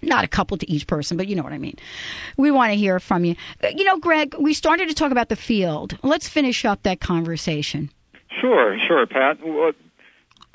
not 0.00 0.24
a 0.24 0.28
couple 0.28 0.56
to 0.56 0.70
each 0.70 0.86
person, 0.86 1.16
but 1.16 1.26
you 1.26 1.34
know 1.34 1.42
what 1.42 1.52
I 1.52 1.58
mean. 1.58 1.76
We 2.36 2.52
want 2.52 2.70
to 2.70 2.76
hear 2.76 3.00
from 3.00 3.24
you. 3.24 3.34
Uh, 3.62 3.68
You 3.74 3.82
know, 3.82 3.98
Greg, 3.98 4.36
we 4.38 4.54
started 4.54 4.88
to 4.88 4.94
talk 4.94 5.10
about 5.10 5.28
the 5.28 5.34
field. 5.34 5.98
Let's 6.04 6.28
finish 6.28 6.64
up 6.64 6.84
that 6.84 7.00
conversation. 7.00 7.90
Sure, 8.40 8.78
sure, 8.86 9.06
Pat. 9.06 9.38
Well, 9.44 9.72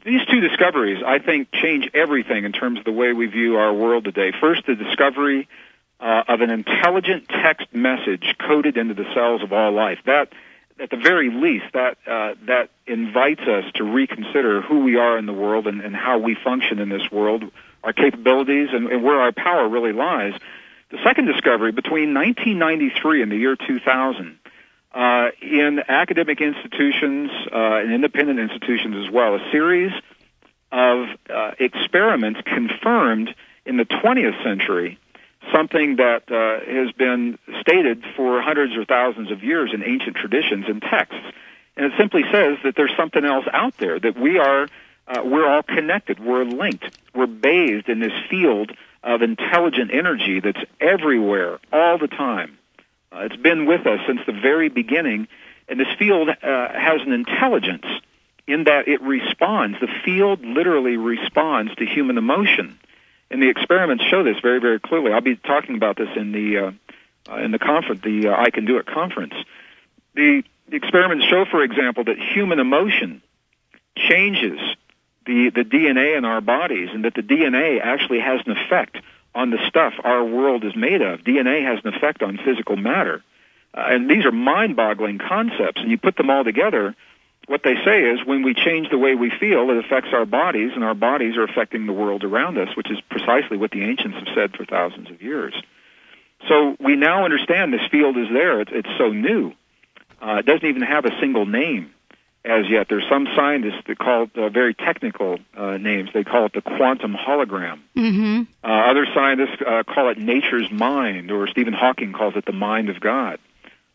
these 0.06 0.26
two 0.32 0.40
discoveries, 0.42 1.04
I 1.06 1.20
think, 1.20 1.50
change 1.52 1.90
everything 1.94 2.46
in 2.46 2.52
terms 2.52 2.80
of 2.80 2.86
the 2.86 2.92
way 2.92 3.14
we 3.14 3.26
view 3.26 3.58
our 3.58 3.74
world 3.74 4.06
today. 4.06 4.32
First, 4.40 4.66
the 4.66 4.76
discovery 4.76 5.48
uh, 6.00 6.24
of 6.28 6.42
an 6.42 6.50
intelligent 6.50 7.28
text 7.30 7.74
message 7.74 8.36
coded 8.40 8.78
into 8.78 8.94
the 8.94 9.06
cells 9.14 9.42
of 9.44 9.54
all 9.54 9.72
life. 9.72 10.00
That, 10.06 10.30
at 10.84 10.90
the 10.90 10.98
very 10.98 11.30
least, 11.30 11.66
that 11.74 11.98
uh, 12.06 12.36
that 12.46 12.70
invites 12.86 13.42
us 13.42 13.64
to 13.76 13.84
reconsider 13.84 14.62
who 14.62 14.84
we 14.84 14.98
are 14.98 15.18
in 15.18 15.26
the 15.26 15.34
world 15.34 15.66
and, 15.66 15.80
and 15.80 15.96
how 15.96 16.20
we 16.20 16.36
function 16.36 16.80
in 16.80 16.90
this 16.90 17.10
world, 17.10 17.46
our 17.84 17.94
capabilities, 17.94 18.70
and, 18.74 18.88
and 18.88 19.02
where 19.02 19.20
our 19.22 19.32
power 19.32 19.68
really 19.70 19.94
lies. 19.94 20.34
The 20.92 21.00
second 21.04 21.26
discovery, 21.26 21.72
between 21.72 22.14
1993 22.14 23.24
and 23.24 23.32
the 23.32 23.38
year 23.38 23.56
2000, 23.56 24.38
uh, 24.94 25.30
in 25.42 25.82
academic 25.88 26.42
institutions 26.42 27.32
uh, 27.52 27.78
and 27.78 27.94
independent 27.94 28.40
institutions 28.40 29.08
as 29.08 29.12
well. 29.12 29.36
A 29.36 29.52
series 29.52 29.92
of 30.72 31.08
uh, 31.30 31.52
experiments 31.60 32.42
confirmed 32.46 33.34
in 33.66 33.78
the 33.78 33.86
20th 33.86 34.44
century 34.44 35.00
something 35.52 35.98
that 35.98 36.32
uh, 36.32 36.66
has 36.66 36.92
been 36.94 37.38
stated 37.62 38.04
for 38.16 38.42
hundreds 38.42 38.76
or 38.76 38.86
thousands 38.86 39.32
of 39.32 39.44
years 39.44 39.72
in 39.74 39.84
ancient 39.84 40.16
traditions 40.16 40.66
and 40.68 40.82
texts. 40.82 41.22
And 41.76 41.88
it 41.88 41.94
simply 41.98 42.24
says 42.32 42.58
that 42.64 42.76
there's 42.76 42.96
something 42.96 43.26
else 43.26 43.46
out 43.52 43.78
there, 43.78 44.00
that 44.00 44.18
we 44.18 44.38
are, 44.38 44.68
uh, 45.08 45.22
we're 45.24 45.48
all 45.48 45.64
connected, 45.64 46.20
we're 46.20 46.46
linked, 46.46 46.86
we're 47.16 47.28
bathed 47.28 47.90
in 47.90 48.00
this 48.00 48.14
field 48.30 48.72
of 49.04 49.22
intelligent 49.22 49.92
energy 49.92 50.40
that's 50.40 50.62
everywhere, 50.80 51.60
all 51.72 51.98
the 51.98 52.08
time. 52.08 52.58
Uh, 53.12 53.22
it's 53.22 53.36
been 53.36 53.66
with 53.66 53.86
us 53.86 54.00
since 54.08 54.22
the 54.26 54.34
very 54.34 54.70
beginning, 54.70 55.28
and 55.68 55.80
this 55.80 55.88
field 55.98 56.30
uh, 56.30 56.34
has 56.42 57.02
an 57.06 57.12
intelligence 57.12 57.86
in 58.48 58.66
that 58.66 58.88
it 58.88 59.02
responds. 59.02 59.80
The 59.80 59.90
field 60.06 60.44
literally 60.44 60.98
responds 60.98 61.74
to 61.76 61.86
human 61.86 62.18
emotion, 62.18 62.80
and 63.34 63.42
the 63.42 63.50
experiments 63.50 64.04
show 64.12 64.24
this 64.24 64.38
very, 64.42 64.60
very 64.60 64.80
clearly. 64.80 65.12
I'll 65.12 65.20
be 65.20 65.36
talking 65.36 65.76
about 65.76 65.98
this 65.98 66.10
in 66.16 66.32
the 66.32 66.58
uh, 66.58 66.72
uh, 67.32 67.38
in 67.38 67.52
the 67.52 67.60
conference, 67.60 68.02
the 68.04 68.28
uh, 68.28 68.36
I 68.38 68.52
Can 68.52 68.66
Do 68.66 68.78
It 68.78 68.86
conference. 68.86 69.34
The, 70.14 70.44
the 70.68 70.76
experiments 70.76 71.26
show, 71.26 71.46
for 71.50 71.64
example, 71.64 72.04
that 72.04 72.18
human 72.20 72.60
emotion 72.60 73.24
changes 73.98 74.60
the 75.26 75.50
the 75.50 75.64
DNA 75.64 76.16
in 76.16 76.26
our 76.26 76.42
bodies, 76.42 76.90
and 76.94 77.06
that 77.06 77.16
the 77.16 77.24
DNA 77.24 77.82
actually 77.82 78.20
has 78.20 78.42
an 78.46 78.56
effect 78.56 78.98
on 79.34 79.50
the 79.50 79.58
stuff 79.68 79.94
our 80.04 80.24
world 80.24 80.64
is 80.64 80.76
made 80.76 81.02
of. 81.02 81.22
DNA 81.22 81.66
has 81.66 81.84
an 81.84 81.92
effect 81.96 82.22
on 82.22 82.38
physical 82.38 82.76
matter. 82.76 83.24
Uh, 83.74 83.86
and 83.88 84.08
these 84.08 84.26
are 84.26 84.32
mind-boggling 84.32 85.18
concepts, 85.18 85.82
and 85.82 85.90
you 85.90 85.98
put 85.98 86.16
them 86.18 86.30
all 86.30 86.44
together, 86.44 86.96
what 87.48 87.62
they 87.64 87.76
say 87.86 88.04
is 88.04 88.26
when 88.26 88.44
we 88.44 88.54
change 88.54 88.90
the 88.90 88.98
way 88.98 89.16
we 89.16 89.30
feel, 89.40 89.70
it 89.70 89.78
affects 89.78 90.10
our 90.14 90.26
bodies, 90.26 90.72
and 90.76 90.84
our 90.84 90.96
bodies 90.96 91.36
are 91.38 91.44
affecting 91.44 91.86
the 91.86 91.94
world 91.94 92.24
around 92.24 92.58
us, 92.58 92.76
which 92.76 92.90
is 92.90 93.00
precisely 93.10 93.58
what 93.58 93.72
the 93.72 93.84
ancients 93.84 94.18
have 94.18 94.28
said 94.34 94.56
for 94.56 94.66
thousands 94.66 95.10
of 95.12 95.22
years. 95.22 95.54
So 96.48 96.76
we 96.80 96.96
now 96.96 97.26
understand 97.26 97.74
this 97.74 97.88
field 97.92 98.18
is 98.18 98.28
there. 98.32 98.62
It's, 98.62 98.72
it's 98.74 98.90
so 98.98 99.10
new. 99.10 99.54
uh, 100.24 100.38
it 100.38 100.46
doesn't 100.46 100.66
even 100.68 100.82
have 100.82 101.06
a 101.06 101.20
single 101.20 101.46
name 101.46 101.94
as 102.46 102.70
yet. 102.70 102.88
There's 102.90 103.08
some 103.10 103.28
scientists 103.36 103.84
that 103.88 103.98
call 103.98 104.24
it 104.24 104.32
uh, 104.36 104.50
very 104.50 104.74
technical 104.74 105.40
uh, 105.56 105.78
names. 105.78 106.10
They 106.14 106.24
call 106.24 106.46
it 106.46 106.54
the 106.54 106.62
quantum 106.62 107.14
hologram. 107.14 107.80
Mm-hmm. 107.96 108.42
Uh, 108.64 108.68
other 108.68 109.06
scientists 109.14 109.62
uh, 109.66 109.84
call 109.84 110.10
it 110.10 110.18
nature's 110.18 110.72
mind, 110.72 111.32
or 111.32 111.48
Stephen 111.48 111.74
Hawking 111.74 112.14
calls 112.14 112.36
it 112.36 112.46
the 112.46 112.54
mind 112.54 112.90
of 112.90 113.00
God. 113.00 113.40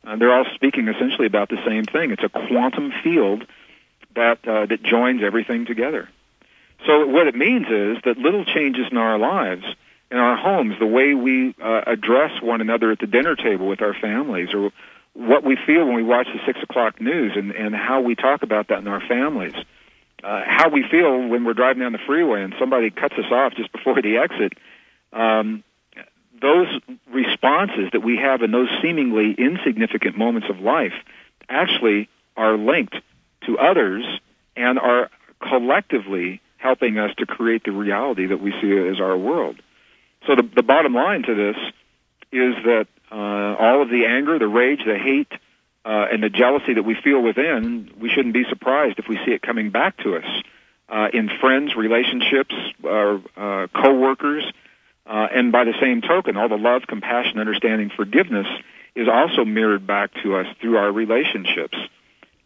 Uh, 0.04 0.16
they're 0.16 0.32
all 0.32 0.46
speaking 0.54 0.88
essentially 0.88 1.26
about 1.26 1.48
the 1.48 1.62
same 1.66 1.84
thing. 1.84 2.10
It's 2.10 2.22
a 2.22 2.28
quantum 2.28 2.92
field 3.02 3.46
that 4.14 4.46
uh, 4.46 4.66
that 4.66 4.82
joins 4.82 5.22
everything 5.22 5.66
together. 5.66 6.08
So 6.86 7.06
what 7.06 7.26
it 7.26 7.34
means 7.34 7.66
is 7.68 7.98
that 8.04 8.18
little 8.18 8.44
changes 8.44 8.86
in 8.90 8.96
our 8.96 9.18
lives, 9.18 9.64
in 10.10 10.16
our 10.16 10.36
homes, 10.36 10.76
the 10.78 10.86
way 10.86 11.14
we 11.14 11.54
uh, 11.60 11.82
address 11.86 12.40
one 12.40 12.60
another 12.60 12.92
at 12.92 13.00
the 13.00 13.06
dinner 13.06 13.34
table 13.36 13.66
with 13.66 13.82
our 13.82 13.94
families, 13.94 14.54
or 14.54 14.70
what 15.14 15.42
we 15.42 15.56
feel 15.66 15.84
when 15.86 15.96
we 15.96 16.02
watch 16.04 16.28
the 16.32 16.40
six 16.46 16.62
o'clock 16.62 17.00
news, 17.00 17.32
and, 17.34 17.50
and 17.50 17.74
how 17.74 18.00
we 18.00 18.14
talk 18.14 18.42
about 18.42 18.68
that 18.68 18.78
in 18.78 18.88
our 18.88 19.00
families, 19.00 19.54
uh, 20.22 20.42
how 20.46 20.68
we 20.68 20.84
feel 20.88 21.26
when 21.26 21.44
we're 21.44 21.54
driving 21.54 21.82
down 21.82 21.92
the 21.92 21.98
freeway 22.06 22.42
and 22.42 22.54
somebody 22.58 22.90
cuts 22.90 23.14
us 23.18 23.30
off 23.30 23.54
just 23.54 23.72
before 23.72 24.00
the 24.00 24.18
exit. 24.18 24.52
Um, 25.12 25.64
those 26.40 26.68
responses 27.10 27.90
that 27.92 28.02
we 28.02 28.16
have 28.16 28.42
in 28.42 28.50
those 28.50 28.68
seemingly 28.82 29.34
insignificant 29.36 30.16
moments 30.16 30.48
of 30.48 30.60
life 30.60 30.94
actually 31.48 32.08
are 32.36 32.56
linked 32.56 32.96
to 33.46 33.58
others 33.58 34.04
and 34.56 34.78
are 34.78 35.10
collectively 35.40 36.40
helping 36.56 36.98
us 36.98 37.14
to 37.18 37.26
create 37.26 37.64
the 37.64 37.72
reality 37.72 38.26
that 38.26 38.40
we 38.40 38.52
see 38.60 38.76
as 38.76 39.00
our 39.00 39.16
world. 39.16 39.56
So 40.26 40.34
the, 40.34 40.42
the 40.42 40.62
bottom 40.62 40.94
line 40.94 41.22
to 41.22 41.34
this 41.34 41.56
is 42.32 42.54
that 42.64 42.86
uh, 43.10 43.14
all 43.14 43.82
of 43.82 43.88
the 43.88 44.06
anger, 44.06 44.38
the 44.38 44.48
rage, 44.48 44.80
the 44.84 44.98
hate, 44.98 45.32
uh, 45.84 46.06
and 46.12 46.22
the 46.22 46.28
jealousy 46.28 46.74
that 46.74 46.82
we 46.82 46.94
feel 46.94 47.22
within, 47.22 47.90
we 47.98 48.10
shouldn't 48.10 48.34
be 48.34 48.44
surprised 48.48 48.98
if 48.98 49.08
we 49.08 49.16
see 49.24 49.32
it 49.32 49.40
coming 49.40 49.70
back 49.70 49.96
to 49.98 50.16
us 50.16 50.26
uh, 50.88 51.08
in 51.12 51.30
friends, 51.40 51.74
relationships, 51.76 52.54
uh, 52.84 53.18
uh, 53.36 53.66
co-workers, 53.68 54.44
uh, 55.08 55.26
and 55.32 55.50
by 55.50 55.64
the 55.64 55.74
same 55.80 56.02
token, 56.02 56.36
all 56.36 56.48
the 56.48 56.56
love, 56.58 56.82
compassion, 56.86 57.38
understanding, 57.38 57.90
forgiveness 57.96 58.46
is 58.94 59.08
also 59.08 59.44
mirrored 59.44 59.86
back 59.86 60.10
to 60.22 60.36
us 60.36 60.46
through 60.60 60.76
our 60.76 60.92
relationships. 60.92 61.76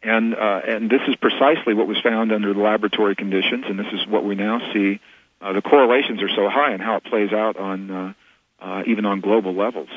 And 0.03 0.35
uh, 0.35 0.61
and 0.67 0.91
this 0.91 1.01
is 1.09 1.17
precisely 1.17 1.75
what 1.75 1.87
was 1.87 2.01
found 2.01 2.33
under 2.33 2.53
the 2.53 2.61
laboratory 2.61 3.15
conditions, 3.15 3.65
and 3.69 3.79
this 3.79 3.93
is 3.93 4.07
what 4.07 4.25
we 4.25 4.35
now 4.35 4.61
see. 4.73 5.01
Uh, 5.41 5.53
the 5.53 5.63
correlations 5.63 6.23
are 6.23 6.29
so 6.29 6.49
high, 6.49 6.73
and 6.73 6.83
how 6.83 6.97
it 6.97 7.05
plays 7.05 7.33
out 7.33 7.57
on 7.57 8.15
uh, 8.63 8.83
even 8.87 9.05
on 9.05 9.21
global 9.21 9.55
levels. 9.55 9.89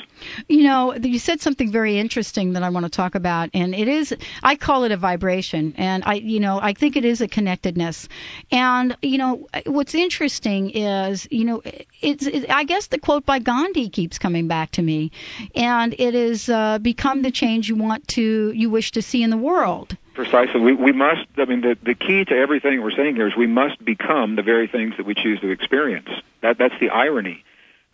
You 0.47 0.63
know, 0.63 0.95
you 0.95 1.19
said 1.19 1.39
something 1.39 1.71
very 1.71 1.99
interesting 1.99 2.53
that 2.53 2.63
I 2.63 2.69
want 2.69 2.85
to 2.85 2.89
talk 2.89 3.15
about, 3.15 3.51
and 3.53 3.75
it 3.75 3.87
is 3.87 4.15
I 4.41 4.55
call 4.55 4.85
it 4.85 4.91
a 4.91 4.97
vibration, 4.97 5.75
and 5.77 6.03
I, 6.05 6.15
you 6.15 6.39
know, 6.39 6.59
I 6.59 6.73
think 6.73 6.95
it 6.95 7.05
is 7.05 7.21
a 7.21 7.27
connectedness. 7.27 8.09
And 8.51 8.97
you 9.01 9.17
know, 9.17 9.47
what's 9.67 9.93
interesting 9.93 10.71
is, 10.71 11.27
you 11.29 11.45
know, 11.45 11.61
it's 12.01 12.25
it, 12.25 12.49
I 12.49 12.63
guess 12.63 12.87
the 12.87 12.97
quote 12.97 13.25
by 13.25 13.39
Gandhi 13.39 13.89
keeps 13.89 14.17
coming 14.17 14.47
back 14.47 14.71
to 14.71 14.81
me, 14.81 15.11
and 15.53 15.93
it 15.97 16.15
is 16.15 16.49
uh, 16.49 16.79
become 16.79 17.21
the 17.21 17.31
change 17.31 17.69
you 17.69 17.75
want 17.75 18.07
to 18.09 18.51
you 18.51 18.69
wish 18.71 18.91
to 18.91 19.01
see 19.01 19.21
in 19.21 19.29
the 19.29 19.37
world. 19.37 19.95
Precisely. 20.15 20.61
We, 20.61 20.73
we 20.73 20.91
must, 20.93 21.27
I 21.35 21.43
mean, 21.43 21.59
the, 21.59 21.77
the 21.83 21.93
key 21.93 22.23
to 22.23 22.33
everything 22.33 22.81
we're 22.81 22.91
saying 22.91 23.17
here 23.17 23.27
is 23.27 23.35
we 23.35 23.47
must 23.47 23.83
become 23.83 24.37
the 24.37 24.43
very 24.43 24.65
things 24.65 24.95
that 24.95 25.05
we 25.05 25.13
choose 25.13 25.41
to 25.41 25.49
experience. 25.49 26.07
That, 26.39 26.57
that's 26.57 26.73
the 26.79 26.89
irony. 26.89 27.43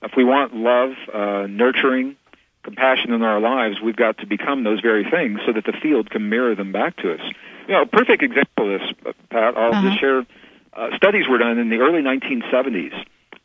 If 0.02 0.12
we 0.16 0.24
want 0.24 0.56
love, 0.56 0.92
uh, 1.14 1.48
nurturing, 1.48 2.16
compassion 2.64 3.14
in 3.14 3.22
our 3.22 3.40
lives, 3.40 3.82
we've 3.82 3.96
got 3.96 4.18
to 4.20 4.26
become 4.28 4.64
those 4.64 4.82
very 4.82 5.04
things 5.10 5.40
so 5.46 5.54
that 5.54 5.66
the 5.66 5.74
field 5.74 6.10
can 6.10 6.30
mirror 6.30 6.56
them 6.56 6.72
back 6.72 6.98
to 6.98 7.14
us. 7.14 7.22
You 7.68 7.74
know, 7.76 7.82
a 7.84 7.86
perfect 7.86 8.24
example 8.24 8.74
of 8.74 8.80
this, 8.82 8.90
uh, 9.06 9.12
Pat, 9.30 9.58
I'll 9.58 9.72
Uh-huh. 9.74 9.82
just 9.90 10.00
share. 10.00 10.26
Uh, 10.74 10.96
studies 10.96 11.28
were 11.28 11.38
done 11.38 11.58
in 11.60 11.70
the 11.70 11.78
early 11.80 12.02
1970s, 12.02 12.94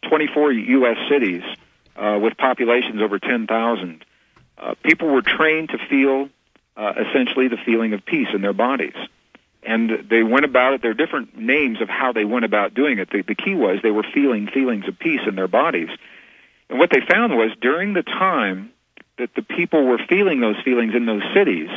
24 0.08 0.52
U.S. 0.52 0.96
cities 1.08 1.42
uh, 1.96 2.18
with 2.22 2.36
populations 2.36 3.02
over 3.02 3.18
10,000. 3.18 4.04
Uh, 4.58 4.74
people 4.82 5.08
were 5.08 5.22
trained 5.22 5.70
to 5.70 5.78
feel 5.90 6.28
uh, 6.76 6.92
essentially 7.08 7.48
the 7.48 7.56
feeling 7.64 7.92
of 7.94 8.04
peace 8.04 8.28
in 8.34 8.40
their 8.42 8.52
bodies. 8.52 8.94
And 9.62 10.06
they 10.08 10.22
went 10.22 10.44
about 10.44 10.74
it. 10.74 10.82
There 10.82 10.92
are 10.92 10.94
different 10.94 11.36
names 11.36 11.80
of 11.80 11.88
how 11.88 12.12
they 12.12 12.24
went 12.24 12.44
about 12.44 12.72
doing 12.74 12.98
it. 12.98 13.10
The, 13.10 13.22
the 13.22 13.34
key 13.34 13.54
was 13.54 13.80
they 13.82 13.90
were 13.90 14.04
feeling 14.14 14.46
feelings 14.46 14.86
of 14.86 14.98
peace 14.98 15.20
in 15.26 15.34
their 15.34 15.48
bodies. 15.48 15.88
And 16.68 16.78
what 16.78 16.90
they 16.90 17.00
found 17.00 17.36
was 17.36 17.52
during 17.60 17.92
the 17.92 18.02
time 18.02 18.70
that 19.18 19.34
the 19.34 19.42
people 19.42 19.84
were 19.84 19.98
feeling 20.08 20.40
those 20.40 20.60
feelings 20.64 20.94
in 20.94 21.06
those 21.06 21.22
cities, 21.34 21.68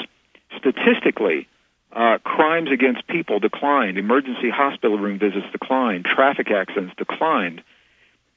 statistically, 0.57 1.47
uh, 1.91 2.17
crimes 2.23 2.69
against 2.71 3.07
people 3.07 3.39
declined, 3.39 3.97
emergency 3.97 4.49
hospital 4.49 4.97
room 4.97 5.17
visits 5.19 5.45
declined, 5.51 6.05
traffic 6.05 6.51
accidents 6.51 6.93
declined. 6.97 7.63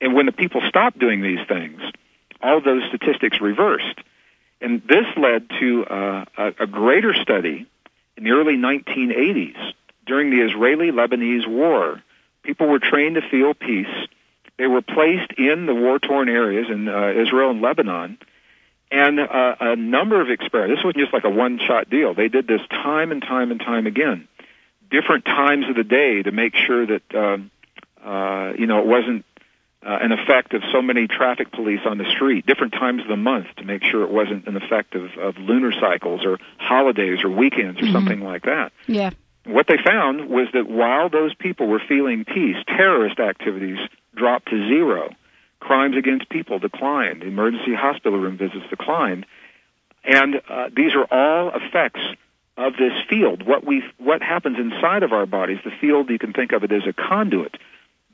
And 0.00 0.14
when 0.14 0.26
the 0.26 0.32
people 0.32 0.62
stopped 0.68 0.98
doing 0.98 1.20
these 1.20 1.46
things, 1.46 1.80
all 2.42 2.60
those 2.60 2.82
statistics 2.88 3.40
reversed. 3.40 4.00
And 4.60 4.82
this 4.86 5.06
led 5.16 5.48
to 5.60 5.84
uh, 5.84 6.24
a, 6.36 6.46
a 6.60 6.66
greater 6.66 7.14
study 7.14 7.66
in 8.16 8.24
the 8.24 8.30
early 8.30 8.56
1980s 8.56 9.56
during 10.06 10.30
the 10.30 10.40
Israeli 10.42 10.90
Lebanese 10.90 11.46
War. 11.46 12.02
People 12.42 12.68
were 12.68 12.78
trained 12.78 13.16
to 13.16 13.22
feel 13.28 13.54
peace. 13.54 13.86
They 14.58 14.66
were 14.66 14.82
placed 14.82 15.32
in 15.38 15.66
the 15.66 15.74
war 15.74 15.98
torn 15.98 16.28
areas 16.28 16.66
in 16.70 16.88
uh, 16.88 17.12
Israel 17.16 17.50
and 17.50 17.62
Lebanon. 17.62 18.18
And 18.90 19.18
uh, 19.18 19.56
a 19.60 19.76
number 19.76 20.20
of 20.20 20.28
experiments, 20.28 20.78
this 20.80 20.84
wasn't 20.84 21.00
just 21.02 21.14
like 21.14 21.24
a 21.24 21.30
one 21.30 21.58
shot 21.66 21.88
deal. 21.88 22.12
They 22.14 22.28
did 22.28 22.46
this 22.46 22.60
time 22.70 23.10
and 23.10 23.22
time 23.22 23.50
and 23.50 23.58
time 23.58 23.86
again, 23.86 24.28
different 24.90 25.24
times 25.24 25.66
of 25.70 25.76
the 25.76 25.84
day 25.84 26.22
to 26.22 26.30
make 26.30 26.54
sure 26.54 26.86
that, 26.86 27.14
um, 27.14 27.50
uh, 28.04 28.52
you 28.58 28.66
know, 28.66 28.80
it 28.80 28.86
wasn't 28.86 29.24
uh, 29.82 29.98
an 30.00 30.12
effect 30.12 30.52
of 30.52 30.62
so 30.70 30.82
many 30.82 31.08
traffic 31.08 31.50
police 31.50 31.80
on 31.86 31.96
the 31.96 32.04
street, 32.10 32.44
different 32.44 32.74
times 32.74 33.00
of 33.00 33.08
the 33.08 33.16
month 33.16 33.46
to 33.56 33.64
make 33.64 33.82
sure 33.82 34.02
it 34.02 34.10
wasn't 34.10 34.46
an 34.46 34.56
effect 34.58 34.94
of, 34.94 35.04
of 35.18 35.38
lunar 35.38 35.72
cycles 35.72 36.20
or 36.26 36.38
holidays 36.58 37.24
or 37.24 37.30
weekends 37.30 37.80
or 37.80 37.86
Mhm. 37.86 37.92
something 37.92 38.20
like 38.20 38.42
that. 38.42 38.72
Yeah. 38.86 39.10
What 39.44 39.66
they 39.66 39.78
found 39.78 40.28
was 40.28 40.48
that 40.52 40.68
while 40.68 41.08
those 41.08 41.34
people 41.34 41.66
were 41.66 41.80
feeling 41.80 42.24
peace, 42.26 42.56
terrorist 42.68 43.18
activities 43.18 43.78
dropped 44.14 44.48
to 44.50 44.68
zero. 44.68 45.10
Crimes 45.60 45.96
against 45.96 46.28
people 46.28 46.58
declined. 46.58 47.22
Emergency 47.22 47.74
hospital 47.74 48.18
room 48.18 48.36
visits 48.36 48.64
declined. 48.68 49.26
And 50.04 50.40
uh, 50.48 50.70
these 50.74 50.94
are 50.94 51.04
all 51.04 51.52
effects 51.54 52.00
of 52.56 52.74
this 52.76 52.92
field. 53.08 53.46
What 53.46 53.64
we 53.64 53.82
what 53.98 54.22
happens 54.22 54.58
inside 54.58 55.02
of 55.02 55.12
our 55.12 55.26
bodies, 55.26 55.58
the 55.64 55.70
field 55.80 56.10
you 56.10 56.18
can 56.18 56.32
think 56.32 56.52
of 56.52 56.64
it 56.64 56.72
as 56.72 56.82
a 56.86 56.92
conduit 56.92 57.56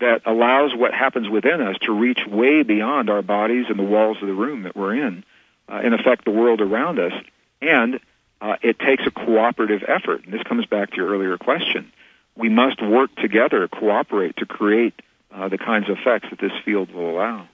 that 0.01 0.23
allows 0.27 0.75
what 0.75 0.95
happens 0.95 1.29
within 1.29 1.61
us 1.61 1.77
to 1.83 1.93
reach 1.93 2.21
way 2.27 2.63
beyond 2.63 3.11
our 3.11 3.23
bodies 3.23 3.67
and 3.69 3.79
the 3.79 3.85
walls 3.85 4.19
of 4.21 4.29
the 4.29 4.35
room 4.35 4.63
that 4.63 4.77
we're 4.77 4.95
in, 4.95 5.25
uh, 5.69 5.81
and 5.83 5.93
affect 5.93 6.25
the 6.25 6.31
world 6.31 6.61
around 6.61 7.01
us. 7.01 7.13
And 7.61 7.99
uh, 8.41 8.57
it 8.63 8.79
takes 8.79 9.05
a 9.07 9.11
cooperative 9.11 9.83
effort. 9.89 10.25
And 10.25 10.33
this 10.33 10.43
comes 10.45 10.67
back 10.67 10.91
to 10.91 10.97
your 10.97 11.09
earlier 11.09 11.37
question. 11.37 11.91
We 12.37 12.49
must 12.49 12.81
work 12.81 13.13
together, 13.17 13.67
cooperate 13.67 14.37
to 14.37 14.47
create 14.47 14.95
Uh, 15.35 15.49
the 15.49 15.59
kinds 15.59 15.89
of 15.91 15.99
effects 15.99 16.29
that 16.31 16.41
this 16.41 16.53
field 16.65 16.93
will 16.93 17.11
allow. 17.11 17.47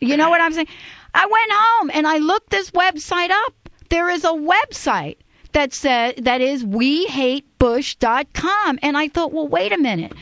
You 0.00 0.16
know 0.18 0.28
what 0.28 0.40
I'm 0.40 0.52
saying? 0.52 0.66
I 1.14 1.26
went 1.26 1.52
home 1.52 1.90
and 1.94 2.06
I 2.06 2.18
looked 2.18 2.50
this 2.50 2.70
website 2.72 3.30
up. 3.30 3.54
There 3.88 4.10
is 4.10 4.24
a 4.24 4.32
website 4.32 5.16
that 5.52 5.72
says 5.72 6.14
that 6.18 6.42
is 6.42 6.62
wehatebush.com 6.62 8.80
and 8.82 8.98
I 8.98 9.08
thought, 9.08 9.32
well, 9.32 9.48
wait 9.48 9.72
a 9.72 9.78
minute. 9.78 10.12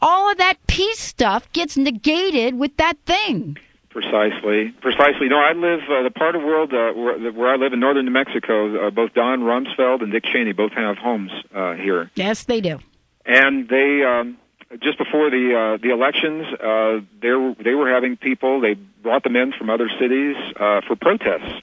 All 0.00 0.30
of 0.30 0.38
that 0.38 0.54
peace 0.66 0.98
stuff 1.00 1.50
gets 1.52 1.76
negated 1.76 2.58
with 2.58 2.76
that 2.76 2.96
thing. 3.04 3.56
Precisely, 3.90 4.70
precisely. 4.80 5.28
No, 5.28 5.38
I 5.40 5.52
live 5.54 5.80
uh, 5.90 6.02
the 6.04 6.10
part 6.10 6.36
of 6.36 6.42
the 6.42 6.46
world 6.46 6.72
uh, 6.72 6.92
where, 6.92 7.32
where 7.32 7.48
I 7.52 7.56
live 7.56 7.72
in 7.72 7.80
northern 7.80 8.04
New 8.04 8.12
Mexico. 8.12 8.86
Uh, 8.86 8.90
both 8.90 9.12
Don 9.14 9.40
Rumsfeld 9.40 10.02
and 10.02 10.12
Dick 10.12 10.24
Cheney 10.24 10.52
both 10.52 10.72
have 10.72 10.98
homes 10.98 11.32
uh, 11.54 11.74
here, 11.74 12.10
Yes, 12.14 12.44
they 12.44 12.60
do. 12.60 12.78
and 13.26 13.68
they 13.68 14.04
um, 14.04 14.36
just 14.82 14.98
before 14.98 15.30
the 15.30 15.54
uh, 15.56 15.82
the 15.82 15.90
elections, 15.90 16.46
uh, 16.60 17.00
they 17.20 17.30
were, 17.30 17.54
they 17.58 17.74
were 17.74 17.90
having 17.92 18.16
people. 18.16 18.60
They 18.60 18.74
brought 18.74 19.24
them 19.24 19.34
in 19.34 19.52
from 19.52 19.68
other 19.70 19.88
cities 19.98 20.36
uh, 20.60 20.82
for 20.86 20.94
protests 20.94 21.60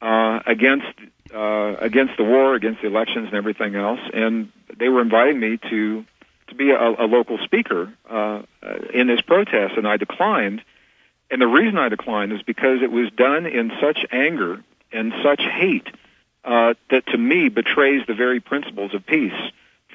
uh, 0.00 0.38
against 0.46 0.86
uh, 1.34 1.74
against 1.80 2.16
the 2.16 2.24
war, 2.24 2.54
against 2.54 2.80
the 2.80 2.86
elections, 2.86 3.26
and 3.26 3.34
everything 3.34 3.74
else. 3.74 4.00
And 4.14 4.50
they 4.78 4.88
were 4.88 5.02
inviting 5.02 5.38
me 5.40 5.58
to 5.68 6.04
to 6.48 6.54
be 6.54 6.70
a, 6.70 6.76
a 6.76 7.06
local 7.06 7.38
speaker 7.38 7.92
uh, 8.08 8.42
in 8.92 9.06
this 9.06 9.20
protest, 9.20 9.76
and 9.76 9.86
I 9.86 9.96
declined. 9.96 10.62
And 11.30 11.40
the 11.40 11.46
reason 11.46 11.78
I 11.78 11.88
declined 11.88 12.32
is 12.32 12.42
because 12.42 12.82
it 12.82 12.90
was 12.90 13.10
done 13.12 13.46
in 13.46 13.72
such 13.80 14.04
anger 14.10 14.62
and 14.92 15.12
such 15.22 15.42
hate 15.42 15.86
uh, 16.44 16.74
that 16.90 17.06
to 17.08 17.18
me 17.18 17.48
betrays 17.48 18.02
the 18.06 18.14
very 18.14 18.40
principles 18.40 18.94
of 18.94 19.04
peace 19.04 19.32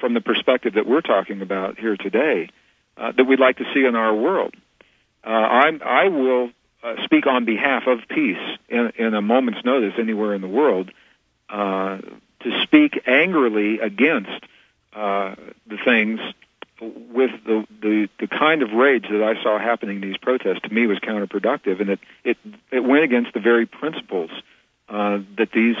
from 0.00 0.14
the 0.14 0.20
perspective 0.20 0.74
that 0.74 0.86
we're 0.86 1.00
talking 1.00 1.42
about 1.42 1.78
here 1.78 1.96
today 1.96 2.48
uh, 2.96 3.12
that 3.12 3.24
we'd 3.24 3.40
like 3.40 3.58
to 3.58 3.64
see 3.74 3.84
in 3.84 3.96
our 3.96 4.14
world. 4.14 4.54
Uh, 5.24 5.30
I'm, 5.30 5.82
I 5.84 6.08
will 6.08 6.50
uh, 6.82 7.02
speak 7.04 7.26
on 7.26 7.44
behalf 7.44 7.86
of 7.86 8.00
peace 8.08 8.58
in, 8.68 8.92
in 8.96 9.14
a 9.14 9.22
moment's 9.22 9.64
notice 9.64 9.94
anywhere 9.98 10.34
in 10.34 10.42
the 10.42 10.48
world 10.48 10.90
uh, 11.48 11.98
to 12.40 12.62
speak 12.62 13.02
angrily 13.06 13.80
against 13.80 14.44
uh, 14.92 15.34
the 15.66 15.78
things 15.84 16.20
with 16.80 17.30
the, 17.46 17.64
the 17.80 18.08
the 18.18 18.26
kind 18.26 18.62
of 18.62 18.72
rage 18.72 19.06
that 19.08 19.22
I 19.22 19.40
saw 19.42 19.58
happening 19.58 20.02
in 20.02 20.08
these 20.08 20.16
protests 20.16 20.60
to 20.64 20.72
me 20.72 20.86
was 20.86 20.98
counterproductive, 20.98 21.80
and 21.80 21.90
it 21.90 22.00
it 22.24 22.36
it 22.70 22.80
went 22.80 23.04
against 23.04 23.32
the 23.32 23.40
very 23.40 23.66
principles 23.66 24.30
uh, 24.88 25.18
that 25.36 25.50
these 25.52 25.76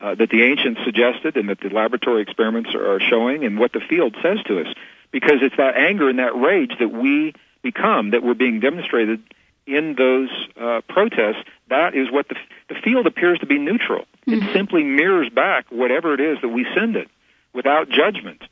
uh, 0.00 0.14
that 0.14 0.30
the 0.30 0.42
ancients 0.42 0.80
suggested 0.84 1.36
and 1.36 1.48
that 1.48 1.60
the 1.60 1.68
laboratory 1.68 2.22
experiments 2.22 2.74
are 2.74 3.00
showing, 3.00 3.44
and 3.44 3.58
what 3.58 3.72
the 3.72 3.80
field 3.80 4.16
says 4.22 4.38
to 4.46 4.60
us. 4.60 4.68
Because 5.10 5.42
it's 5.42 5.56
that 5.58 5.76
anger 5.76 6.08
and 6.08 6.18
that 6.18 6.34
rage 6.34 6.72
that 6.78 6.88
we 6.90 7.34
become, 7.62 8.12
that 8.12 8.22
we're 8.22 8.32
being 8.34 8.60
demonstrated 8.60 9.22
in 9.66 9.94
those 9.94 10.30
uh, 10.58 10.80
protests. 10.88 11.44
That 11.68 11.94
is 11.94 12.10
what 12.10 12.28
the 12.28 12.36
the 12.68 12.76
field 12.76 13.06
appears 13.06 13.38
to 13.40 13.46
be 13.46 13.58
neutral. 13.58 14.04
It 14.26 14.52
simply 14.52 14.84
mirrors 14.84 15.28
back 15.30 15.66
whatever 15.70 16.14
it 16.14 16.20
is 16.20 16.38
that 16.42 16.48
we 16.48 16.64
send 16.74 16.96
it, 16.96 17.08
without 17.52 17.88
judgment. 17.88 18.42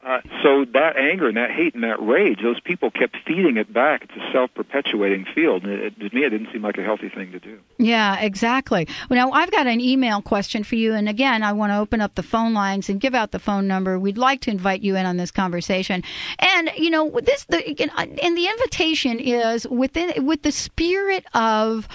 Uh, 0.00 0.20
so 0.44 0.64
that 0.64 0.96
anger 0.96 1.26
and 1.26 1.36
that 1.36 1.50
hate 1.50 1.74
and 1.74 1.82
that 1.82 2.00
rage, 2.00 2.38
those 2.40 2.60
people 2.60 2.88
kept 2.88 3.16
feeding 3.26 3.56
it 3.56 3.72
back. 3.72 4.04
It's 4.04 4.12
a 4.12 4.32
self-perpetuating 4.32 5.26
field, 5.34 5.64
and 5.64 5.72
it, 5.72 5.98
to 5.98 6.14
me, 6.14 6.24
it 6.24 6.30
didn't 6.30 6.52
seem 6.52 6.62
like 6.62 6.78
a 6.78 6.84
healthy 6.84 7.08
thing 7.08 7.32
to 7.32 7.40
do. 7.40 7.58
Yeah, 7.78 8.16
exactly. 8.20 8.86
Now 9.10 9.32
I've 9.32 9.50
got 9.50 9.66
an 9.66 9.80
email 9.80 10.22
question 10.22 10.62
for 10.62 10.76
you, 10.76 10.94
and 10.94 11.08
again, 11.08 11.42
I 11.42 11.52
want 11.52 11.72
to 11.72 11.78
open 11.78 12.00
up 12.00 12.14
the 12.14 12.22
phone 12.22 12.54
lines 12.54 12.88
and 12.88 13.00
give 13.00 13.16
out 13.16 13.32
the 13.32 13.40
phone 13.40 13.66
number. 13.66 13.98
We'd 13.98 14.18
like 14.18 14.42
to 14.42 14.50
invite 14.50 14.82
you 14.82 14.94
in 14.94 15.04
on 15.04 15.16
this 15.16 15.32
conversation, 15.32 16.04
and 16.38 16.70
you 16.76 16.90
know, 16.90 17.18
this 17.20 17.44
the 17.46 17.58
and 17.66 18.36
the 18.36 18.46
invitation 18.46 19.18
is 19.18 19.66
within 19.66 20.24
with 20.24 20.42
the 20.42 20.52
spirit 20.52 21.24
of 21.34 21.88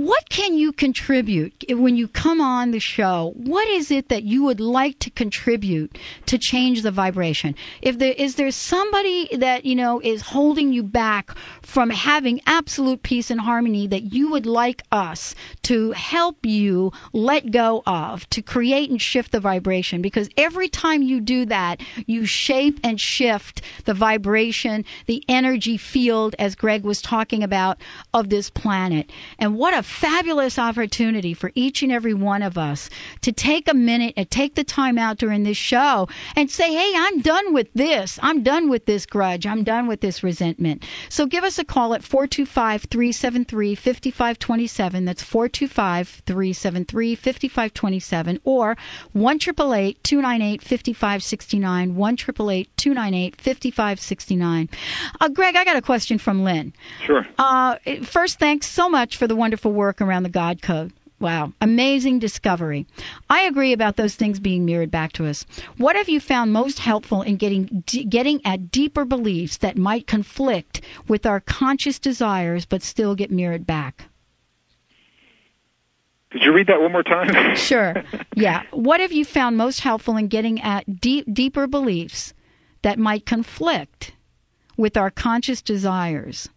what 0.00 0.30
can 0.30 0.56
you 0.56 0.72
contribute 0.72 1.62
when 1.68 1.94
you 1.94 2.08
come 2.08 2.40
on 2.40 2.70
the 2.70 2.80
show? 2.80 3.34
What 3.36 3.68
is 3.68 3.90
it 3.90 4.08
that 4.08 4.22
you 4.22 4.44
would 4.44 4.58
like 4.58 4.98
to 5.00 5.10
contribute 5.10 5.98
to 6.24 6.38
change 6.38 6.80
the 6.80 6.90
vibration? 6.90 7.54
If 7.82 7.98
there 7.98 8.14
is 8.14 8.34
there 8.36 8.50
somebody 8.50 9.36
that 9.36 9.66
you 9.66 9.76
know 9.76 10.00
is 10.00 10.22
holding 10.22 10.72
you 10.72 10.84
back 10.84 11.36
from 11.60 11.90
having 11.90 12.40
absolute 12.46 13.02
peace 13.02 13.30
and 13.30 13.38
harmony 13.38 13.88
that 13.88 14.14
you 14.14 14.30
would 14.30 14.46
like 14.46 14.82
us 14.90 15.34
to 15.64 15.92
help 15.92 16.46
you 16.46 16.92
let 17.12 17.50
go 17.50 17.82
of, 17.86 18.28
to 18.30 18.40
create 18.40 18.88
and 18.88 19.02
shift 19.02 19.32
the 19.32 19.40
vibration 19.40 20.00
because 20.00 20.30
every 20.38 20.70
time 20.70 21.02
you 21.02 21.20
do 21.20 21.44
that, 21.44 21.82
you 22.06 22.24
shape 22.24 22.80
and 22.84 22.98
shift 22.98 23.60
the 23.84 23.92
vibration, 23.92 24.86
the 25.04 25.22
energy 25.28 25.76
field 25.76 26.34
as 26.38 26.54
Greg 26.54 26.84
was 26.84 27.02
talking 27.02 27.42
about 27.42 27.76
of 28.14 28.30
this 28.30 28.48
planet. 28.48 29.10
And 29.38 29.56
what 29.56 29.74
a 29.74 29.89
fabulous 29.90 30.58
opportunity 30.58 31.34
for 31.34 31.50
each 31.54 31.82
and 31.82 31.92
every 31.92 32.14
one 32.14 32.42
of 32.42 32.56
us 32.56 32.88
to 33.22 33.32
take 33.32 33.68
a 33.68 33.74
minute 33.74 34.14
and 34.16 34.30
take 34.30 34.54
the 34.54 34.64
time 34.64 34.98
out 34.98 35.18
during 35.18 35.42
this 35.42 35.56
show 35.56 36.08
and 36.36 36.50
say, 36.50 36.72
hey, 36.72 36.92
I'm 36.96 37.20
done 37.20 37.52
with 37.52 37.72
this. 37.74 38.18
I'm 38.22 38.42
done 38.42 38.70
with 38.70 38.86
this 38.86 39.06
grudge. 39.06 39.46
I'm 39.46 39.64
done 39.64 39.86
with 39.86 40.00
this 40.00 40.22
resentment. 40.22 40.84
So 41.08 41.26
give 41.26 41.44
us 41.44 41.58
a 41.58 41.64
call 41.64 41.94
at 41.94 42.04
425 42.04 42.84
373 42.84 43.74
5527. 43.74 45.04
That's 45.04 45.22
425 45.22 46.08
373 46.26 47.14
5527 47.16 48.40
or 48.44 48.76
1 49.12 49.38
298 49.38 50.62
5569. 50.62 51.94
1 51.94 52.16
298 52.16 53.40
5569. 53.40 54.68
Uh, 55.20 55.28
Greg, 55.28 55.56
I 55.56 55.64
got 55.64 55.76
a 55.76 55.82
question 55.82 56.18
from 56.18 56.44
Lynn. 56.44 56.72
Sure. 57.06 57.26
Uh, 57.38 57.76
first, 58.02 58.38
thanks 58.38 58.66
so 58.66 58.88
much 58.88 59.16
for 59.16 59.26
the 59.26 59.36
wonderful 59.36 59.72
work 59.80 60.02
around 60.02 60.24
the 60.24 60.28
God 60.28 60.60
Code. 60.60 60.92
Wow, 61.18 61.52
amazing 61.60 62.18
discovery. 62.18 62.86
I 63.28 63.42
agree 63.42 63.72
about 63.72 63.96
those 63.96 64.14
things 64.14 64.38
being 64.38 64.66
mirrored 64.66 64.90
back 64.90 65.12
to 65.14 65.26
us. 65.26 65.46
What 65.78 65.96
have 65.96 66.10
you 66.10 66.20
found 66.20 66.52
most 66.52 66.78
helpful 66.78 67.22
in 67.22 67.36
getting 67.36 67.82
d- 67.86 68.04
getting 68.04 68.44
at 68.44 68.70
deeper 68.70 69.06
beliefs 69.06 69.56
that 69.58 69.78
might 69.78 70.06
conflict 70.06 70.82
with 71.08 71.24
our 71.24 71.40
conscious 71.40 71.98
desires 71.98 72.66
but 72.66 72.82
still 72.82 73.14
get 73.14 73.30
mirrored 73.30 73.66
back? 73.66 74.04
Did 76.30 76.42
you 76.42 76.52
read 76.52 76.66
that 76.68 76.80
one 76.80 76.92
more 76.92 77.02
time? 77.02 77.56
Sure. 77.70 77.94
Yeah. 78.36 78.62
What 78.70 79.00
have 79.00 79.12
you 79.12 79.24
found 79.24 79.56
most 79.56 79.80
helpful 79.80 80.16
in 80.18 80.28
getting 80.28 80.60
at 80.60 81.00
deep, 81.00 81.26
deeper 81.32 81.66
beliefs 81.66 82.34
that 82.82 82.98
might 82.98 83.24
conflict 83.24 84.12
with 84.76 84.96
our 84.98 85.10
conscious 85.10 85.62
desires? 85.62 86.48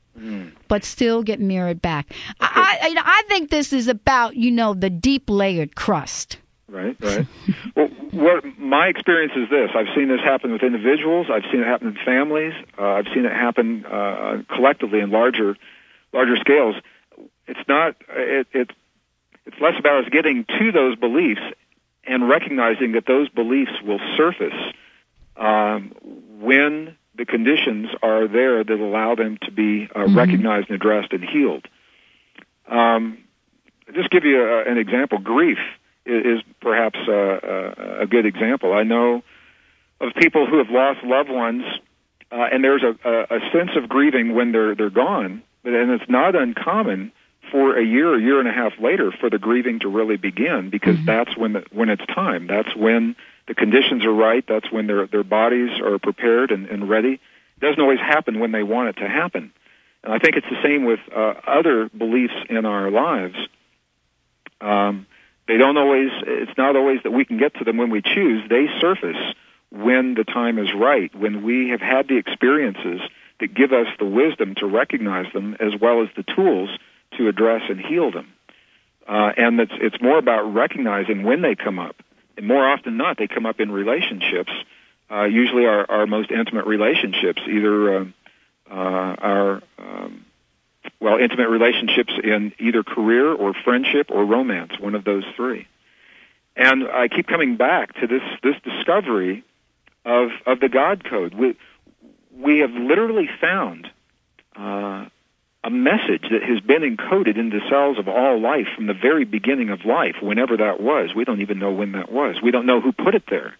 But 0.67 0.83
still 0.83 1.23
get 1.23 1.39
mirrored 1.39 1.81
back. 1.81 2.13
I, 2.39 2.79
I, 2.81 2.87
you 2.87 2.93
know, 2.93 3.01
I 3.03 3.23
think 3.27 3.49
this 3.49 3.73
is 3.73 3.87
about, 3.87 4.35
you 4.35 4.51
know, 4.51 4.73
the 4.73 4.89
deep 4.89 5.29
layered 5.29 5.75
crust. 5.75 6.37
Right, 6.67 6.95
right. 7.01 7.27
well, 7.75 7.87
what 8.11 8.43
my 8.57 8.87
experience 8.87 9.33
is 9.35 9.49
this: 9.49 9.69
I've 9.75 9.93
seen 9.95 10.07
this 10.07 10.21
happen 10.21 10.51
with 10.51 10.63
individuals. 10.63 11.27
I've 11.31 11.43
seen 11.51 11.61
it 11.61 11.67
happen 11.67 11.89
in 11.89 11.97
families. 12.03 12.53
Uh, 12.77 12.93
I've 12.93 13.07
seen 13.13 13.25
it 13.25 13.31
happen 13.31 13.85
uh, 13.85 14.41
collectively 14.49 14.99
in 14.99 15.11
larger, 15.11 15.55
larger 16.13 16.35
scales. 16.37 16.75
It's 17.47 17.67
not. 17.67 17.95
It, 18.09 18.47
it 18.53 18.71
it's 19.45 19.59
less 19.59 19.77
about 19.77 20.05
us 20.05 20.09
getting 20.09 20.45
to 20.45 20.71
those 20.71 20.95
beliefs 20.95 21.41
and 22.05 22.27
recognizing 22.27 22.93
that 22.93 23.05
those 23.05 23.29
beliefs 23.29 23.73
will 23.83 23.99
surface 24.17 24.53
um, 25.35 25.91
when 26.39 26.95
the 27.15 27.25
conditions 27.25 27.89
are 28.01 28.27
there 28.27 28.63
that 28.63 28.79
allow 28.79 29.15
them 29.15 29.37
to 29.43 29.51
be 29.51 29.87
uh, 29.95 30.05
Mhm. 30.05 30.15
recognized 30.15 30.69
and 30.69 30.75
addressed 30.75 31.13
and 31.13 31.23
healed. 31.23 31.67
Um, 32.67 33.17
just 33.93 34.09
give 34.09 34.25
you 34.25 34.41
a, 34.41 34.63
an 34.63 34.77
example. 34.77 35.19
Grief 35.19 35.59
is, 36.05 36.37
is 36.37 36.43
perhaps 36.61 36.97
uh, 37.07 37.11
a, 37.11 38.01
a 38.01 38.07
good 38.07 38.25
example. 38.25 38.73
I 38.73 38.83
know 38.83 39.23
of 40.01 40.13
people 40.15 40.47
who 40.47 40.57
have 40.57 40.69
lost 40.69 41.03
loved 41.03 41.29
ones, 41.29 41.63
uh, 42.31 42.47
and 42.51 42.63
there's 42.63 42.83
a, 42.83 42.95
a, 43.07 43.37
a 43.37 43.51
sense 43.51 43.71
of 43.75 43.87
grieving 43.89 44.33
when 44.33 44.51
they're 44.51 44.75
they're 44.75 44.89
gone, 44.89 45.43
but 45.63 45.73
and 45.73 45.91
it's 45.91 46.09
not 46.09 46.35
uncommon 46.35 47.11
for 47.53 47.77
a 47.77 47.85
year, 47.85 48.15
a 48.15 48.19
year 48.19 48.39
and 48.39 48.49
a 48.49 48.51
half 48.51 48.73
later, 48.79 49.11
for 49.11 49.29
the 49.29 49.37
grieving 49.37 49.77
to 49.81 49.87
really 49.87 50.17
begin 50.17 50.71
because 50.71 50.97
Mhm. 50.97 51.05
that's 51.05 51.37
when 51.37 51.53
the, 51.53 51.63
when 51.71 51.89
it's 51.89 52.05
time. 52.07 52.47
That's 52.47 52.75
when 52.75 53.15
the 53.47 53.53
conditions 53.53 54.03
are 54.05 54.11
right. 54.11 54.43
That's 54.47 54.71
when 54.71 54.87
their 54.87 55.05
their 55.05 55.23
bodies 55.23 55.79
are 55.79 55.99
prepared 55.99 56.49
and, 56.51 56.67
and 56.67 56.89
ready. 56.89 57.13
It 57.13 57.59
doesn't 57.61 57.79
always 57.79 57.99
happen 57.99 58.39
when 58.39 58.51
they 58.51 58.63
want 58.63 58.89
it 58.89 58.97
to 59.03 59.07
happen. 59.07 59.53
And 60.03 60.11
I 60.11 60.17
think 60.17 60.35
it's 60.35 60.49
the 60.49 60.61
same 60.63 60.83
with 60.83 60.99
uh, 61.15 61.35
other 61.45 61.89
beliefs 61.89 62.33
in 62.49 62.65
our 62.65 62.89
lives. 62.89 63.37
Um, 64.59 65.05
they 65.47 65.57
don't 65.57 65.77
always. 65.77 66.09
It's 66.25 66.57
not 66.57 66.75
always 66.75 67.03
that 67.03 67.11
we 67.11 67.23
can 67.23 67.37
get 67.37 67.53
to 67.59 67.63
them 67.63 67.77
when 67.77 67.91
we 67.91 68.01
choose. 68.01 68.49
They 68.49 68.67
surface 68.81 69.21
when 69.69 70.15
the 70.15 70.23
time 70.23 70.57
is 70.57 70.73
right. 70.73 71.13
When 71.13 71.43
we 71.43 71.69
have 71.69 71.81
had 71.81 72.07
the 72.07 72.17
experiences 72.17 73.01
that 73.39 73.53
give 73.53 73.73
us 73.73 73.87
the 73.99 74.05
wisdom 74.05 74.55
to 74.55 74.65
recognize 74.65 75.31
them, 75.33 75.55
as 75.59 75.75
well 75.79 76.01
as 76.01 76.09
the 76.15 76.23
tools 76.23 76.69
to 77.17 77.27
address 77.27 77.61
and 77.69 77.79
heal 77.79 78.11
them. 78.11 78.33
Uh, 79.07 79.31
and 79.35 79.59
it's 79.59 79.73
it's 79.81 80.01
more 80.01 80.17
about 80.17 80.53
recognizing 80.53 81.23
when 81.23 81.41
they 81.41 81.55
come 81.55 81.79
up. 81.79 81.95
And 82.37 82.47
more 82.47 82.67
often 82.67 82.97
not, 82.97 83.17
they 83.17 83.27
come 83.27 83.45
up 83.45 83.59
in 83.59 83.71
relationships. 83.71 84.51
Uh, 85.11 85.25
usually, 85.25 85.65
our, 85.65 85.89
our 85.89 86.07
most 86.07 86.31
intimate 86.31 86.65
relationships, 86.65 87.41
either 87.47 87.97
uh, 87.97 88.05
uh, 88.71 88.73
our 88.73 89.61
um, 89.77 90.25
well, 90.99 91.17
intimate 91.17 91.49
relationships 91.49 92.13
in 92.23 92.53
either 92.59 92.81
career 92.83 93.31
or 93.31 93.53
friendship 93.53 94.07
or 94.09 94.25
romance, 94.25 94.71
one 94.79 94.95
of 94.95 95.03
those 95.03 95.25
three. 95.35 95.67
And 96.55 96.87
I 96.87 97.07
keep 97.07 97.27
coming 97.27 97.57
back 97.57 97.93
to 97.99 98.07
this 98.07 98.21
this 98.41 98.55
discovery 98.63 99.43
of 100.05 100.29
of 100.45 100.59
the 100.59 100.69
God 100.69 101.03
code. 101.03 101.33
We 101.33 101.57
we 102.35 102.59
have 102.59 102.71
literally 102.71 103.29
found 103.41 103.89
uh, 104.55 105.05
a 105.63 105.69
message 105.69 106.23
that 106.29 106.43
has 106.43 106.59
been 106.59 106.81
encoded 106.81 107.37
into 107.37 107.59
the 107.59 107.69
cells 107.69 107.97
of 107.97 108.09
all 108.09 108.39
life 108.39 108.67
from 108.75 108.87
the 108.87 108.93
very 108.93 109.23
beginning 109.23 109.69
of 109.69 109.85
life, 109.85 110.15
whenever 110.21 110.57
that 110.57 110.81
was. 110.81 111.15
We 111.15 111.23
don't 111.23 111.41
even 111.41 111.59
know 111.59 111.71
when 111.71 111.93
that 111.93 112.11
was. 112.11 112.41
We 112.43 112.51
don't 112.51 112.65
know 112.65 112.81
who 112.81 112.91
put 112.91 113.15
it 113.15 113.23
there. 113.29 113.55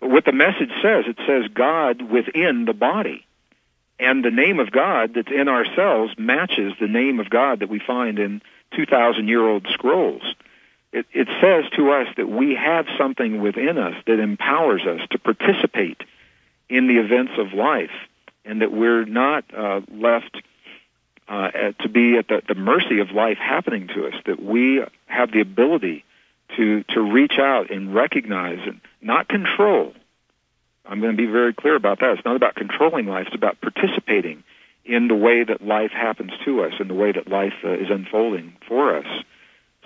But 0.00 0.10
what 0.10 0.24
the 0.26 0.32
message 0.32 0.70
says, 0.82 1.04
it 1.06 1.16
says 1.26 1.50
God 1.54 2.02
within 2.02 2.64
the 2.66 2.74
body. 2.74 3.24
And 3.98 4.24
the 4.24 4.30
name 4.30 4.58
of 4.58 4.70
God 4.70 5.12
that's 5.14 5.30
in 5.30 5.48
our 5.48 5.64
cells 5.76 6.10
matches 6.18 6.74
the 6.80 6.88
name 6.88 7.20
of 7.20 7.30
God 7.30 7.60
that 7.60 7.70
we 7.70 7.78
find 7.78 8.18
in 8.18 8.42
2,000 8.76 9.28
year 9.28 9.46
old 9.46 9.66
scrolls. 9.72 10.22
It, 10.92 11.06
it 11.12 11.28
says 11.40 11.64
to 11.76 11.92
us 11.92 12.08
that 12.16 12.28
we 12.28 12.54
have 12.54 12.86
something 12.98 13.40
within 13.40 13.78
us 13.78 13.94
that 14.06 14.20
empowers 14.20 14.82
us 14.82 15.00
to 15.12 15.18
participate 15.18 16.02
in 16.68 16.88
the 16.88 16.98
events 16.98 17.32
of 17.38 17.54
life 17.54 17.90
and 18.44 18.60
that 18.60 18.72
we're 18.72 19.04
not 19.04 19.44
uh, 19.56 19.80
left 19.90 20.42
uh, 21.28 21.50
to 21.80 21.88
be 21.88 22.16
at 22.16 22.28
the, 22.28 22.42
the 22.46 22.54
mercy 22.54 23.00
of 23.00 23.10
life 23.10 23.38
happening 23.38 23.88
to 23.88 24.06
us, 24.06 24.14
that 24.26 24.42
we 24.42 24.82
have 25.06 25.32
the 25.32 25.40
ability 25.40 26.04
to, 26.56 26.84
to 26.84 27.00
reach 27.00 27.38
out 27.38 27.70
and 27.70 27.94
recognize 27.94 28.58
and 28.66 28.80
not 29.00 29.28
control. 29.28 29.94
I'm 30.84 31.00
going 31.00 31.12
to 31.12 31.16
be 31.16 31.30
very 31.30 31.54
clear 31.54 31.76
about 31.76 32.00
that. 32.00 32.10
It's 32.16 32.24
not 32.24 32.36
about 32.36 32.54
controlling 32.54 33.06
life, 33.06 33.26
it's 33.28 33.36
about 33.36 33.60
participating 33.60 34.42
in 34.84 35.06
the 35.08 35.14
way 35.14 35.44
that 35.44 35.62
life 35.62 35.92
happens 35.92 36.32
to 36.44 36.64
us 36.64 36.72
and 36.80 36.90
the 36.90 36.94
way 36.94 37.12
that 37.12 37.28
life 37.28 37.54
uh, 37.64 37.70
is 37.70 37.88
unfolding 37.88 38.56
for 38.66 38.96
us. 38.96 39.06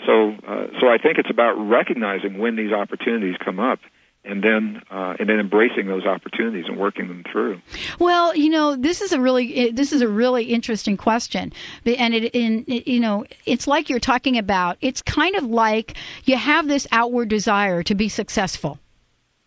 So, 0.06 0.34
uh, 0.46 0.66
so 0.80 0.88
I 0.88 0.98
think 0.98 1.18
it's 1.18 1.30
about 1.30 1.54
recognizing 1.54 2.38
when 2.38 2.56
these 2.56 2.72
opportunities 2.72 3.36
come 3.44 3.60
up 3.60 3.78
and 4.26 4.42
then 4.42 4.82
uh, 4.90 5.14
and 5.18 5.28
then 5.28 5.38
embracing 5.38 5.86
those 5.86 6.04
opportunities 6.04 6.66
and 6.68 6.76
working 6.76 7.08
them 7.08 7.24
through. 7.30 7.60
Well, 7.98 8.36
you 8.36 8.50
know, 8.50 8.76
this 8.76 9.00
is 9.00 9.12
a 9.12 9.20
really 9.20 9.70
this 9.70 9.92
is 9.92 10.02
a 10.02 10.08
really 10.08 10.44
interesting 10.44 10.96
question, 10.96 11.52
and 11.84 12.14
it 12.14 12.34
in 12.34 12.64
you 12.66 13.00
know 13.00 13.24
it's 13.44 13.66
like 13.66 13.88
you're 13.88 14.00
talking 14.00 14.38
about. 14.38 14.78
It's 14.80 15.02
kind 15.02 15.36
of 15.36 15.44
like 15.44 15.96
you 16.24 16.36
have 16.36 16.66
this 16.66 16.86
outward 16.90 17.28
desire 17.28 17.82
to 17.84 17.94
be 17.94 18.08
successful, 18.08 18.78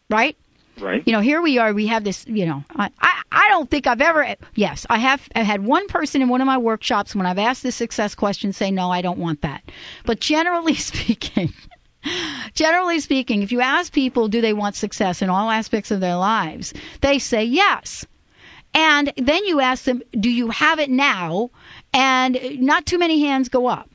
right? 0.09 0.37
Right. 0.79 1.03
You 1.05 1.11
know, 1.11 1.19
here 1.19 1.41
we 1.41 1.57
are. 1.57 1.73
We 1.73 1.87
have 1.87 2.03
this. 2.03 2.25
You 2.25 2.45
know, 2.45 2.63
I 2.73 2.89
I, 2.99 3.21
I 3.31 3.47
don't 3.49 3.69
think 3.69 3.85
I've 3.85 4.01
ever. 4.01 4.35
Yes, 4.55 4.85
I 4.89 4.99
have. 4.99 5.27
I 5.35 5.43
had 5.43 5.63
one 5.63 5.87
person 5.87 6.21
in 6.21 6.29
one 6.29 6.41
of 6.41 6.47
my 6.47 6.57
workshops 6.57 7.13
when 7.13 7.25
I've 7.25 7.37
asked 7.37 7.63
the 7.63 7.71
success 7.71 8.15
question 8.15 8.53
say 8.53 8.71
no, 8.71 8.89
I 8.89 9.01
don't 9.01 9.19
want 9.19 9.41
that. 9.41 9.63
But 10.05 10.19
generally 10.19 10.75
speaking. 10.75 11.53
Generally 12.53 12.99
speaking, 13.01 13.43
if 13.43 13.51
you 13.51 13.61
ask 13.61 13.91
people 13.91 14.27
do 14.27 14.41
they 14.41 14.53
want 14.53 14.75
success 14.75 15.21
in 15.21 15.29
all 15.29 15.49
aspects 15.49 15.91
of 15.91 15.99
their 15.99 16.15
lives, 16.15 16.73
they 17.01 17.19
say 17.19 17.45
yes. 17.45 18.05
And 18.73 19.11
then 19.17 19.45
you 19.45 19.59
ask 19.59 19.83
them, 19.83 20.03
do 20.11 20.29
you 20.29 20.49
have 20.49 20.79
it 20.79 20.89
now? 20.89 21.49
And 21.93 22.59
not 22.59 22.85
too 22.85 22.99
many 22.99 23.21
hands 23.21 23.49
go 23.49 23.67
up. 23.67 23.89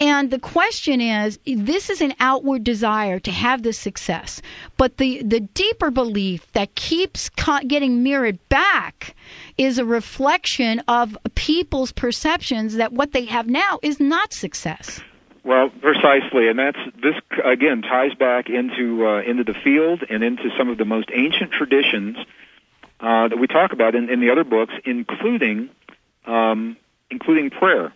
And 0.00 0.30
the 0.30 0.38
question 0.38 1.00
is, 1.00 1.38
this 1.44 1.90
is 1.90 2.00
an 2.00 2.14
outward 2.18 2.64
desire 2.64 3.20
to 3.20 3.30
have 3.30 3.62
this 3.62 3.78
success, 3.78 4.42
but 4.76 4.96
the 4.96 5.22
the 5.22 5.40
deeper 5.40 5.90
belief 5.90 6.50
that 6.52 6.74
keeps 6.74 7.30
getting 7.66 8.02
mirrored 8.02 8.38
back 8.48 9.14
is 9.58 9.78
a 9.78 9.84
reflection 9.84 10.80
of 10.88 11.16
people's 11.34 11.92
perceptions 11.92 12.74
that 12.74 12.92
what 12.92 13.12
they 13.12 13.26
have 13.26 13.46
now 13.46 13.78
is 13.82 14.00
not 14.00 14.32
success. 14.32 15.00
Well, 15.44 15.70
precisely, 15.70 16.48
and 16.48 16.58
that's 16.58 16.78
this 17.02 17.14
again 17.44 17.82
ties 17.82 18.14
back 18.14 18.48
into 18.48 19.06
uh, 19.06 19.22
into 19.22 19.42
the 19.42 19.54
field 19.54 20.04
and 20.08 20.22
into 20.22 20.50
some 20.56 20.68
of 20.68 20.78
the 20.78 20.84
most 20.84 21.08
ancient 21.12 21.50
traditions 21.50 22.16
uh, 23.00 23.26
that 23.26 23.36
we 23.38 23.48
talk 23.48 23.72
about 23.72 23.96
in, 23.96 24.08
in 24.08 24.20
the 24.20 24.30
other 24.30 24.44
books, 24.44 24.72
including 24.84 25.70
um, 26.26 26.76
including 27.10 27.50
prayer, 27.50 27.92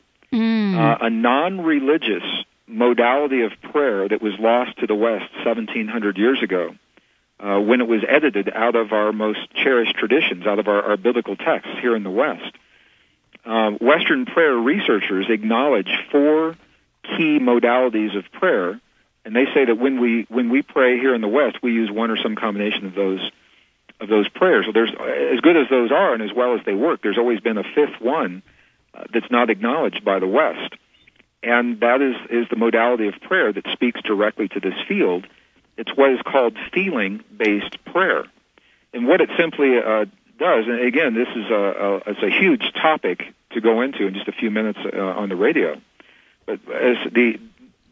uh, 0.77 0.99
a 1.03 1.11
non-religious 1.11 2.25
modality 2.67 3.43
of 3.43 3.53
prayer 3.73 4.09
that 4.09 4.21
was 4.21 4.33
lost 4.41 4.77
to 4.79 4.89
the 4.89 4.95
West 4.95 5.33
1,700 5.45 6.19
years 6.19 6.43
ago. 6.43 6.75
Uh, 7.39 7.61
when 7.61 7.83
it 7.83 7.87
was 7.87 8.01
edited 8.09 8.51
out 8.53 8.75
of 8.75 8.93
our 8.93 9.13
most 9.13 9.39
cherished 9.55 9.95
traditions, 9.95 10.47
out 10.47 10.59
of 10.59 10.69
our, 10.69 10.83
our 10.83 10.97
biblical 10.97 11.37
texts 11.37 11.71
here 11.83 11.95
in 11.95 12.03
the 12.03 12.11
West. 12.11 12.57
Uh, 13.45 13.73
Western 13.73 14.25
prayer 14.25 14.57
researchers 14.57 15.27
acknowledge 15.29 15.91
four 16.11 16.57
key 17.17 17.39
modalities 17.39 18.17
of 18.17 18.31
prayer, 18.33 18.81
and 19.25 19.35
they 19.35 19.47
say 19.55 19.65
that 19.65 19.79
when 19.79 20.01
we 20.01 20.27
when 20.29 20.51
we 20.51 20.63
pray 20.63 20.99
here 20.99 21.15
in 21.15 21.21
the 21.21 21.29
West, 21.29 21.57
we 21.63 21.73
use 21.73 21.91
one 21.91 22.11
or 22.11 22.17
some 22.17 22.37
combination 22.37 22.87
of 22.87 22.95
those 22.95 23.31
of 24.01 24.09
those 24.09 24.29
prayers. 24.29 24.67
So 24.67 24.73
there's 24.73 24.91
as 24.91 25.41
good 25.41 25.57
as 25.57 25.69
those 25.69 25.91
are, 25.91 26.15
and 26.15 26.23
as 26.23 26.33
well 26.35 26.55
as 26.55 26.61
they 26.65 26.75
work, 26.75 27.03
there's 27.03 27.19
always 27.19 27.41
been 27.41 27.59
a 27.59 27.65
fifth 27.65 28.01
one 28.01 28.43
uh, 28.95 29.05
that's 29.13 29.31
not 29.31 29.51
acknowledged 29.51 30.05
by 30.05 30.19
the 30.19 30.27
West, 30.27 30.75
and 31.43 31.81
that 31.81 32.03
is 32.03 32.15
is 32.31 32.49
the 32.51 32.57
modality 32.57 33.09
of 33.09 33.15
prayer 33.21 33.53
that 33.53 33.67
speaks 33.73 34.01
directly 34.03 34.49
to 34.49 34.61
this 34.61 34.75
field. 34.89 35.27
It's 35.77 35.95
what 35.95 36.11
is 36.13 36.21
called 36.23 36.57
feeling 36.73 37.23
based 37.37 37.85
prayer, 37.85 38.25
and 38.93 39.07
what 39.07 39.21
it 39.21 39.31
simply 39.39 39.79
uh, 39.79 40.07
does. 40.39 40.67
And 40.67 40.81
again, 40.81 41.15
this 41.15 41.29
is 41.29 41.51
a, 41.51 41.55
a 41.55 41.97
it's 42.11 42.23
a 42.23 42.31
huge 42.31 42.73
topic 42.75 43.25
to 43.53 43.61
go 43.61 43.81
into 43.81 44.07
in 44.07 44.15
just 44.15 44.29
a 44.29 44.33
few 44.33 44.51
minutes 44.51 44.79
uh, 44.85 44.99
on 44.99 45.29
the 45.29 45.37
radio. 45.37 45.81
But 46.47 46.61
as 46.73 46.97
the 47.13 47.39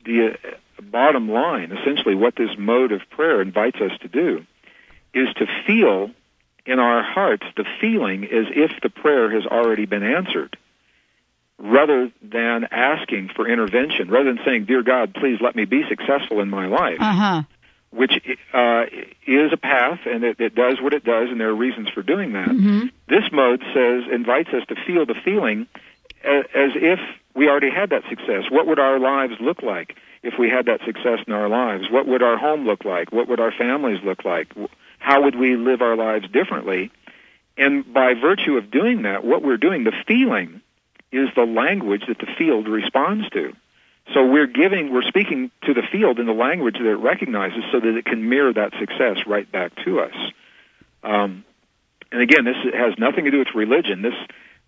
the 0.05 0.33
uh, 0.33 0.83
bottom 0.83 1.31
line, 1.31 1.73
essentially, 1.73 2.14
what 2.14 2.37
this 2.37 2.51
mode 2.57 2.93
of 2.93 3.01
prayer 3.11 3.40
invites 3.43 3.81
us 3.81 3.93
to 4.01 4.09
do 4.09 4.45
is 5.12 5.29
to 5.35 5.47
feel 5.67 6.11
in 6.67 6.79
our 6.79 7.03
hearts 7.03 7.45
the 7.57 7.64
feeling 7.81 8.25
as 8.25 8.47
if 8.51 8.71
the 8.83 8.88
prayer 8.90 9.31
has 9.31 9.45
already 9.47 9.87
been 9.87 10.03
answered, 10.03 10.57
rather 11.59 12.11
than 12.23 12.64
asking 12.71 13.29
for 13.35 13.47
intervention, 13.49 14.09
rather 14.11 14.33
than 14.33 14.45
saying, 14.45 14.64
"Dear 14.64 14.83
God, 14.83 15.14
please 15.14 15.38
let 15.40 15.55
me 15.57 15.64
be 15.64 15.85
successful 15.88 16.40
in 16.40 16.49
my 16.49 16.67
life." 16.67 16.99
Uh 17.01 17.12
huh. 17.12 17.43
Which 17.90 18.12
uh, 18.53 18.87
is 19.25 19.53
a 19.53 19.57
path, 19.57 20.01
and 20.05 20.25
it, 20.25 20.40
it 20.40 20.55
does 20.57 20.81
what 20.81 20.95
it 20.95 21.05
does, 21.05 21.31
and 21.31 21.40
there 21.40 21.51
are 21.51 21.55
reasons 21.55 21.88
for 21.90 22.03
doing 22.03 22.33
that. 22.33 22.49
Mm-hmm. 22.49 22.87
This 23.09 23.31
mode 23.31 23.62
says 23.73 24.03
invites 24.11 24.49
us 24.49 24.67
to 24.67 24.75
feel 24.85 25.07
the 25.07 25.14
feeling 25.14 25.69
a- 26.25 26.45
as 26.57 26.73
if 26.75 26.99
we 27.35 27.49
already 27.49 27.70
had 27.70 27.90
that 27.90 28.05
success. 28.09 28.44
What 28.51 28.66
would 28.66 28.79
our 28.79 28.99
lives 28.99 29.35
look 29.40 29.62
like 29.62 29.97
if 30.23 30.35
we 30.38 30.49
had 30.49 30.66
that 30.66 30.81
success 30.85 31.18
in 31.27 31.33
our 31.33 31.49
lives? 31.49 31.90
What 31.90 32.07
would 32.07 32.23
our 32.23 32.37
home 32.37 32.66
look 32.66 32.85
like? 32.85 33.12
What 33.12 33.29
would 33.29 33.40
our 33.40 33.53
families 33.53 34.03
look 34.05 34.25
like? 34.25 34.53
How 34.99 35.23
would 35.23 35.35
we 35.35 35.57
live 35.57 35.83
our 35.83 35.97
lives 35.97 36.29
differently? 36.31 36.90
And 37.57 37.92
by 37.92 38.14
virtue 38.14 38.57
of 38.57 38.70
doing 38.70 39.03
that, 39.03 39.25
what 39.25 39.42
we're 39.42 39.57
doing, 39.57 39.85
the 39.85 39.92
feeling, 40.07 40.61
is 41.12 41.29
the 41.37 41.44
language 41.44 42.05
that 42.09 42.18
the 42.18 42.27
field 42.38 42.68
responds 42.68 43.29
to. 43.31 43.53
So 44.12 44.27
we're 44.27 44.47
giving, 44.47 44.92
we're 44.92 45.03
speaking 45.03 45.51
to 45.62 45.73
the 45.73 45.83
field 45.83 46.18
in 46.18 46.27
the 46.27 46.33
language 46.33 46.77
that 46.79 46.87
it 46.87 46.97
recognizes 46.97 47.62
so 47.73 47.81
that 47.81 47.97
it 47.97 48.05
can 48.05 48.29
mirror 48.29 48.53
that 48.53 48.73
success 48.79 49.18
right 49.27 49.51
back 49.51 49.73
to 49.85 50.01
us. 50.01 50.14
Um, 51.03 51.44
and 52.12 52.20
again, 52.20 52.44
this 52.44 52.57
has 52.75 52.99
nothing 52.99 53.25
to 53.25 53.31
do 53.31 53.38
with 53.38 53.55
religion. 53.55 54.03
This, 54.03 54.14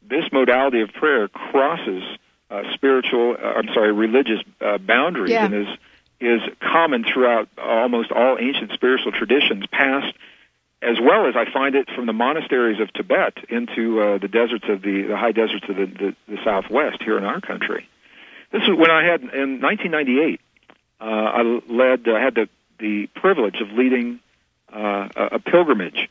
this 0.02 0.24
modality 0.32 0.80
of 0.80 0.92
prayer 0.92 1.28
crosses 1.28 2.02
uh, 2.50 2.62
spiritual, 2.74 3.36
uh, 3.42 3.46
I'm 3.46 3.68
sorry, 3.74 3.92
religious 3.92 4.40
uh, 4.60 4.78
boundaries 4.78 5.30
Yeah. 5.32 5.46
and 5.46 5.54
is 5.54 5.68
is 6.18 6.40
common 6.60 7.04
throughout 7.04 7.48
almost 7.58 8.10
all 8.10 8.38
ancient 8.40 8.72
spiritual 8.72 9.12
traditions, 9.12 9.66
past 9.70 10.14
as 10.80 10.96
well 10.98 11.26
as 11.26 11.34
I 11.36 11.50
find 11.52 11.74
it 11.74 11.90
from 11.94 12.06
the 12.06 12.14
monasteries 12.14 12.80
of 12.80 12.90
Tibet 12.92 13.34
into 13.50 14.00
uh, 14.00 14.18
the 14.18 14.28
deserts 14.28 14.64
of 14.68 14.80
the, 14.80 15.02
the 15.02 15.16
high 15.16 15.32
deserts 15.32 15.64
of 15.68 15.76
the, 15.76 15.86
the, 15.86 16.16
the 16.28 16.38
Southwest 16.42 17.02
here 17.02 17.18
in 17.18 17.24
our 17.24 17.40
country. 17.42 17.86
This 18.50 18.62
is 18.62 18.68
when 18.70 18.90
I 18.90 19.04
had 19.04 19.20
in 19.22 19.60
1998. 19.60 20.40
Uh, 20.98 21.04
I 21.04 21.42
led, 21.68 22.08
I 22.08 22.22
had 22.22 22.34
the 22.34 22.48
the 22.78 23.06
privilege 23.14 23.60
of 23.60 23.72
leading 23.72 24.20
uh, 24.72 25.08
a, 25.16 25.24
a 25.32 25.38
pilgrimage 25.38 26.08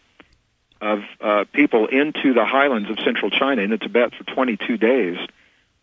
of 0.82 1.00
uh, 1.22 1.46
people 1.54 1.88
into 1.88 2.34
the 2.34 2.46
highlands 2.46 2.90
of 2.90 3.00
central 3.00 3.30
China, 3.32 3.62
into 3.62 3.78
Tibet 3.78 4.14
for 4.16 4.24
22 4.24 4.78
days, 4.78 5.18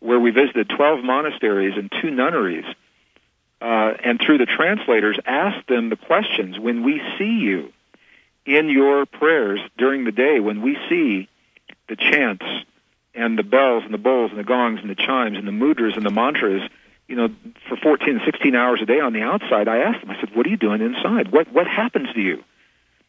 where 0.03 0.19
we 0.19 0.31
visited 0.31 0.69
12 0.69 1.05
monasteries 1.05 1.75
and 1.77 1.91
two 2.03 2.11
nunneries, 2.11 2.65
uh, 3.61 3.93
and 4.05 4.21
through 4.21 4.39
the 4.39 4.47
translators 4.47 5.19
asked 5.25 5.69
them 5.69 5.89
the 5.89 5.97
questions: 5.97 6.59
When 6.59 6.83
we 6.85 7.01
see 7.19 7.39
you 7.39 7.73
in 8.45 8.69
your 8.69 9.07
prayers 9.07 9.61
during 9.79 10.05
the 10.05 10.13
day, 10.13 10.41
when 10.41 10.63
we 10.63 10.77
see 10.89 11.29
the 11.89 11.97
chants 11.97 12.45
and 13.15 13.39
the 13.39 13.43
bells 13.43 13.85
and 13.85 13.95
the 13.95 13.99
bowls 13.99 14.31
and 14.31 14.41
the 14.41 14.45
gongs 14.45 14.81
and 14.81 14.91
the 14.91 14.95
chimes 14.95 15.37
and 15.37 15.47
the 15.47 15.53
mudras 15.53 15.97
and 15.97 16.05
the 16.05 16.11
mantras, 16.11 16.63
you 17.07 17.17
know, 17.17 17.29
for 17.69 17.77
14 17.77 18.21
16 18.25 18.55
hours 18.55 18.81
a 18.83 18.87
day 18.87 19.01
on 19.01 19.13
the 19.13 19.23
outside, 19.23 19.69
I 19.69 19.79
asked 19.79 20.01
them, 20.01 20.11
I 20.11 20.19
said, 20.19 20.35
what 20.35 20.47
are 20.47 20.49
you 20.49 20.57
doing 20.57 20.81
inside? 20.81 21.31
What, 21.31 21.53
what 21.53 21.67
happens 21.67 22.13
to 22.15 22.21
you 22.21 22.43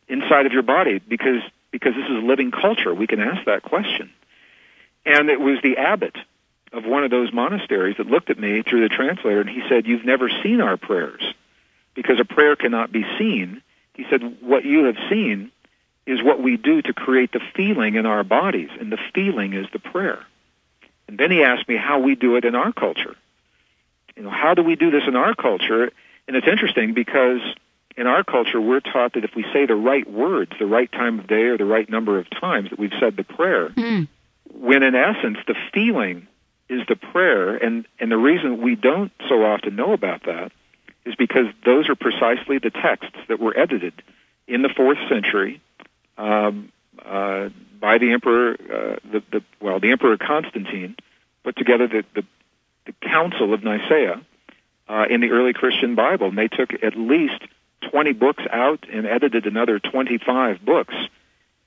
inside 0.08 0.46
of 0.46 0.52
your 0.52 0.64
body? 0.64 1.00
Because, 1.00 1.42
because 1.72 1.94
this 1.96 2.06
is 2.06 2.24
a 2.24 2.26
living 2.26 2.52
culture, 2.52 2.94
we 2.94 3.08
can 3.08 3.22
ask 3.22 3.46
that 3.46 3.64
question. 3.64 4.12
And 5.06 5.30
it 5.30 5.40
was 5.40 5.60
the 5.64 5.78
abbot 5.78 6.16
of 6.74 6.86
one 6.86 7.04
of 7.04 7.12
those 7.12 7.32
monasteries 7.32 7.98
that 7.98 8.08
looked 8.08 8.30
at 8.30 8.40
me 8.40 8.64
through 8.64 8.82
the 8.82 8.94
translator 8.94 9.42
and 9.42 9.50
he 9.50 9.62
said, 9.70 9.86
you've 9.86 10.06
never 10.06 10.30
seen 10.42 10.60
our 10.60 10.76
prayers 10.76 11.24
because 11.94 12.20
a 12.20 12.26
prayer 12.26 12.56
cannot 12.56 12.92
be 12.92 13.06
seen. 13.18 13.62
He 13.94 14.06
said, 14.10 14.42
what 14.42 14.66
you 14.66 14.86
have 14.86 14.98
seen 15.10 15.52
is 16.06 16.22
what 16.22 16.42
we 16.42 16.58
do 16.58 16.82
to 16.82 16.94
create 16.94 17.32
the 17.32 17.40
feeling 17.56 17.96
in 17.96 18.06
our 18.06 18.24
bodies, 18.24 18.70
and 18.78 18.92
the 18.92 18.98
feeling 19.14 19.54
is 19.54 19.68
the 19.72 19.80
prayer. 19.80 20.20
And 21.08 21.18
then 21.18 21.32
he 21.32 21.44
asked 21.44 21.70
me 21.70 21.78
how 21.78 22.00
we 22.00 22.16
do 22.16 22.36
it 22.36 22.44
in 22.44 22.56
our 22.56 22.74
culture. 22.74 23.16
You 24.18 24.24
know, 24.24 24.30
how 24.30 24.54
do 24.54 24.64
we 24.64 24.76
do 24.76 24.92
this 24.92 25.04
in 25.08 25.16
our 25.16 25.34
culture? 25.36 25.92
And 26.28 26.36
it's 26.36 26.48
interesting 26.48 26.94
because 26.94 27.40
in 27.96 28.08
our 28.08 28.24
culture, 28.24 28.60
we're 28.60 28.80
taught 28.80 29.14
that 29.14 29.24
if 29.24 29.36
we 29.36 29.44
say 29.54 29.66
the 29.66 29.76
right 29.76 30.10
words, 30.10 30.52
the 30.60 30.66
right 30.66 30.92
time 30.92 31.20
of 31.20 31.28
day, 31.28 31.44
or 31.44 31.58
the 31.58 31.66
right 31.66 31.90
number 31.90 32.18
of 32.18 32.30
times 32.30 32.72
that 32.72 32.80
we've 32.80 32.92
said 33.00 33.16
the 33.16 33.24
prayer, 33.24 33.70
Mm. 33.70 34.08
when 34.52 34.84
in 34.84 34.96
essence 34.96 35.38
the 35.48 35.56
feeling 35.74 36.28
is 36.70 36.82
the 36.88 36.96
prayer, 36.96 37.56
and 37.56 37.86
and 38.00 38.12
the 38.12 38.18
reason 38.18 38.62
we 38.62 38.76
don't 38.76 39.12
so 39.28 39.44
often 39.44 39.76
know 39.76 39.94
about 39.94 40.24
that 40.24 40.52
is 41.06 41.16
because 41.16 41.48
those 41.66 41.90
are 41.90 41.96
precisely 41.96 42.58
the 42.58 42.70
texts 42.70 43.18
that 43.28 43.40
were 43.40 43.58
edited 43.58 43.94
in 44.48 44.62
the 44.62 44.70
fourth 44.70 44.98
century 45.10 45.62
um, 46.18 46.72
uh, 47.04 47.50
by 47.80 47.98
the 47.98 48.12
emperor, 48.12 48.54
uh, 48.54 48.96
the, 49.12 49.24
the 49.32 49.44
well, 49.60 49.80
the 49.80 49.92
emperor 49.92 50.18
Constantine, 50.18 50.96
put 51.44 51.56
together 51.56 51.88
the 51.88 52.06
the, 52.16 52.26
the 52.86 52.94
Council 53.02 53.54
of 53.54 53.64
Nicaea 53.64 54.22
uh, 54.88 55.06
in 55.10 55.22
the 55.22 55.32
early 55.32 55.54
Christian 55.54 55.96
Bible, 55.96 56.30
and 56.30 56.38
they 56.38 56.48
took 56.48 56.72
at 56.84 56.96
least 56.96 57.42
20 57.92 58.14
books 58.14 58.44
out 58.52 58.86
and 58.92 59.06
edited 59.06 59.46
another 59.46 59.80
25 59.80 60.64
books. 60.64 60.94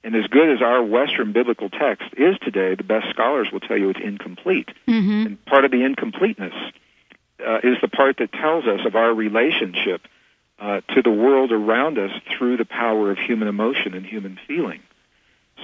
And 0.07 0.14
as 0.14 0.28
good 0.28 0.48
as 0.50 0.62
our 0.62 0.84
Western 0.84 1.32
biblical 1.32 1.68
text 1.68 2.11
is 2.16 2.38
today, 2.38 2.76
the 2.76 2.84
best 2.84 3.11
scholars 3.11 3.48
will 3.52 3.59
tell 3.59 3.76
you 3.76 3.90
it's 3.90 3.98
incomplete. 3.98 4.68
Mm-hmm. 4.86 5.26
And 5.26 5.44
part 5.46 5.64
of 5.64 5.72
the 5.72 5.82
incompleteness 5.82 6.54
uh, 7.44 7.59
is 7.64 7.78
the 7.82 7.88
part 7.88 8.18
that 8.18 8.30
tells 8.30 8.66
us 8.66 8.86
of 8.86 8.94
our 8.94 9.12
relationship 9.12 10.02
uh, 10.61 10.82
to 10.94 11.02
the 11.02 11.11
world 11.11 11.50
around 11.50 11.98
us 11.98 12.12
through 12.30 12.57
the 12.57 12.64
power 12.64 13.11
of 13.11 13.18
human 13.18 13.48
emotion 13.48 13.94
and 13.94 14.07
human 14.07 14.38
feeling. 14.46 14.78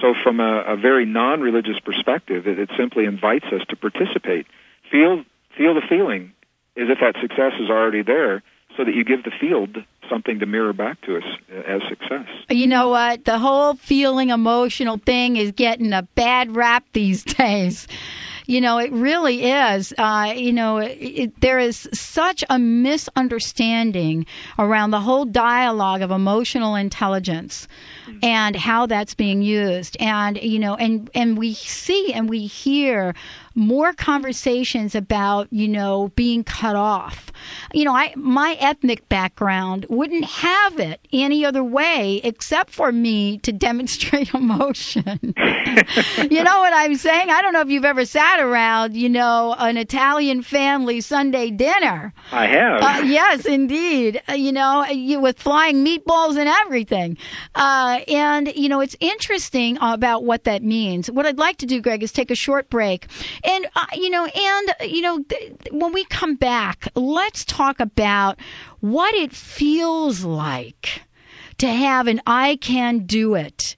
So, 0.01 0.13
from 0.13 0.41
a, 0.41 0.63
a 0.67 0.75
very 0.75 1.05
non-religious 1.05 1.79
perspective, 1.79 2.45
it, 2.45 2.59
it 2.59 2.69
simply 2.77 3.05
invites 3.05 3.45
us 3.45 3.61
to 3.69 3.77
participate, 3.77 4.45
feel 4.91 5.23
feel 5.57 5.73
the 5.73 5.87
feeling 5.87 6.33
as 6.75 6.89
if 6.89 6.99
that 6.99 7.15
success 7.21 7.53
is 7.61 7.69
already 7.69 8.01
there, 8.01 8.43
so 8.77 8.83
that 8.83 8.93
you 8.93 9.03
give 9.03 9.23
the 9.23 9.31
field 9.31 9.77
something 10.09 10.39
to 10.39 10.45
mirror 10.45 10.73
back 10.73 11.01
to 11.01 11.17
us 11.17 11.23
uh, 11.51 11.61
as 11.61 11.81
success. 11.89 12.27
You 12.49 12.67
know 12.67 12.89
what? 12.89 13.25
The 13.25 13.39
whole 13.39 13.75
feeling 13.75 14.29
emotional 14.29 14.97
thing 14.97 15.37
is 15.37 15.51
getting 15.51 15.93
a 15.93 16.03
bad 16.15 16.55
rap 16.55 16.85
these 16.93 17.23
days. 17.23 17.87
You 18.45 18.59
know, 18.59 18.77
it 18.77 18.91
really 18.91 19.45
is. 19.45 19.93
Uh, 19.97 20.33
you 20.35 20.51
know, 20.51 20.77
it, 20.77 20.97
it, 20.99 21.41
there 21.41 21.59
is 21.59 21.87
such 21.93 22.43
a 22.49 22.59
misunderstanding 22.59 24.25
around 24.59 24.91
the 24.91 24.99
whole 24.99 25.23
dialogue 25.23 26.01
of 26.01 26.11
emotional 26.11 26.75
intelligence 26.75 27.67
and 28.21 28.55
how 28.55 28.87
that's 28.87 29.15
being 29.15 29.41
used. 29.41 29.95
And 29.99 30.37
you 30.41 30.59
know, 30.59 30.75
and 30.75 31.09
and 31.15 31.37
we 31.37 31.53
see 31.53 32.13
and 32.13 32.29
we 32.29 32.45
hear 32.45 33.15
more 33.55 33.93
conversations 33.93 34.95
about 34.95 35.47
you 35.51 35.69
know 35.69 36.11
being 36.15 36.43
cut 36.43 36.75
off. 36.75 37.31
You 37.73 37.85
know, 37.85 37.95
I 37.95 38.13
my 38.15 38.55
ethnic 38.59 39.09
background 39.09 39.87
wouldn't 39.89 40.25
have 40.25 40.79
it 40.79 40.99
any 41.11 41.45
other 41.45 41.63
way 41.63 42.21
except 42.23 42.69
for 42.71 42.91
me 42.91 43.39
to 43.39 43.51
demonstrate 43.67 44.33
emotion. 44.33 45.03
you 45.23 46.43
know 46.43 46.59
what 46.59 46.73
I'm 46.73 46.95
saying? 46.95 47.29
I 47.29 47.41
don't 47.41 47.53
know 47.53 47.61
if 47.61 47.69
you've 47.69 47.85
ever 47.85 48.05
sat 48.05 48.39
around, 48.39 48.95
you 48.95 49.09
know, 49.09 49.55
an 49.57 49.77
Italian 49.77 50.43
family 50.43 51.01
Sunday 51.01 51.49
dinner. 51.49 52.13
I 52.31 52.45
have. 52.45 52.81
Uh, 52.81 53.01
yes, 53.05 53.45
indeed. 53.45 54.21
Uh, 54.29 54.33
you 54.33 54.51
know, 54.51 54.85
you, 54.85 55.19
with 55.19 55.39
flying 55.39 55.83
meatballs 55.83 56.37
and 56.37 56.47
everything. 56.47 57.17
Uh, 57.55 57.99
and, 58.07 58.53
you 58.55 58.69
know, 58.69 58.81
it's 58.81 58.95
interesting 58.99 59.77
about 59.81 60.23
what 60.23 60.43
that 60.43 60.61
means. 60.63 61.09
What 61.09 61.25
I'd 61.25 61.39
like 61.39 61.57
to 61.57 61.65
do, 61.65 61.81
Gregg, 61.81 62.03
is 62.03 62.11
take 62.11 62.29
a 62.31 62.35
short 62.35 62.69
break. 62.69 63.07
And, 63.43 63.65
uh, 63.75 63.85
you 63.93 64.09
know, 64.09 64.25
and, 64.25 64.73
you 64.81 65.01
know, 65.01 65.23
th- 65.23 65.53
when 65.71 65.93
we 65.93 66.05
come 66.05 66.35
back, 66.35 66.87
let's 66.95 67.45
talk 67.45 67.62
about 67.79 68.39
what 68.79 69.13
it 69.15 69.33
feels 69.33 70.23
like 70.23 71.01
to 71.59 71.67
have 71.67 72.07
an 72.07 72.21
I 72.25 72.57
can 72.57 73.05
do 73.05 73.35
it 73.35 73.75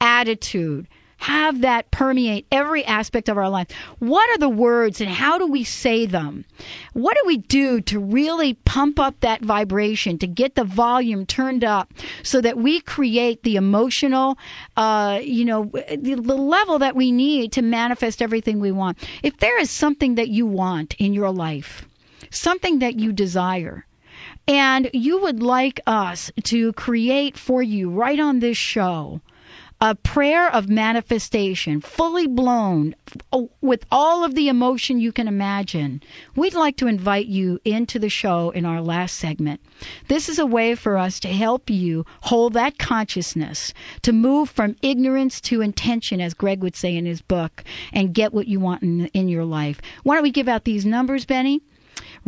attitude. 0.00 0.88
Have 1.18 1.62
that 1.62 1.90
permeate 1.90 2.46
every 2.52 2.84
aspect 2.84 3.30
of 3.30 3.38
our 3.38 3.48
life. 3.48 3.68
What 3.98 4.28
are 4.30 4.38
the 4.38 4.50
words 4.50 5.00
and 5.00 5.08
how 5.08 5.38
do 5.38 5.46
we 5.46 5.64
say 5.64 6.04
them? 6.04 6.44
What 6.92 7.16
do 7.20 7.26
we 7.26 7.38
do 7.38 7.80
to 7.80 7.98
really 7.98 8.52
pump 8.52 9.00
up 9.00 9.18
that 9.20 9.42
vibration, 9.42 10.18
to 10.18 10.26
get 10.26 10.54
the 10.54 10.64
volume 10.64 11.24
turned 11.24 11.64
up 11.64 11.92
so 12.22 12.42
that 12.42 12.58
we 12.58 12.80
create 12.80 13.42
the 13.42 13.56
emotional, 13.56 14.36
uh, 14.76 15.20
you 15.22 15.46
know, 15.46 15.64
the, 15.64 16.16
the 16.16 16.36
level 16.36 16.80
that 16.80 16.94
we 16.94 17.12
need 17.12 17.52
to 17.52 17.62
manifest 17.62 18.20
everything 18.20 18.60
we 18.60 18.70
want? 18.70 18.98
If 19.22 19.38
there 19.38 19.58
is 19.58 19.70
something 19.70 20.16
that 20.16 20.28
you 20.28 20.44
want 20.44 20.94
in 20.98 21.14
your 21.14 21.30
life, 21.30 21.86
something 22.30 22.80
that 22.80 22.98
you 22.98 23.12
desire, 23.12 23.86
and 24.48 24.90
you 24.92 25.22
would 25.22 25.42
like 25.42 25.80
us 25.86 26.30
to 26.44 26.72
create 26.72 27.36
for 27.36 27.62
you 27.62 27.90
right 27.90 28.18
on 28.18 28.38
this 28.38 28.56
show 28.56 29.20
a 29.80 29.94
prayer 29.94 30.50
of 30.50 30.70
manifestation, 30.70 31.82
fully 31.82 32.26
blown, 32.26 32.94
oh, 33.30 33.50
with 33.60 33.84
all 33.90 34.24
of 34.24 34.34
the 34.34 34.48
emotion 34.48 34.98
you 34.98 35.12
can 35.12 35.28
imagine, 35.28 36.02
we'd 36.34 36.54
like 36.54 36.78
to 36.78 36.86
invite 36.86 37.26
you 37.26 37.60
into 37.62 37.98
the 37.98 38.08
show 38.08 38.50
in 38.50 38.64
our 38.64 38.80
last 38.80 39.18
segment. 39.18 39.60
This 40.08 40.30
is 40.30 40.38
a 40.38 40.46
way 40.46 40.76
for 40.76 40.96
us 40.96 41.20
to 41.20 41.28
help 41.28 41.68
you 41.68 42.06
hold 42.22 42.54
that 42.54 42.78
consciousness, 42.78 43.74
to 44.02 44.12
move 44.12 44.48
from 44.48 44.76
ignorance 44.80 45.42
to 45.42 45.60
intention, 45.60 46.22
as 46.22 46.32
Gregg 46.32 46.62
would 46.62 46.76
say 46.76 46.96
in 46.96 47.04
his 47.04 47.20
book, 47.20 47.62
and 47.92 48.14
get 48.14 48.32
what 48.32 48.48
you 48.48 48.60
want 48.60 48.82
in, 48.82 49.06
in 49.08 49.28
your 49.28 49.44
life. 49.44 49.82
Why 50.04 50.14
don't 50.14 50.22
we 50.22 50.30
give 50.30 50.48
out 50.48 50.64
these 50.64 50.86
numbers, 50.86 51.26
Benny? 51.26 51.60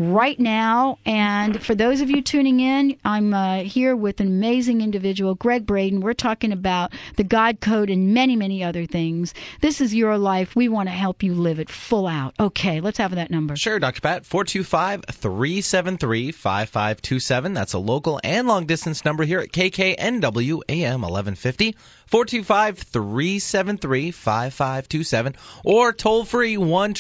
Right 0.01 0.39
now. 0.39 0.99
And 1.05 1.61
for 1.61 1.75
those 1.75 2.03
of 2.03 2.09
you 2.09 2.23
tuning 2.23 2.61
in, 2.61 2.97
I'm 3.05 3.35
uh, 3.35 3.65
here 3.65 3.97
with 3.97 4.21
an 4.21 4.29
amazing 4.29 4.81
individual, 4.81 5.35
Gregg 5.35 5.67
Braden. 5.67 6.01
We're 6.01 6.13
talking 6.13 6.53
about 6.53 6.93
the 7.17 7.25
God 7.25 7.61
Code 7.61 7.91
and 7.91 8.15
many, 8.15 8.37
many 8.37 8.63
other 8.63 8.87
things. 8.87 9.35
This 9.61 9.81
is 9.81 9.93
your 9.93 10.17
life. 10.17 10.55
We 10.55 10.69
want 10.69 10.89
to 10.89 10.95
help 10.95 11.25
you 11.25 11.35
live 11.35 11.59
it 11.59 11.69
full 11.69 12.07
out. 12.07 12.35
Okay, 12.39 12.81
let's 12.81 12.99
have 12.99 13.17
that 13.17 13.33
number. 13.33 13.57
Sure, 13.57 13.81
Dr. 13.81 14.01
Pat. 14.01 14.25
425 14.25 15.05
373 15.11 16.31
5527. 16.31 17.55
That's 17.55 17.73
a 17.73 17.81
local 17.81 18.21
and 18.23 18.47
long 18.47 18.67
distance 18.67 19.05
number 19.05 19.25
here 19.25 19.41
at 19.41 19.51
KKNW 19.51 20.61
AM 20.69 21.01
1150. 21.01 21.73
425 22.07 22.79
373 22.79 24.13
5527. 24.13 25.35
Or 25.65 25.93
toll 25.93 26.25
free 26.25 26.57
1 26.57 26.95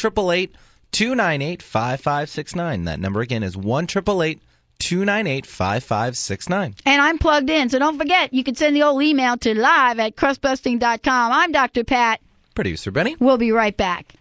298 0.93 1.62
5569. 1.62 2.84
That 2.84 3.01
number 3.01 3.20
again 3.20 3.43
is 3.43 3.57
1 3.57 3.86
298 3.86 5.47
5569. 5.47 6.74
And 6.86 7.03
I'm 7.03 7.18
plugged 7.18 7.51
in, 7.51 7.68
so 7.68 7.78
don't 7.78 7.99
forget, 7.99 8.32
you 8.32 8.45
can 8.45 8.55
send 8.55 8.76
the 8.76 8.84
old 8.84 9.03
email 9.03 9.36
to 9.39 9.55
live 9.55 9.99
at 9.99 10.16
crustbusting.com. 10.16 11.32
I'm 11.32 11.53
Dr. 11.53 11.84
Pat. 11.84 12.20
Producer 12.55 12.91
Benny. 12.91 13.16
We'll 13.18 13.39
be 13.39 13.53
right 13.53 13.76
back. 13.76 14.14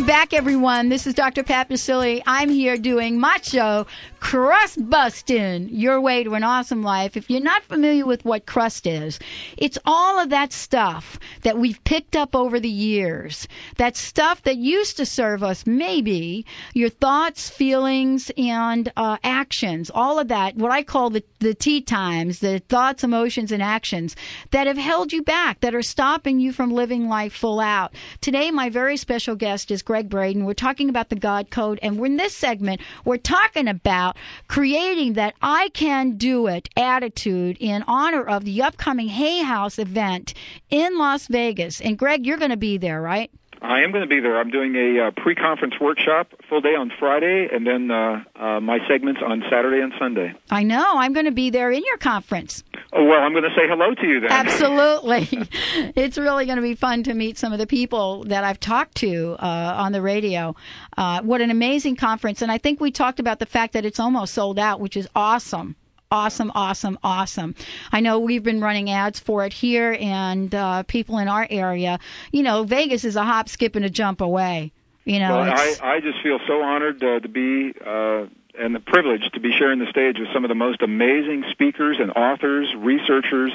Welcome 0.00 0.16
back, 0.16 0.32
everyone. 0.32 0.88
This 0.88 1.06
is 1.06 1.12
Dr. 1.12 1.42
Pat 1.42 1.68
Baccili. 1.68 2.22
I'm 2.24 2.48
here 2.48 2.78
doing 2.78 3.20
my 3.20 3.36
show, 3.42 3.86
Crust 4.20 4.78
busting 4.88 5.70
Your 5.70 6.00
Way 6.00 6.22
to 6.24 6.34
an 6.34 6.44
Awesome 6.44 6.82
Life. 6.82 7.16
If 7.16 7.30
you're 7.30 7.40
not 7.40 7.64
familiar 7.64 8.06
with 8.06 8.24
what 8.24 8.46
crust 8.46 8.86
is, 8.86 9.18
it's 9.56 9.78
all 9.84 10.20
of 10.20 10.30
that 10.30 10.52
stuff 10.52 11.18
that 11.42 11.58
we've 11.58 11.82
picked 11.82 12.14
up 12.14 12.36
over 12.36 12.60
the 12.60 12.68
years. 12.68 13.48
That 13.78 13.96
stuff 13.96 14.42
that 14.42 14.56
used 14.56 14.98
to 14.98 15.06
serve 15.06 15.42
us, 15.42 15.66
maybe 15.66 16.46
your 16.74 16.90
thoughts, 16.90 17.48
feelings, 17.48 18.30
and 18.36 18.92
uh, 18.96 19.16
actions. 19.24 19.90
All 19.92 20.18
of 20.18 20.28
that, 20.28 20.54
what 20.54 20.70
I 20.70 20.82
call 20.84 21.10
the, 21.10 21.24
the 21.40 21.54
tea 21.54 21.80
times, 21.80 22.38
the 22.38 22.60
thoughts, 22.60 23.02
emotions, 23.02 23.52
and 23.52 23.62
actions 23.62 24.14
that 24.50 24.66
have 24.66 24.78
held 24.78 25.12
you 25.12 25.22
back, 25.22 25.60
that 25.60 25.74
are 25.74 25.82
stopping 25.82 26.38
you 26.38 26.52
from 26.52 26.70
living 26.70 27.08
life 27.08 27.32
full 27.32 27.58
out. 27.58 27.94
Today, 28.20 28.50
my 28.50 28.68
very 28.68 28.98
special 28.98 29.34
guest 29.34 29.70
is 29.70 29.82
Gregg 29.82 30.08
Braden. 30.08 30.44
We're 30.44 30.54
talking 30.54 30.90
about 30.90 31.08
the 31.08 31.16
God 31.16 31.50
Code, 31.50 31.80
and 31.82 31.98
in 32.04 32.16
this 32.16 32.36
segment, 32.36 32.82
we're 33.04 33.16
talking 33.16 33.66
about 33.66 34.09
about 34.10 34.16
creating 34.48 35.14
that 35.14 35.34
I 35.40 35.68
can 35.70 36.16
do 36.16 36.46
it 36.48 36.68
attitude 36.76 37.56
in 37.60 37.84
honor 37.86 38.22
of 38.22 38.44
the 38.44 38.62
upcoming 38.62 39.08
Hay 39.08 39.42
House 39.42 39.78
event 39.78 40.34
in 40.70 40.98
Las 40.98 41.26
Vegas. 41.26 41.80
And 41.80 41.98
Gregg, 41.98 42.26
you're 42.26 42.38
going 42.38 42.50
to 42.50 42.56
be 42.56 42.78
there, 42.78 43.00
right? 43.00 43.30
I 43.62 43.82
am 43.82 43.92
going 43.92 44.02
to 44.02 44.08
be 44.08 44.20
there. 44.20 44.38
I'm 44.38 44.50
doing 44.50 44.74
a 44.74 45.08
uh, 45.08 45.10
pre-conference 45.10 45.74
workshop, 45.80 46.28
full 46.48 46.60
day 46.60 46.74
on 46.74 46.90
Friday, 46.98 47.48
and 47.52 47.66
then 47.66 47.90
uh, 47.90 48.24
uh, 48.34 48.60
my 48.60 48.78
segments 48.88 49.20
on 49.24 49.42
Saturday 49.50 49.82
and 49.82 49.92
Sunday. 49.98 50.32
I 50.50 50.62
know. 50.62 50.84
I'm 50.96 51.12
going 51.12 51.26
to 51.26 51.32
be 51.32 51.50
there 51.50 51.70
in 51.70 51.84
your 51.84 51.98
conference. 51.98 52.64
Oh 52.92 53.04
well, 53.04 53.20
I'm 53.20 53.32
going 53.32 53.44
to 53.44 53.54
say 53.54 53.68
hello 53.68 53.94
to 53.94 54.06
you 54.06 54.20
then. 54.20 54.32
Absolutely. 54.32 55.28
it's 55.94 56.18
really 56.18 56.46
going 56.46 56.56
to 56.56 56.62
be 56.62 56.74
fun 56.74 57.04
to 57.04 57.14
meet 57.14 57.38
some 57.38 57.52
of 57.52 57.58
the 57.58 57.66
people 57.66 58.24
that 58.24 58.44
I've 58.44 58.60
talked 58.60 58.96
to 58.96 59.36
uh, 59.38 59.74
on 59.76 59.92
the 59.92 60.02
radio. 60.02 60.56
Uh, 60.96 61.20
what 61.22 61.40
an 61.40 61.50
amazing 61.50 61.96
conference. 61.96 62.42
And 62.42 62.50
I 62.50 62.58
think 62.58 62.80
we 62.80 62.90
talked 62.90 63.20
about 63.20 63.38
the 63.38 63.46
fact 63.46 63.74
that 63.74 63.84
it's 63.84 64.00
almost 64.00 64.34
sold 64.34 64.58
out, 64.58 64.80
which 64.80 64.96
is 64.96 65.08
awesome. 65.14 65.76
Awesome, 66.12 66.50
awesome, 66.56 66.98
awesome. 67.04 67.54
I 67.92 68.00
know 68.00 68.18
we've 68.18 68.42
been 68.42 68.60
running 68.60 68.90
ads 68.90 69.20
for 69.20 69.44
it 69.44 69.52
here, 69.52 69.96
and 70.00 70.52
uh, 70.52 70.82
people 70.82 71.18
in 71.18 71.28
our 71.28 71.46
area, 71.48 72.00
you 72.32 72.42
know, 72.42 72.64
Vegas 72.64 73.04
is 73.04 73.14
a 73.14 73.22
hop, 73.22 73.48
skip, 73.48 73.76
and 73.76 73.84
a 73.84 73.90
jump 73.90 74.20
away. 74.20 74.72
You 75.04 75.20
know, 75.20 75.36
well, 75.36 75.52
I, 75.54 75.76
I 75.80 76.00
just 76.00 76.20
feel 76.20 76.40
so 76.48 76.62
honored 76.62 77.00
uh, 77.04 77.20
to 77.20 77.28
be 77.28 77.72
uh, 77.86 78.26
and 78.58 78.74
the 78.74 78.80
privilege 78.80 79.22
to 79.34 79.40
be 79.40 79.52
sharing 79.56 79.78
the 79.78 79.86
stage 79.86 80.18
with 80.18 80.28
some 80.32 80.44
of 80.44 80.48
the 80.48 80.56
most 80.56 80.82
amazing 80.82 81.44
speakers 81.52 81.98
and 82.00 82.10
authors, 82.10 82.74
researchers 82.76 83.52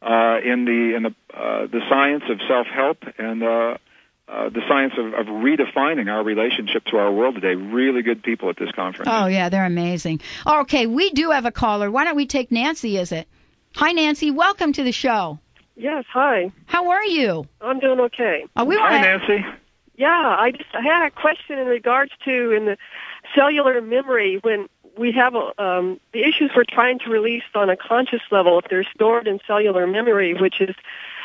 uh, 0.00 0.38
in 0.42 0.64
the 0.64 0.94
in 0.96 1.02
the 1.02 1.14
uh, 1.34 1.66
the 1.66 1.82
science 1.90 2.24
of 2.30 2.40
self 2.48 2.66
help 2.68 3.04
and 3.18 3.42
uh, 3.42 3.76
uh, 4.28 4.48
the 4.48 4.60
science 4.68 4.94
of, 4.96 5.06
of 5.14 5.26
redefining 5.26 6.10
our 6.10 6.22
relationship 6.24 6.84
to 6.86 6.96
our 6.96 7.12
world 7.12 7.34
today. 7.34 7.54
Really 7.54 8.02
good 8.02 8.22
people 8.22 8.48
at 8.50 8.56
this 8.56 8.70
conference. 8.72 9.10
oh 9.12 9.26
yeah, 9.26 9.48
they're 9.48 9.64
amazing. 9.66 10.20
Okay, 10.46 10.86
we 10.86 11.10
do 11.10 11.30
have 11.30 11.44
a 11.44 11.52
caller. 11.52 11.90
Why 11.90 12.04
don't 12.04 12.16
we 12.16 12.26
take 12.26 12.50
Nancy? 12.50 12.96
Is 12.96 13.12
it? 13.12 13.28
Hi, 13.74 13.92
Nancy. 13.92 14.30
Welcome 14.30 14.72
to 14.74 14.84
the 14.84 14.92
show. 14.92 15.38
Yes, 15.76 16.04
hi. 16.12 16.52
How 16.66 16.90
are 16.90 17.04
you? 17.04 17.46
I'm 17.60 17.80
doing 17.80 17.98
okay. 18.00 18.44
Uh, 18.54 18.64
we 18.66 18.76
Hi, 18.76 18.90
want 18.90 19.28
Nancy. 19.28 19.46
Yeah, 19.96 20.08
I 20.08 20.50
just 20.50 20.68
I 20.74 20.82
had 20.82 21.06
a 21.06 21.10
question 21.10 21.58
in 21.58 21.66
regards 21.66 22.12
to 22.24 22.52
in 22.52 22.66
the 22.66 22.76
cellular 23.34 23.80
memory 23.80 24.38
when 24.42 24.68
we 24.98 25.12
have 25.12 25.34
um, 25.34 25.98
the 26.12 26.20
issues 26.20 26.50
we're 26.54 26.64
trying 26.68 26.98
to 27.00 27.10
release 27.10 27.42
on 27.54 27.70
a 27.70 27.76
conscious 27.76 28.20
level 28.30 28.58
if 28.58 28.66
they're 28.68 28.86
stored 28.94 29.26
in 29.26 29.40
cellular 29.46 29.86
memory, 29.86 30.34
which 30.34 30.60
is 30.60 30.74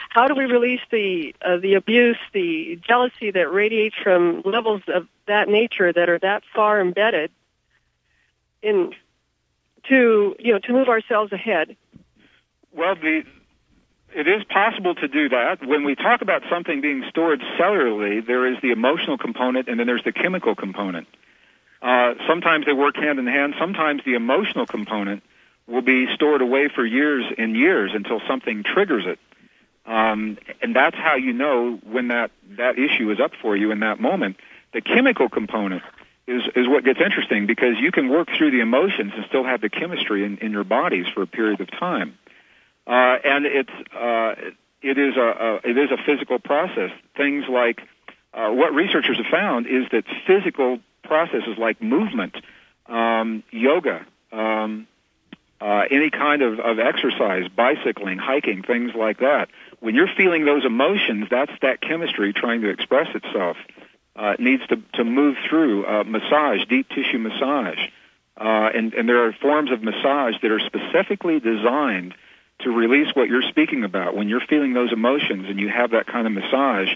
how 0.09 0.27
do 0.27 0.35
we 0.35 0.45
release 0.45 0.81
the 0.91 1.35
uh, 1.43 1.57
the 1.57 1.75
abuse, 1.75 2.17
the 2.33 2.79
jealousy 2.87 3.31
that 3.31 3.51
radiates 3.51 3.95
from 4.01 4.41
levels 4.45 4.81
of 4.87 5.07
that 5.27 5.47
nature 5.49 5.91
that 5.91 6.09
are 6.09 6.19
that 6.19 6.43
far 6.53 6.79
embedded 6.79 7.31
in 8.61 8.93
to 9.89 10.35
you 10.39 10.53
know 10.53 10.59
to 10.59 10.73
move 10.73 10.87
ourselves 10.87 11.31
ahead. 11.31 11.75
Well, 12.71 12.95
the 12.95 13.23
it 14.13 14.27
is 14.27 14.43
possible 14.45 14.95
to 14.95 15.07
do 15.07 15.29
that. 15.29 15.65
When 15.65 15.83
we 15.83 15.95
talk 15.95 16.21
about 16.21 16.43
something 16.49 16.81
being 16.81 17.03
stored 17.09 17.41
cellularly, 17.59 18.25
there 18.25 18.51
is 18.51 18.57
the 18.61 18.71
emotional 18.71 19.17
component 19.17 19.67
and 19.67 19.79
then 19.79 19.87
there's 19.87 20.03
the 20.03 20.13
chemical 20.13 20.55
component. 20.55 21.07
Uh, 21.81 22.13
sometimes 22.27 22.65
they 22.65 22.73
work 22.73 22.95
hand 22.95 23.19
in 23.19 23.27
hand. 23.27 23.53
Sometimes 23.59 24.01
the 24.05 24.15
emotional 24.15 24.65
component 24.65 25.23
will 25.67 25.81
be 25.81 26.07
stored 26.15 26.41
away 26.41 26.69
for 26.73 26.85
years 26.85 27.25
and 27.37 27.55
years 27.55 27.91
until 27.93 28.21
something 28.27 28.63
triggers 28.63 29.05
it. 29.05 29.19
Um, 29.87 30.37
and 30.61 30.75
that's 30.75 30.97
how 30.97 31.15
you 31.15 31.31
know 31.31 31.79
when 31.83 32.09
that, 32.09 32.31
that 32.57 32.77
issue 32.77 33.09
is 33.09 33.19
up 33.19 33.31
for 33.41 33.55
you 33.55 33.71
in 33.71 33.79
that 33.79 33.99
moment. 33.99 34.35
The 34.73 34.81
chemical 34.81 35.29
component 35.29 35.81
is, 36.27 36.43
is 36.55 36.67
what 36.67 36.83
gets 36.83 36.99
interesting 36.99 37.47
because 37.47 37.77
you 37.79 37.91
can 37.91 38.09
work 38.09 38.27
through 38.37 38.51
the 38.51 38.59
emotions 38.59 39.13
and 39.15 39.25
still 39.29 39.45
have 39.45 39.61
the 39.61 39.69
chemistry 39.69 40.25
in, 40.25 40.37
in 40.39 40.51
your 40.51 40.65
bodies 40.65 41.05
for 41.13 41.21
a 41.21 41.27
period 41.27 41.61
of 41.61 41.71
time. 41.71 42.17
Uh, 42.85 43.17
and 43.23 43.45
it's, 43.45 43.71
uh, 43.95 44.35
it 44.81 44.97
is 44.97 45.15
a, 45.15 45.21
a, 45.21 45.69
it 45.69 45.77
is 45.77 45.89
a 45.91 45.97
physical 46.05 46.37
process. 46.37 46.91
Things 47.15 47.45
like, 47.49 47.81
uh, 48.33 48.49
what 48.49 48.73
researchers 48.73 49.17
have 49.17 49.25
found 49.31 49.67
is 49.67 49.85
that 49.91 50.03
physical 50.27 50.79
processes 51.03 51.57
like 51.57 51.81
movement, 51.81 52.35
um, 52.87 53.43
yoga, 53.51 54.05
um, 54.33 54.85
uh, 55.59 55.83
any 55.89 56.09
kind 56.09 56.41
of, 56.41 56.59
of 56.59 56.79
exercise, 56.79 57.47
bicycling, 57.47 58.17
hiking, 58.17 58.63
things 58.63 58.91
like 58.93 59.19
that. 59.19 59.49
When 59.79 59.95
you're 59.95 60.09
feeling 60.17 60.45
those 60.45 60.65
emotions, 60.65 61.27
that's 61.29 61.51
that 61.61 61.81
chemistry 61.81 62.33
trying 62.33 62.61
to 62.61 62.69
express 62.69 63.07
itself. 63.13 63.57
Uh, 64.15 64.31
it 64.31 64.39
needs 64.39 64.65
to, 64.67 64.77
to 64.93 65.03
move 65.03 65.35
through 65.47 65.85
uh, 65.85 66.03
massage, 66.03 66.65
deep 66.67 66.89
tissue 66.89 67.19
massage. 67.19 67.79
Uh, 68.35 68.69
and, 68.73 68.93
and 68.93 69.07
there 69.07 69.25
are 69.25 69.33
forms 69.33 69.71
of 69.71 69.83
massage 69.83 70.35
that 70.41 70.51
are 70.51 70.59
specifically 70.59 71.39
designed 71.39 72.13
to 72.59 72.71
release 72.71 73.07
what 73.15 73.29
you're 73.29 73.43
speaking 73.43 73.83
about. 73.83 74.15
When 74.15 74.29
you're 74.29 74.41
feeling 74.49 74.73
those 74.73 74.91
emotions 74.91 75.45
and 75.47 75.59
you 75.59 75.69
have 75.69 75.91
that 75.91 76.07
kind 76.07 76.25
of 76.25 76.33
massage, 76.33 76.89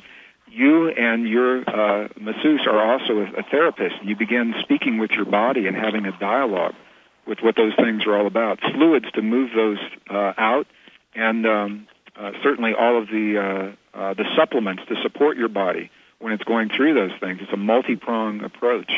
you 0.47 0.89
and 0.89 1.27
your 1.27 1.69
uh, 1.69 2.07
masseuse 2.19 2.65
are 2.67 2.93
also 2.93 3.19
a, 3.19 3.39
a 3.39 3.43
therapist. 3.43 3.95
You 4.03 4.15
begin 4.15 4.55
speaking 4.61 4.97
with 4.97 5.11
your 5.11 5.25
body 5.25 5.67
and 5.67 5.75
having 5.75 6.05
a 6.05 6.17
dialogue 6.17 6.73
with 7.27 7.39
what 7.41 7.55
those 7.55 7.73
things 7.75 8.05
are 8.05 8.17
all 8.17 8.27
about. 8.27 8.59
Fluids 8.59 9.09
to 9.13 9.21
move 9.21 9.51
those 9.55 9.77
uh, 10.09 10.34
out, 10.38 10.67
and 11.15 11.45
um, 11.45 11.88
uh, 12.22 12.32
certainly 12.43 12.74
all 12.78 13.01
of 13.01 13.07
the 13.07 13.76
uh, 13.95 13.97
uh, 13.97 14.13
the 14.13 14.26
supplements 14.36 14.84
to 14.88 14.95
support 15.01 15.38
your 15.38 15.49
body 15.49 15.89
when 16.19 16.34
it's 16.34 16.43
going 16.43 16.69
through 16.69 16.93
those 16.93 17.11
things. 17.19 17.39
It's 17.41 17.51
a 17.51 17.57
multi-pronged 17.57 18.43
approach 18.43 18.91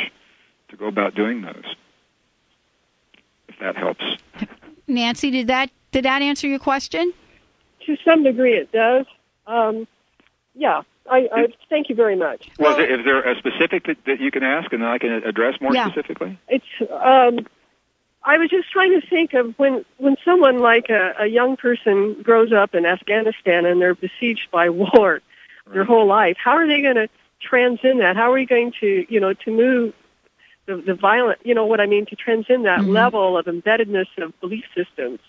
to 0.70 0.76
go 0.78 0.88
about 0.88 1.16
doing 1.16 1.42
those. 1.42 1.76
If 3.48 3.60
that 3.60 3.78
helps. 3.78 4.04
Nancy. 4.88 5.32
Did 5.32 5.48
that 5.48 5.70
did 5.92 6.06
that 6.06 6.22
answer 6.22 6.48
your 6.48 6.60
question? 6.60 7.14
To 7.86 7.96
some 8.04 8.24
degree, 8.24 8.56
it 8.58 8.72
does. 8.72 9.06
Um, 9.48 9.88
yeah, 10.56 10.82
I, 11.10 11.28
I 11.32 11.48
thank 11.70 11.90
you 11.90 11.96
very 11.96 12.16
much. 12.16 12.50
Well, 12.60 12.80
is, 12.80 13.00
is 13.00 13.06
there 13.06 13.22
a 13.30 13.38
specific 13.38 13.86
that, 13.88 13.98
that 14.06 14.20
you 14.20 14.32
can 14.32 14.44
ask, 14.44 14.72
and 14.74 14.82
then 14.82 14.90
I 14.90 14.98
can 14.98 15.12
address 15.12 15.60
more 15.62 15.74
Yeah. 15.74 15.90
specifically? 15.90 16.40
It's. 16.48 16.66
Um, 16.92 17.46
I 18.26 18.38
was 18.38 18.50
just 18.50 18.72
trying 18.72 19.00
to 19.00 19.06
think 19.06 19.34
of 19.34 19.54
when 19.58 19.84
when 19.98 20.16
someone 20.24 20.60
like 20.60 20.90
a, 20.90 21.14
a 21.20 21.28
young 21.28 21.58
person 21.58 22.22
grows 22.22 22.54
up 22.54 22.74
in 22.74 22.86
Afghanistan 22.86 23.66
and 23.66 23.82
they're 23.82 23.96
besieged 23.96 24.50
by 24.52 24.70
war 24.84 25.22
their 25.72 25.84
whole 25.84 26.08
life. 26.08 26.38
How 26.44 26.52
are 26.52 26.68
they 26.68 26.82
going 26.82 26.96
to 26.96 27.10
transcend 27.42 28.00
that? 28.02 28.16
How 28.16 28.32
are 28.32 28.34
we 28.34 28.46
going 28.46 28.74
to 28.80 29.06
you 29.10 29.20
know 29.20 29.34
to 29.34 29.52
move 29.52 29.94
the, 30.66 30.78
the 30.78 30.94
violent? 30.94 31.40
You 31.44 31.54
know 31.54 31.66
what 31.66 31.82
I 31.82 31.86
mean? 31.86 32.06
To 32.08 32.16
transcend 32.16 32.66
that 32.66 32.82
Mhm. 32.82 32.94
level 32.94 33.38
of 33.38 33.46
embeddedness 33.46 34.08
of 34.18 34.40
belief 34.40 34.66
systems. 34.76 35.20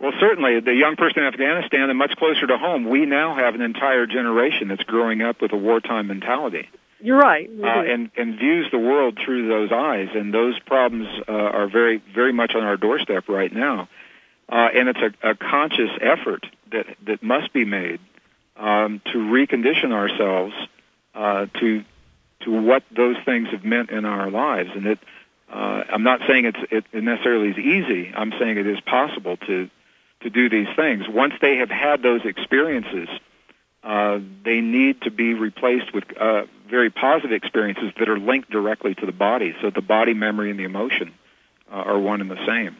Well, 0.00 0.12
certainly, 0.20 0.60
the 0.60 0.74
young 0.74 0.96
person 0.96 1.20
in 1.20 1.26
Afghanistan 1.26 1.88
and 1.88 1.98
much 1.98 2.16
closer 2.16 2.46
to 2.46 2.58
home, 2.58 2.88
we 2.90 3.06
now 3.06 3.34
have 3.36 3.54
an 3.54 3.62
entire 3.62 4.06
generation 4.06 4.68
that's 4.68 4.82
growing 4.82 5.22
up 5.22 5.40
with 5.40 5.52
a 5.52 5.56
wartime 5.56 6.08
mentality 6.08 6.68
You're 7.04 7.18
right. 7.18 7.50
uh, 7.62 7.82
and 7.82 8.10
and 8.16 8.38
views 8.38 8.66
the 8.72 8.78
world 8.78 9.18
through 9.22 9.46
those 9.46 9.70
eyes, 9.70 10.08
and 10.14 10.32
those 10.32 10.58
problems 10.60 11.06
uh, 11.28 11.32
are 11.32 11.68
very 11.68 12.02
very 12.14 12.32
much 12.32 12.54
on 12.54 12.62
our 12.62 12.78
doorstep 12.78 13.28
right 13.28 13.52
now, 13.52 13.90
uh, 14.48 14.68
and 14.74 14.88
it's 14.88 14.98
a, 15.22 15.30
a 15.32 15.34
conscious 15.34 15.90
effort 16.00 16.46
that 16.72 16.86
that 17.04 17.22
must 17.22 17.52
be 17.52 17.66
made 17.66 18.00
um, 18.56 19.02
to 19.12 19.18
recondition 19.18 19.92
ourselves 19.92 20.54
uh, 21.14 21.44
to 21.60 21.84
to 22.40 22.62
what 22.62 22.82
those 22.90 23.16
things 23.26 23.48
have 23.50 23.64
meant 23.64 23.90
in 23.90 24.06
our 24.06 24.30
lives, 24.30 24.70
and 24.74 24.86
it. 24.86 24.98
Uh, 25.52 25.84
I'm 25.92 26.04
not 26.04 26.20
saying 26.26 26.46
it's 26.46 26.58
it 26.70 27.04
necessarily 27.04 27.50
is 27.50 27.58
easy. 27.58 28.14
I'm 28.16 28.32
saying 28.40 28.56
it 28.56 28.66
is 28.66 28.80
possible 28.80 29.36
to 29.46 29.68
to 30.22 30.30
do 30.30 30.48
these 30.48 30.74
things. 30.74 31.04
Once 31.06 31.34
they 31.42 31.56
have 31.56 31.68
had 31.68 32.02
those 32.02 32.24
experiences, 32.24 33.08
uh, 33.10 33.18
they 34.44 34.60
need 34.60 35.02
to 35.02 35.10
be 35.10 35.34
replaced 35.34 35.92
with 35.92 36.04
uh, 36.16 36.44
very 36.70 36.90
positive 36.90 37.32
experiences 37.32 37.92
that 37.98 38.08
are 38.08 38.18
linked 38.18 38.50
directly 38.50 38.94
to 38.94 39.06
the 39.06 39.12
body. 39.12 39.54
So 39.60 39.70
the 39.70 39.82
body 39.82 40.14
memory 40.14 40.50
and 40.50 40.58
the 40.58 40.64
emotion 40.64 41.12
uh, 41.70 41.76
are 41.76 41.98
one 41.98 42.20
and 42.20 42.30
the 42.30 42.44
same. 42.46 42.76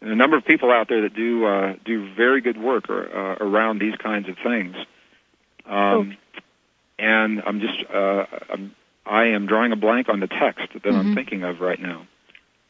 And 0.00 0.10
a 0.10 0.14
number 0.14 0.36
of 0.36 0.44
people 0.44 0.70
out 0.70 0.88
there 0.88 1.02
that 1.02 1.14
do 1.14 1.44
uh, 1.46 1.74
do 1.84 2.14
very 2.14 2.40
good 2.40 2.56
work 2.58 2.88
or, 2.88 3.02
uh, 3.08 3.36
around 3.40 3.80
these 3.80 3.96
kinds 3.96 4.28
of 4.28 4.36
things. 4.38 4.76
Um, 5.66 6.16
And 6.98 7.42
I'm 7.44 7.60
just 7.60 7.78
uh, 7.92 8.24
I'm, 8.52 8.74
I 9.04 9.24
am 9.26 9.46
drawing 9.46 9.72
a 9.72 9.76
blank 9.76 10.08
on 10.08 10.20
the 10.20 10.28
text 10.28 10.68
that 10.82 10.94
I'm 10.94 11.08
Mhm. 11.08 11.14
thinking 11.14 11.42
of 11.42 11.60
right 11.60 11.80
now. 11.80 12.06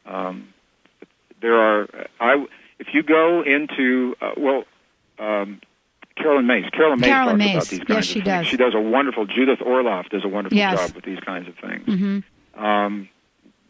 Um, 0.04 0.52
there 1.40 1.58
are 1.58 1.88
I 2.18 2.46
if 2.78 2.94
you 2.94 3.02
go 3.02 3.42
into 3.42 4.16
uh, 4.20 4.32
well 4.36 4.64
um, 5.18 5.60
Carolyn 6.16 6.46
Myss. 6.46 6.64
Carolyn 6.72 7.00
Myss 7.00 7.08
Carolyn 7.08 7.38
talks 7.38 7.44
Myss. 7.44 7.54
about 7.54 7.68
these 7.68 7.78
Yes, 7.80 7.88
kinds 7.88 8.06
she 8.06 8.18
of 8.20 8.24
things. 8.24 8.36
does. 8.38 8.46
She 8.48 8.56
does 8.56 8.74
a 8.74 8.80
wonderful. 8.80 9.26
Judith 9.26 9.58
Orloff 9.60 10.08
does 10.08 10.24
a 10.24 10.28
wonderful 10.28 10.56
Yes. 10.56 10.74
job 10.78 10.94
with 10.96 11.04
these 11.04 11.20
kinds 11.20 11.48
of 11.48 11.54
things, 11.56 11.84
hmm 11.86 12.18
um, 12.62 13.08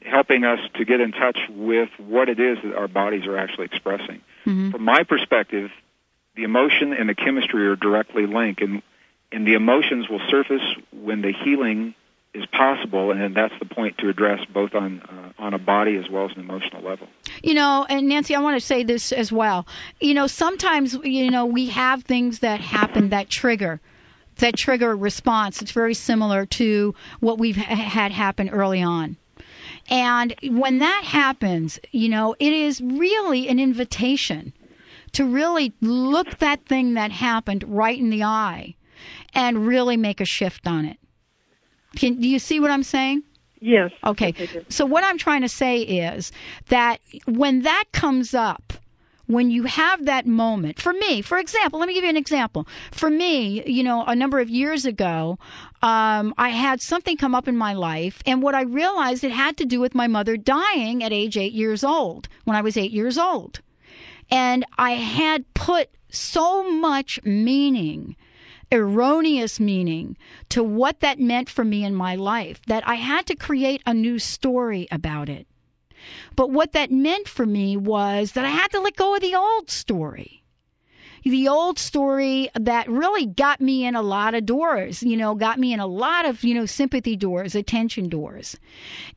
helping 0.03 0.45
us 0.45 0.61
to 0.75 0.85
get 0.85 1.01
in 1.01 1.11
touch 1.11 1.37
with 1.51 1.89
what 1.99 2.29
it 2.29 2.39
is 2.39 2.59
that 2.63 2.77
our 2.77 2.87
bodies 2.87 3.27
are 3.27 3.37
actually 3.37 3.65
expressing. 3.65 4.21
hmm 4.45 4.71
From 4.71 4.83
my 4.83 5.03
perspective, 5.03 5.73
the 6.37 6.45
emotion 6.45 6.93
and 6.93 7.09
the 7.09 7.15
chemistry 7.17 7.67
are 7.67 7.75
directly 7.77 8.27
linked, 8.27 8.63
and 8.63 8.83
and 9.33 9.45
the 9.45 9.55
emotions 9.55 10.09
will 10.09 10.21
surface 10.31 10.63
when 10.93 11.21
the 11.23 11.33
healing 11.33 11.95
is 12.37 12.47
possible, 12.47 13.11
and 13.11 13.35
that's 13.35 13.55
the 13.59 13.67
point 13.67 13.99
to 13.99 14.09
address 14.09 14.41
both 14.53 14.75
on 14.75 15.01
uh, 15.01 15.43
on 15.43 15.55
a 15.55 15.59
body 15.59 15.97
as 15.97 16.09
well 16.11 16.27
as 16.27 16.37
an 16.37 16.43
emotional 16.43 16.83
level. 16.83 17.09
You 17.43 17.55
know, 17.55 17.87
and 17.89 18.09
Nancy, 18.09 18.35
I 18.35 18.41
want 18.41 18.61
to 18.61 18.67
say 18.67 18.85
this 18.85 19.13
as 19.13 19.33
well. 19.33 19.67
You 20.01 20.15
know, 20.15 20.27
sometimes 20.27 20.95
you 20.95 21.31
know 21.31 21.47
we 21.47 21.69
have 21.69 22.05
things 22.05 22.41
that 22.41 22.61
happen 22.61 23.11
that 23.11 23.29
trigger 23.29 23.81
that 24.37 24.57
trigger 24.57 24.91
a 24.91 24.95
response. 24.95 25.63
It's 25.63 25.73
very 25.73 25.95
similar 25.95 26.47
to 26.47 26.95
what 27.21 27.39
we've 27.39 27.57
ha- 27.57 27.75
had 27.75 28.13
happen 28.13 28.51
early 28.51 28.83
on. 28.83 29.17
And 29.89 30.35
when 30.43 30.79
that 30.79 31.05
happens, 31.05 31.79
you 31.91 32.09
know, 32.09 32.35
it 32.39 32.53
is 32.53 32.81
really 32.81 33.49
an 33.49 33.59
invitation 33.59 34.53
to 35.13 35.25
really 35.25 35.73
look 35.81 36.39
that 36.39 36.67
thing 36.67 36.95
that 36.95 37.11
happened 37.11 37.65
right 37.67 37.99
in 37.99 38.11
the 38.11 38.25
eye 38.25 38.75
and 39.35 39.67
really 39.67 39.97
make 39.97 40.21
a 40.21 40.25
shift 40.25 40.67
on 40.67 40.85
it. 40.85 40.99
Can 41.97 42.21
do 42.21 42.29
you 42.29 42.39
see 42.39 42.61
what 42.61 42.71
I'm 42.71 42.83
saying? 42.83 43.23
Yes. 43.61 43.91
Okay. 44.05 44.35
Yes, 44.37 44.65
So 44.69 44.87
what 44.87 45.03
I'm 45.03 45.19
trying 45.19 45.43
to 45.43 45.49
say 45.49 45.81
is 45.81 46.31
that 46.69 47.01
when 47.27 47.63
that 47.63 47.85
comes 47.91 48.35
up, 48.35 48.73
when 49.27 49.51
you 49.51 49.65
have 49.65 50.05
that 50.05 50.27
moment, 50.27 50.81
for 50.81 50.93
me, 50.93 51.21
for 51.23 51.39
example, 51.39 51.81
let 51.81 51.89
me 51.89 51.95
give 51.95 52.05
you 52.05 52.11
an 52.11 52.17
example. 52.17 52.69
For 52.93 53.11
me, 53.11 53.63
you 53.67 53.83
know, 53.83 54.05
a 54.05 54.15
number 54.15 54.39
of 54.39 54.49
years 54.49 54.87
ago, 54.87 55.39
um, 55.83 56.33
I 56.39 56.51
had 56.51 56.81
something 56.81 57.17
come 57.17 57.35
up 57.35 57.49
in 57.49 57.57
my 57.57 57.75
life, 57.75 58.23
and 58.25 58.41
what 58.41 58.55
I 58.55 58.63
realized 58.63 59.25
it 59.25 59.33
had 59.33 59.57
to 59.59 59.65
do 59.65 59.81
with 59.81 59.95
my 59.95 60.07
mother 60.07 60.37
dying 60.37 61.03
at 61.03 61.13
age 61.13 61.37
eight 61.37 61.53
years 61.53 61.83
old, 61.83 62.29
when 62.45 62.57
I 62.57 62.61
was 62.61 62.77
eight 62.77 62.93
years 62.93 63.19
old. 63.19 63.61
And 64.31 64.65
I 64.79 64.93
had 64.93 65.53
put 65.55 65.89
so 66.09 66.71
much 66.71 67.21
meaning 67.25 68.17
erroneous 68.73 69.61
meaning 69.61 70.17
to 70.51 70.63
what 70.63 71.01
that 71.01 71.19
meant 71.19 71.49
for 71.49 71.65
me 71.65 71.85
in 71.85 71.95
my 71.95 72.17
life 72.17 72.61
that 72.67 72.87
I 72.87 72.95
had 72.95 73.27
to 73.27 73.37
create 73.37 73.83
a 73.87 73.95
new 73.95 74.19
story 74.19 74.89
about 74.91 75.29
it. 75.29 75.47
But 76.35 76.51
what 76.51 76.73
that 76.73 76.91
meant 76.91 77.29
for 77.29 77.45
me 77.45 77.77
was 77.77 78.33
that 78.33 78.45
I 78.45 78.51
had 78.51 78.71
to 78.73 78.81
let 78.81 78.97
go 78.97 79.15
of 79.15 79.21
the 79.21 79.35
old 79.35 79.71
story. 79.71 80.43
The 81.25 81.49
old 81.49 81.81
story 81.81 82.51
that 82.55 82.89
really 82.89 83.27
got 83.27 83.61
me 83.61 83.85
in 83.85 83.97
a 83.97 84.03
lot 84.03 84.35
of 84.35 84.47
doors, 84.47 85.03
you 85.03 85.17
know, 85.17 85.35
got 85.35 85.59
me 85.59 85.73
in 85.73 85.81
a 85.81 85.87
lot 85.87 86.25
of, 86.25 86.45
you 86.45 86.55
know, 86.55 86.67
sympathy 86.67 87.17
doors, 87.17 87.57
attention 87.57 88.09
doors. 88.09 88.57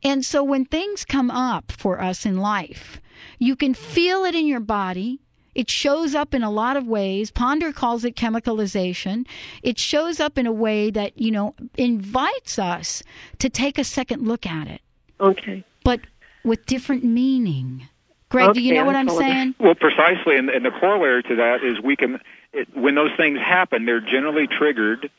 And 0.03 0.25
so 0.25 0.43
when 0.43 0.65
things 0.65 1.05
come 1.05 1.29
up 1.29 1.71
for 1.71 2.01
us 2.01 2.25
in 2.25 2.37
life, 2.37 2.99
you 3.37 3.55
can 3.55 3.75
feel 3.75 4.25
it 4.25 4.33
in 4.33 4.47
your 4.47 4.59
body. 4.59 5.19
It 5.59 5.69
shows 5.69 6.15
up 6.15 6.33
in 6.33 6.41
a 6.41 6.49
lot 6.49 6.77
of 6.77 6.87
ways. 6.87 7.31
Ponder 7.31 7.73
calls 7.73 8.05
it 8.05 8.15
chemicalization. 8.15 9.27
It 9.61 9.77
shows 9.77 10.21
up 10.21 10.37
in 10.37 10.47
a 10.47 10.53
way 10.53 10.89
that, 10.91 11.19
you 11.19 11.31
know, 11.31 11.53
invites 11.77 12.59
us 12.59 13.03
to 13.39 13.49
take 13.49 13.77
a 13.77 13.83
second 13.83 14.25
look 14.25 14.45
at 14.45 14.69
it, 14.69 14.79
Okay. 15.19 15.65
but 15.83 15.99
with 16.45 16.65
different 16.65 17.03
meaning. 17.03 17.89
Gregg, 18.29 18.53
do 18.53 18.61
you 18.61 18.73
know 18.73 18.85
what 18.85 18.95
I 18.95 18.99
I'm 18.99 19.09
saying? 19.09 19.55
Well, 19.59 19.75
precisely, 19.75 20.37
and, 20.37 20.49
and 20.49 20.63
the 20.63 20.71
corollary 20.71 21.23
to 21.23 21.35
that 21.35 21.61
is 21.61 21.81
we 21.81 21.97
can, 21.97 22.21
it, 22.53 22.69
when 22.73 22.95
those 22.95 23.11
things 23.17 23.37
happen, 23.39 23.83
they're 23.85 23.99
generally 23.99 24.47
triggered 24.47 25.09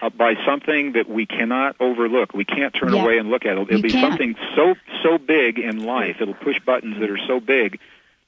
uh, 0.00 0.10
by 0.10 0.34
something 0.46 0.92
that 0.92 1.08
we 1.08 1.26
cannot 1.26 1.74
overlook. 1.80 2.34
We 2.34 2.44
can't 2.44 2.72
turn 2.72 2.92
Yeah. 2.94 3.02
away 3.02 3.18
and 3.18 3.30
look 3.30 3.44
at 3.46 3.56
it. 3.58 3.62
It'll 3.62 3.76
You 3.78 3.82
be 3.82 3.90
can't. 3.90 4.12
something 4.12 4.36
so 4.54 4.76
so 5.02 5.18
big 5.18 5.58
in 5.58 5.82
life. 5.84 6.18
It'll 6.20 6.34
push 6.34 6.60
buttons 6.64 7.00
that 7.00 7.10
are 7.10 7.18
so 7.26 7.40
big, 7.40 7.80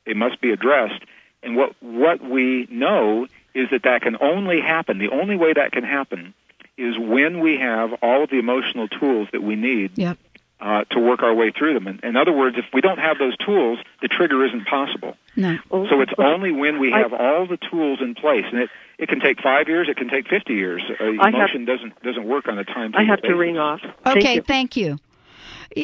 they 0.04 0.14
must 0.14 0.40
be 0.40 0.50
addressed. 0.50 1.00
And 1.42 1.56
what 1.56 1.74
what 1.80 2.20
we 2.22 2.66
know 2.70 3.26
is 3.54 3.68
that 3.70 3.82
that 3.84 4.02
can 4.02 4.16
only 4.20 4.60
happen. 4.60 4.98
The 4.98 5.08
only 5.10 5.36
way 5.36 5.52
that 5.52 5.72
can 5.72 5.84
happen 5.84 6.34
is 6.76 6.98
when 6.98 7.40
we 7.40 7.56
have 7.58 7.92
all 8.02 8.22
of 8.24 8.30
the 8.30 8.38
emotional 8.38 8.88
tools 8.88 9.28
that 9.32 9.42
we 9.42 9.56
need 9.56 9.92
Yep. 9.96 10.18
uh, 10.60 10.84
to 10.90 11.00
work 11.00 11.22
our 11.22 11.34
way 11.34 11.50
through 11.50 11.74
them. 11.74 11.86
In, 11.88 12.00
in 12.02 12.16
other 12.16 12.32
words, 12.32 12.56
if 12.58 12.64
we 12.72 12.80
don't 12.80 12.98
have 12.98 13.18
those 13.18 13.36
tools, 13.38 13.78
the 14.02 14.08
trigger 14.08 14.44
isn't 14.46 14.66
possible. 14.66 15.16
No. 15.36 15.58
Oh, 15.70 15.86
So 15.88 16.00
it's 16.00 16.12
well, 16.16 16.28
only 16.28 16.52
when 16.52 16.78
we 16.78 16.92
I- 16.92 16.98
have 17.00 17.12
all 17.12 17.46
the 17.46 17.56
tools 17.70 18.00
in 18.00 18.14
place, 18.14 18.44
and 18.50 18.60
it 18.62 18.70
it 18.98 19.08
can 19.08 19.20
take 19.20 19.40
five 19.40 19.66
years, 19.68 19.88
it 19.88 19.96
can 19.96 20.08
take 20.10 20.28
fifty 20.28 20.54
years. 20.54 20.82
Uh, 21.00 21.04
I 21.20 21.30
have- 21.30 21.34
emotion 21.34 21.64
doesn't 21.64 22.02
doesn't 22.02 22.24
work 22.24 22.48
on 22.48 22.58
a 22.58 22.64
time. 22.64 22.92
I 22.94 23.04
have 23.04 23.22
to 23.22 23.34
ring 23.34 23.56
off. 23.58 23.80
Thank 24.04 24.18
Okay, 24.18 24.34
you. 24.36 24.42
thank 24.42 24.76
you. 24.76 24.98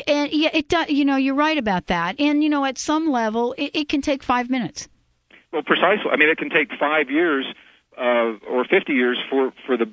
And 0.07 0.33
yeah, 0.33 0.51
it 0.53 0.69
does. 0.69 0.89
You 0.91 1.05
know, 1.05 1.17
you're 1.17 1.35
right 1.35 1.57
about 1.59 1.87
that. 1.89 2.21
And 2.21 2.43
you 2.45 2.51
know, 2.51 2.65
at 2.65 2.77
some 2.79 3.11
level, 3.11 3.55
it, 3.57 3.71
it 3.75 3.89
can 3.89 4.03
take 4.03 4.23
five 4.23 4.51
minutes. 4.51 4.89
Well, 5.53 5.63
precisely. 5.63 6.11
I 6.11 6.17
mean, 6.17 6.29
it 6.29 6.39
can 6.39 6.51
take 6.51 6.71
five 6.79 7.11
years 7.11 7.47
uh, 7.97 8.35
or 8.49 8.65
fifty 8.65 8.93
years 8.95 9.19
for 9.31 9.53
for 9.67 9.77
the 9.77 9.89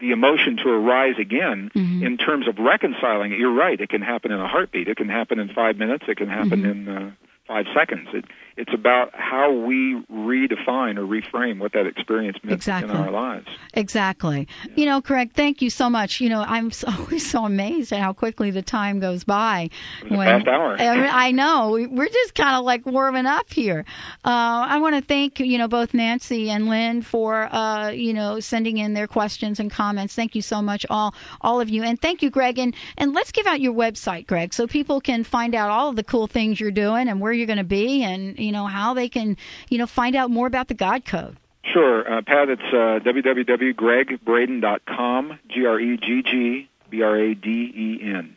the 0.00 0.10
emotion 0.12 0.56
to 0.58 0.68
arise 0.68 1.16
again. 1.18 1.70
Mhm. 1.74 2.02
In 2.02 2.16
terms 2.18 2.46
of 2.46 2.58
reconciling 2.58 3.32
it, 3.32 3.38
you're 3.38 3.52
right. 3.52 3.80
It 3.80 3.88
can 3.88 4.02
happen 4.02 4.30
in 4.30 4.38
a 4.40 4.46
heartbeat. 4.46 4.86
It 4.88 4.96
can 4.96 5.08
happen 5.08 5.38
in 5.40 5.48
five 5.48 5.76
minutes. 5.76 6.04
It 6.06 6.16
can 6.18 6.28
happen 6.28 6.62
Mhm. 6.62 6.70
in 6.70 6.88
uh, 6.88 7.10
five 7.46 7.66
seconds. 7.74 8.08
It, 8.12 8.24
it's 8.58 8.74
about 8.74 9.10
how 9.14 9.52
we 9.52 10.02
redefine 10.12 10.98
or 10.98 11.02
reframe 11.06 11.58
what 11.60 11.72
that 11.72 11.86
experience 11.86 12.36
meant 12.42 12.56
Exactly. 12.56 12.90
in 12.90 12.96
our 12.96 13.10
lives. 13.10 13.46
Exactly. 13.72 14.48
You 14.74 14.86
know, 14.86 15.00
Craig, 15.00 15.30
thank 15.34 15.62
you 15.62 15.70
so 15.70 15.88
much. 15.88 16.20
You 16.20 16.28
know, 16.28 16.40
I'm 16.40 16.70
so, 16.70 16.88
always 16.98 17.30
so 17.30 17.44
amazed 17.44 17.92
at 17.92 18.00
how 18.00 18.12
quickly 18.12 18.50
the 18.50 18.62
time 18.62 18.98
goes 19.00 19.24
by. 19.24 19.70
Was 20.10 20.42
hour. 20.46 20.76
I, 20.78 20.96
mean, 20.96 21.10
I 21.10 21.30
know. 21.30 21.70
We- 21.70 21.86
We're 21.86 22.08
just 22.08 22.34
kind 22.34 22.56
of 22.56 22.64
like 22.64 22.84
warming 22.84 23.26
up 23.26 23.50
here. 23.52 23.84
Uh, 24.24 24.66
I 24.68 24.78
want 24.80 24.96
to 24.96 25.02
thank, 25.02 25.40
you 25.40 25.58
know, 25.58 25.68
both 25.68 25.94
Nancy 25.94 26.50
and 26.50 26.68
Lynn 26.68 27.02
for, 27.02 27.34
uh, 27.54 27.90
you 27.90 28.12
know, 28.12 28.40
sending 28.40 28.78
in 28.78 28.92
their 28.94 29.06
questions 29.06 29.60
and 29.60 29.70
comments. 29.70 30.14
Thank 30.14 30.34
you 30.34 30.42
so 30.42 30.60
much, 30.62 30.84
all 30.90 31.14
all 31.40 31.60
of 31.60 31.68
you. 31.70 31.84
And 31.84 32.00
thank 32.00 32.22
you, 32.22 32.30
Gregg. 32.30 32.58
And, 32.58 32.74
and 32.96 33.14
let's 33.14 33.30
give 33.32 33.46
out 33.46 33.60
your 33.60 33.74
website, 33.74 34.26
Gregg, 34.26 34.52
so 34.52 34.66
people 34.66 35.00
can 35.00 35.22
find 35.22 35.54
out 35.54 35.70
all 35.70 35.90
of 35.90 35.96
the 35.96 36.04
cool 36.04 36.26
things 36.26 36.58
you're 36.60 36.70
doing 36.72 37.08
and 37.08 37.20
where 37.20 37.32
you're 37.32 37.46
going 37.46 37.58
to 37.58 37.64
be 37.64 38.02
and, 38.02 38.38
you 38.38 38.47
know, 38.52 38.66
how 38.66 38.94
they 38.94 39.08
can, 39.08 39.36
you 39.68 39.78
know, 39.78 39.86
find 39.86 40.16
out 40.16 40.30
more 40.30 40.46
about 40.46 40.68
the 40.68 40.74
God 40.74 41.04
Code. 41.04 41.36
Sure, 41.72 42.00
uh, 42.00 42.22
Pat. 42.22 42.48
It's 42.48 42.62
uh, 42.72 43.00
www.gregbraden.com. 43.04 45.38
G 45.50 45.66
R 45.66 45.80
E 45.80 45.98
G 45.98 46.22
G 46.22 46.70
B 46.90 47.02
R 47.02 47.16
A 47.16 47.34
D 47.34 47.72
E 47.74 48.00
N 48.02 48.36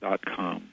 dot 0.00 0.20
com. 0.24 0.68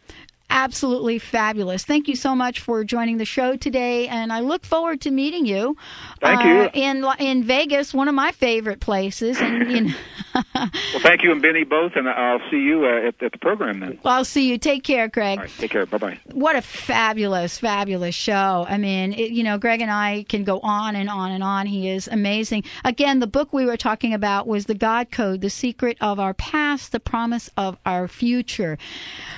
Absolutely 0.51 1.19
fabulous. 1.19 1.85
Thank 1.85 2.07
you 2.07 2.15
so 2.15 2.35
much 2.35 2.61
for 2.61 2.83
joining 2.83 3.17
the 3.17 3.25
show 3.25 3.55
today, 3.55 4.07
and 4.07 4.33
I 4.33 4.39
look 4.39 4.65
forward 4.65 5.01
to 5.01 5.11
meeting 5.11 5.45
you. 5.45 5.77
Thank 6.19 6.41
uh, 6.41 6.43
you. 6.73 6.81
in 6.81 7.05
in 7.19 7.43
Vegas, 7.43 7.93
one 7.93 8.07
of 8.07 8.15
my 8.15 8.31
favorite 8.31 8.79
places, 8.79 9.39
and 9.39 9.71
you 9.71 9.81
know, 9.81 9.93
Well, 10.55 10.69
thank 11.01 11.21
you 11.21 11.31
and 11.31 11.41
Benny 11.41 11.65
both, 11.65 11.93
and 11.95 12.09
I'll 12.09 12.41
see 12.49 12.57
you 12.57 12.85
uh, 12.85 13.09
at, 13.09 13.21
at 13.21 13.31
the 13.31 13.37
program 13.37 13.79
then. 13.79 13.99
I'll 14.03 14.25
see 14.25 14.49
you. 14.49 14.57
Take 14.57 14.83
care, 14.83 15.07
Craig. 15.07 15.37
All 15.37 15.43
right, 15.43 15.53
take 15.55 15.69
care. 15.69 15.85
Bye 15.85 15.97
bye. 15.99 16.19
What 16.31 16.55
a 16.55 16.63
fabulous, 16.63 17.59
fabulous 17.59 18.15
show. 18.15 18.65
I 18.67 18.77
mean, 18.77 19.13
it, 19.13 19.31
you 19.31 19.43
know, 19.43 19.59
Gregg 19.59 19.81
and 19.81 19.91
I 19.91 20.25
can 20.27 20.45
go 20.45 20.59
on 20.59 20.95
and 20.95 21.09
on 21.09 21.31
and 21.31 21.43
on. 21.43 21.67
He 21.67 21.89
is 21.89 22.07
amazing. 22.07 22.63
Again, 22.83 23.19
the 23.19 23.27
book 23.27 23.53
we 23.53 23.65
were 23.67 23.77
talking 23.77 24.15
about 24.15 24.47
was 24.47 24.65
The 24.65 24.73
God 24.73 25.11
Code, 25.11 25.41
The 25.41 25.49
Secret 25.51 25.97
of 26.01 26.19
Our 26.19 26.33
Past, 26.33 26.91
The 26.91 26.99
Promise 26.99 27.51
of 27.55 27.77
Our 27.85 28.07
Future. 28.07 28.79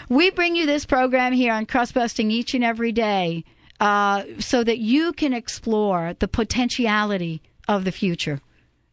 We 0.07 0.30
bring 0.30 0.55
you 0.55 0.66
this 0.66 0.86
program 0.86 1.01
here 1.10 1.54
on 1.54 1.66
Crust 1.66 1.93
Busting 1.93 2.30
each 2.32 2.54
and 2.54 2.64
every 2.64 2.91
day 2.91 3.43
uh, 3.80 4.24
so 4.39 4.64
that 4.64 4.78
you 4.78 5.14
can 5.14 5.34
explore 5.34 6.16
the 6.20 6.28
potentiality 6.28 7.41
of 7.68 7.84
the 7.84 7.91
future 7.91 8.39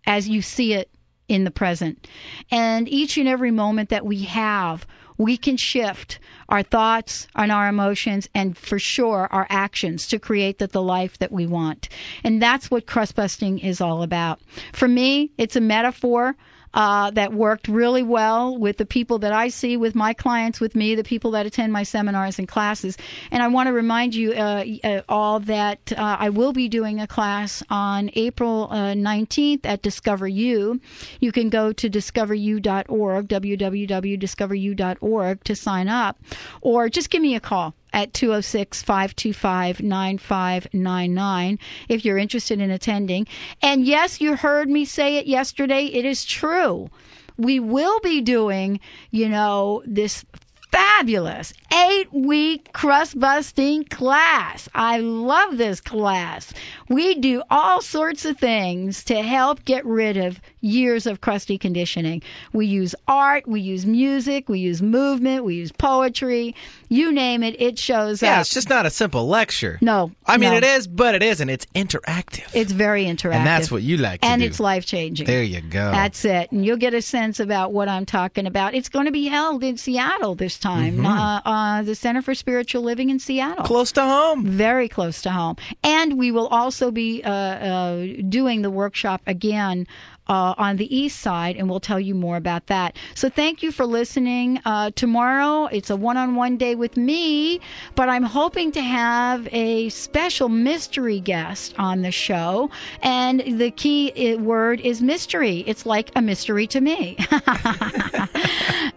as 0.07 0.29
you 0.29 0.41
see 0.41 0.73
it 0.73 0.89
in 1.29 1.45
the 1.45 1.51
present. 1.51 2.09
And 2.51 2.89
each 2.89 3.19
and 3.19 3.29
every 3.29 3.51
moment 3.51 3.91
that 3.91 4.07
we 4.07 4.23
have, 4.23 4.87
we 5.19 5.37
can 5.37 5.57
shift 5.57 6.21
our 6.49 6.63
thoughts 6.63 7.29
and 7.35 7.53
our 7.53 7.69
emotions 7.69 8.29
and 8.35 8.57
for 8.57 8.79
sure 8.79 9.29
our 9.31 9.47
actions 9.51 10.09
to 10.09 10.19
create 10.19 10.59
the, 10.59 10.69
the 10.69 10.83
life 10.83 11.19
that 11.19 11.33
we 11.33 11.47
want. 11.47 11.91
And 12.25 12.41
that's 12.41 12.71
what 12.71 12.87
crust 12.87 13.17
busting 13.17 13.59
is 13.59 13.81
all 13.81 14.03
about. 14.03 14.41
For 14.73 14.89
me, 14.89 15.33
it's 15.37 15.57
a 15.57 15.61
metaphor 15.61 16.37
uh, 16.75 17.11
that 17.13 17.33
worked 17.33 17.69
really 17.69 18.03
well 18.03 18.57
with 18.57 18.77
the 18.77 18.87
people 18.87 19.21
that 19.21 19.33
I 19.33 19.49
see, 19.49 19.77
with 19.77 19.95
my 19.95 20.15
clients, 20.15 20.61
with 20.61 20.75
me, 20.75 20.95
the 20.95 21.05
people 21.05 21.33
that 21.33 21.47
attend 21.47 21.73
my 21.73 21.83
seminars 21.83 22.39
and 22.39 22.47
classes. 22.47 22.97
And 23.31 23.43
I 23.43 23.49
want 23.49 23.69
to 23.69 23.73
remind 23.73 24.15
you 24.15 24.33
uh, 24.33 24.65
uh, 24.85 25.01
all 25.09 25.41
that 25.41 25.93
uh, 25.93 26.17
I 26.19 26.31
will 26.31 26.53
be 26.53 26.69
doing 26.69 27.01
a 27.01 27.07
class 27.07 27.63
on 27.71 28.11
April 28.15 28.69
uh, 28.71 28.95
19th 28.95 29.65
at 29.65 29.83
Discover 29.83 30.29
You. 30.29 30.81
You 31.21 31.33
can 31.33 31.51
go 31.51 31.73
to 31.73 31.91
discoveru.org, 31.91 33.29
www.discoveru.org 33.29 35.45
to 35.45 35.57
sign 35.57 35.89
up, 35.89 36.19
or 36.61 36.89
just 36.89 37.11
give 37.11 37.23
me 37.23 37.35
a 37.35 37.41
call 37.41 37.75
at 37.93 38.13
206 38.13 38.83
525 38.83 39.83
9599 39.83 41.59
if 41.89 42.05
you're 42.05 42.19
interested 42.19 42.61
in 42.61 42.71
attending. 42.71 43.27
And 43.63 43.85
yes, 43.85 44.21
you 44.21 44.37
heard 44.37 44.69
me 44.69 44.85
say 44.85 45.17
it 45.17 45.27
yesterday. 45.27 45.87
It 45.87 46.05
is 46.05 46.25
true. 46.25 46.91
We 47.37 47.61
will 47.61 48.01
be 48.01 48.21
doing, 48.21 48.81
you 49.11 49.29
know, 49.29 49.83
this 49.87 50.25
fabulous 50.71 51.55
eight 51.73 52.13
week 52.13 52.73
crust 52.73 53.19
busting 53.19 53.85
class. 53.85 54.69
I 54.75 54.99
love 54.99 55.57
this 55.57 55.81
class. 55.81 56.53
We 56.89 57.15
do 57.15 57.43
all 57.51 57.81
sorts 57.81 58.25
of 58.25 58.39
things 58.39 59.05
to 59.05 59.23
help 59.23 59.65
get 59.65 59.87
rid 59.87 60.17
of 60.17 60.39
years 60.61 61.07
of 61.07 61.21
crusty 61.21 61.59
conditioning. 61.59 62.23
We 62.53 62.67
use 62.67 62.95
art, 63.07 63.47
we 63.47 63.61
use 63.61 63.87
music, 63.87 64.49
we 64.49 64.61
use 64.61 64.83
movement, 64.83 65.45
we 65.45 65.57
use 65.57 65.73
poetry. 65.73 66.55
You 66.89 67.13
name 67.13 67.43
it, 67.43 67.61
it 67.61 67.79
shows 67.79 68.23
Yeah, 68.23 68.29
up. 68.31 68.37
Yeah, 68.37 68.41
it's 68.41 68.55
just 68.55 68.69
not 68.69 68.87
a 68.87 68.91
simple 68.91 69.29
lecture. 69.29 69.79
no, 69.81 70.13
I 70.27 70.37
mean, 70.39 70.51
no. 70.51 70.57
it 70.57 70.65
is, 70.65 70.87
but 70.87 71.15
it 71.15 71.23
isn't. 71.23 71.49
It's 71.49 71.67
interactive. 71.75 72.47
It's 72.55 72.73
very 72.73 73.05
interactive. 73.05 73.35
and 73.35 73.47
that's 73.47 73.71
what 73.71 73.83
you 73.83 73.97
like 73.99 74.21
to 74.23 74.27
and 74.29 74.41
do. 74.41 74.47
it's 74.47 74.61
life 74.61 74.87
changing. 74.87 75.27
There 75.27 75.43
you 75.43 75.61
go. 75.61 75.91
That's 75.91 76.25
it. 76.25 76.51
And 76.53 76.65
you'll 76.65 76.77
get 76.77 76.95
a 76.95 77.03
sense 77.03 77.41
about 77.41 77.73
what 77.73 77.89
I'm 77.89 78.07
talking 78.07 78.47
about. 78.47 78.75
It's 78.75 78.89
going 78.89 79.07
to 79.07 79.13
be 79.13 79.27
held 79.27 79.63
in 79.65 79.77
Seattle 79.77 80.35
this 80.35 80.59
time, 80.59 81.05
uh, 81.05 81.41
uh, 81.45 81.83
the 81.83 81.95
Center 81.95 82.23
for 82.23 82.35
Spiritual 82.35 82.83
Living 82.83 83.11
in 83.11 83.19
Seattle. 83.19 83.65
close 83.65 83.93
to 83.93 84.03
home. 84.03 84.45
Very 84.47 84.89
close 84.89 85.23
to 85.23 85.31
home. 85.31 85.57
And 85.83 86.19
we 86.19 86.33
will 86.33 86.47
also 86.49 86.91
be 86.91 87.23
uh, 87.23 87.31
uh, 87.31 88.07
doing 88.29 88.63
the 88.63 88.71
workshop 88.71 89.23
again 89.27 89.87
uh, 90.29 90.55
on 90.57 90.77
the 90.77 90.97
east 90.97 91.21
side, 91.21 91.57
and 91.57 91.69
we'll 91.69 91.81
tell 91.81 92.01
you 92.01 92.15
more 92.15 92.37
about 92.37 92.67
that. 92.67 92.97
So 93.15 93.29
thank 93.29 93.63
you 93.63 93.73
for 93.73 93.87
listening. 93.87 94.61
Uh, 94.65 94.91
tomorrow, 94.95 95.67
it's 95.67 95.91
a 95.91 95.97
one 95.97 96.17
on 96.17 96.35
one 96.35 96.57
day 96.57 96.75
with 96.75 96.97
me, 96.97 97.61
but 97.95 98.09
I'm 98.09 98.23
hoping 98.23 98.73
to 98.73 98.83
have 98.83 99.49
a 99.53 99.89
special 99.89 100.49
mystery 100.49 101.21
guest 101.21 101.75
on 101.79 102.03
the 102.03 102.13
show. 102.13 102.71
And 103.03 103.41
the 103.61 103.71
key 103.71 104.35
uh, 104.35 104.39
word 104.39 104.81
is 104.81 105.01
mystery. 105.01 105.65
It's 105.67 105.87
like 105.87 106.11
a 106.15 106.21
mystery 106.21 106.67
to 106.69 106.81
me. 106.81 107.17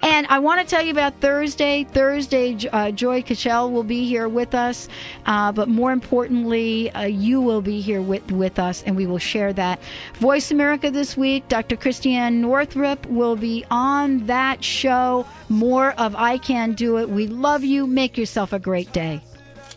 and 0.02 0.28
I 0.28 0.40
want 0.40 0.62
to 0.62 0.68
tell 0.68 0.84
you 0.84 0.92
about 0.92 1.22
Thursday. 1.22 1.86
Thursday, 1.86 2.58
uh, 2.72 2.92
Joy 2.92 3.22
Cashel 3.22 3.72
will 3.72 3.84
be 3.84 4.06
here 4.06 4.28
with 4.28 4.54
us, 4.56 4.90
uh, 5.26 5.52
but 5.52 5.70
more 5.70 5.92
importantly, 5.92 6.92
uh, 6.92 7.04
you 7.04 7.42
will 7.42 7.62
be 7.62 7.82
here 7.82 8.02
with, 8.02 8.32
with 8.32 8.60
us, 8.60 8.84
and 8.84 8.96
we 8.96 9.06
will 9.06 9.20
share 9.20 9.54
that. 9.54 9.80
Voice 10.16 10.52
America 10.52 10.92
this 10.92 11.16
week, 11.16 11.21
Dr. 11.48 11.78
Christiane 11.78 12.42
Northrup 12.42 13.06
will 13.06 13.36
be 13.36 13.64
on 13.70 14.28
that 14.28 14.64
show. 14.64 15.26
More 15.50 15.92
of 15.92 16.16
I 16.16 16.38
Can 16.38 16.74
Do 16.74 16.98
It. 16.98 17.10
We 17.10 17.28
love 17.28 17.64
you. 17.64 17.86
Make 17.86 18.18
yourself 18.18 18.54
a 18.54 18.60
great 18.60 18.92
day. 18.92 19.22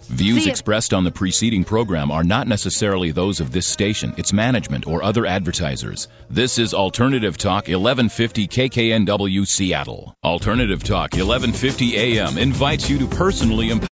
Views 0.09 0.47
expressed 0.47 0.92
on 0.92 1.05
the 1.05 1.11
preceding 1.11 1.64
program 1.64 2.11
are 2.11 2.24
not 2.24 2.47
necessarily 2.47 3.11
those 3.11 3.40
of 3.40 3.51
this 3.53 3.66
station, 3.66 4.14
its 4.16 4.32
management, 4.32 4.86
or 4.86 5.03
other 5.03 5.24
advertisers. 5.24 6.09
This 6.28 6.59
is 6.59 6.74
Alternative 6.74 7.36
Talk 7.36 7.68
1150 7.68 8.49
KKNW 8.49 9.47
Seattle. 9.47 10.14
Alternative 10.22 10.82
Talk 10.82 11.12
1150 11.12 11.97
AM 11.97 12.38
invites 12.38 12.88
you 12.88 12.99
to 12.99 13.07
personally 13.07 13.70
empower 13.70 13.88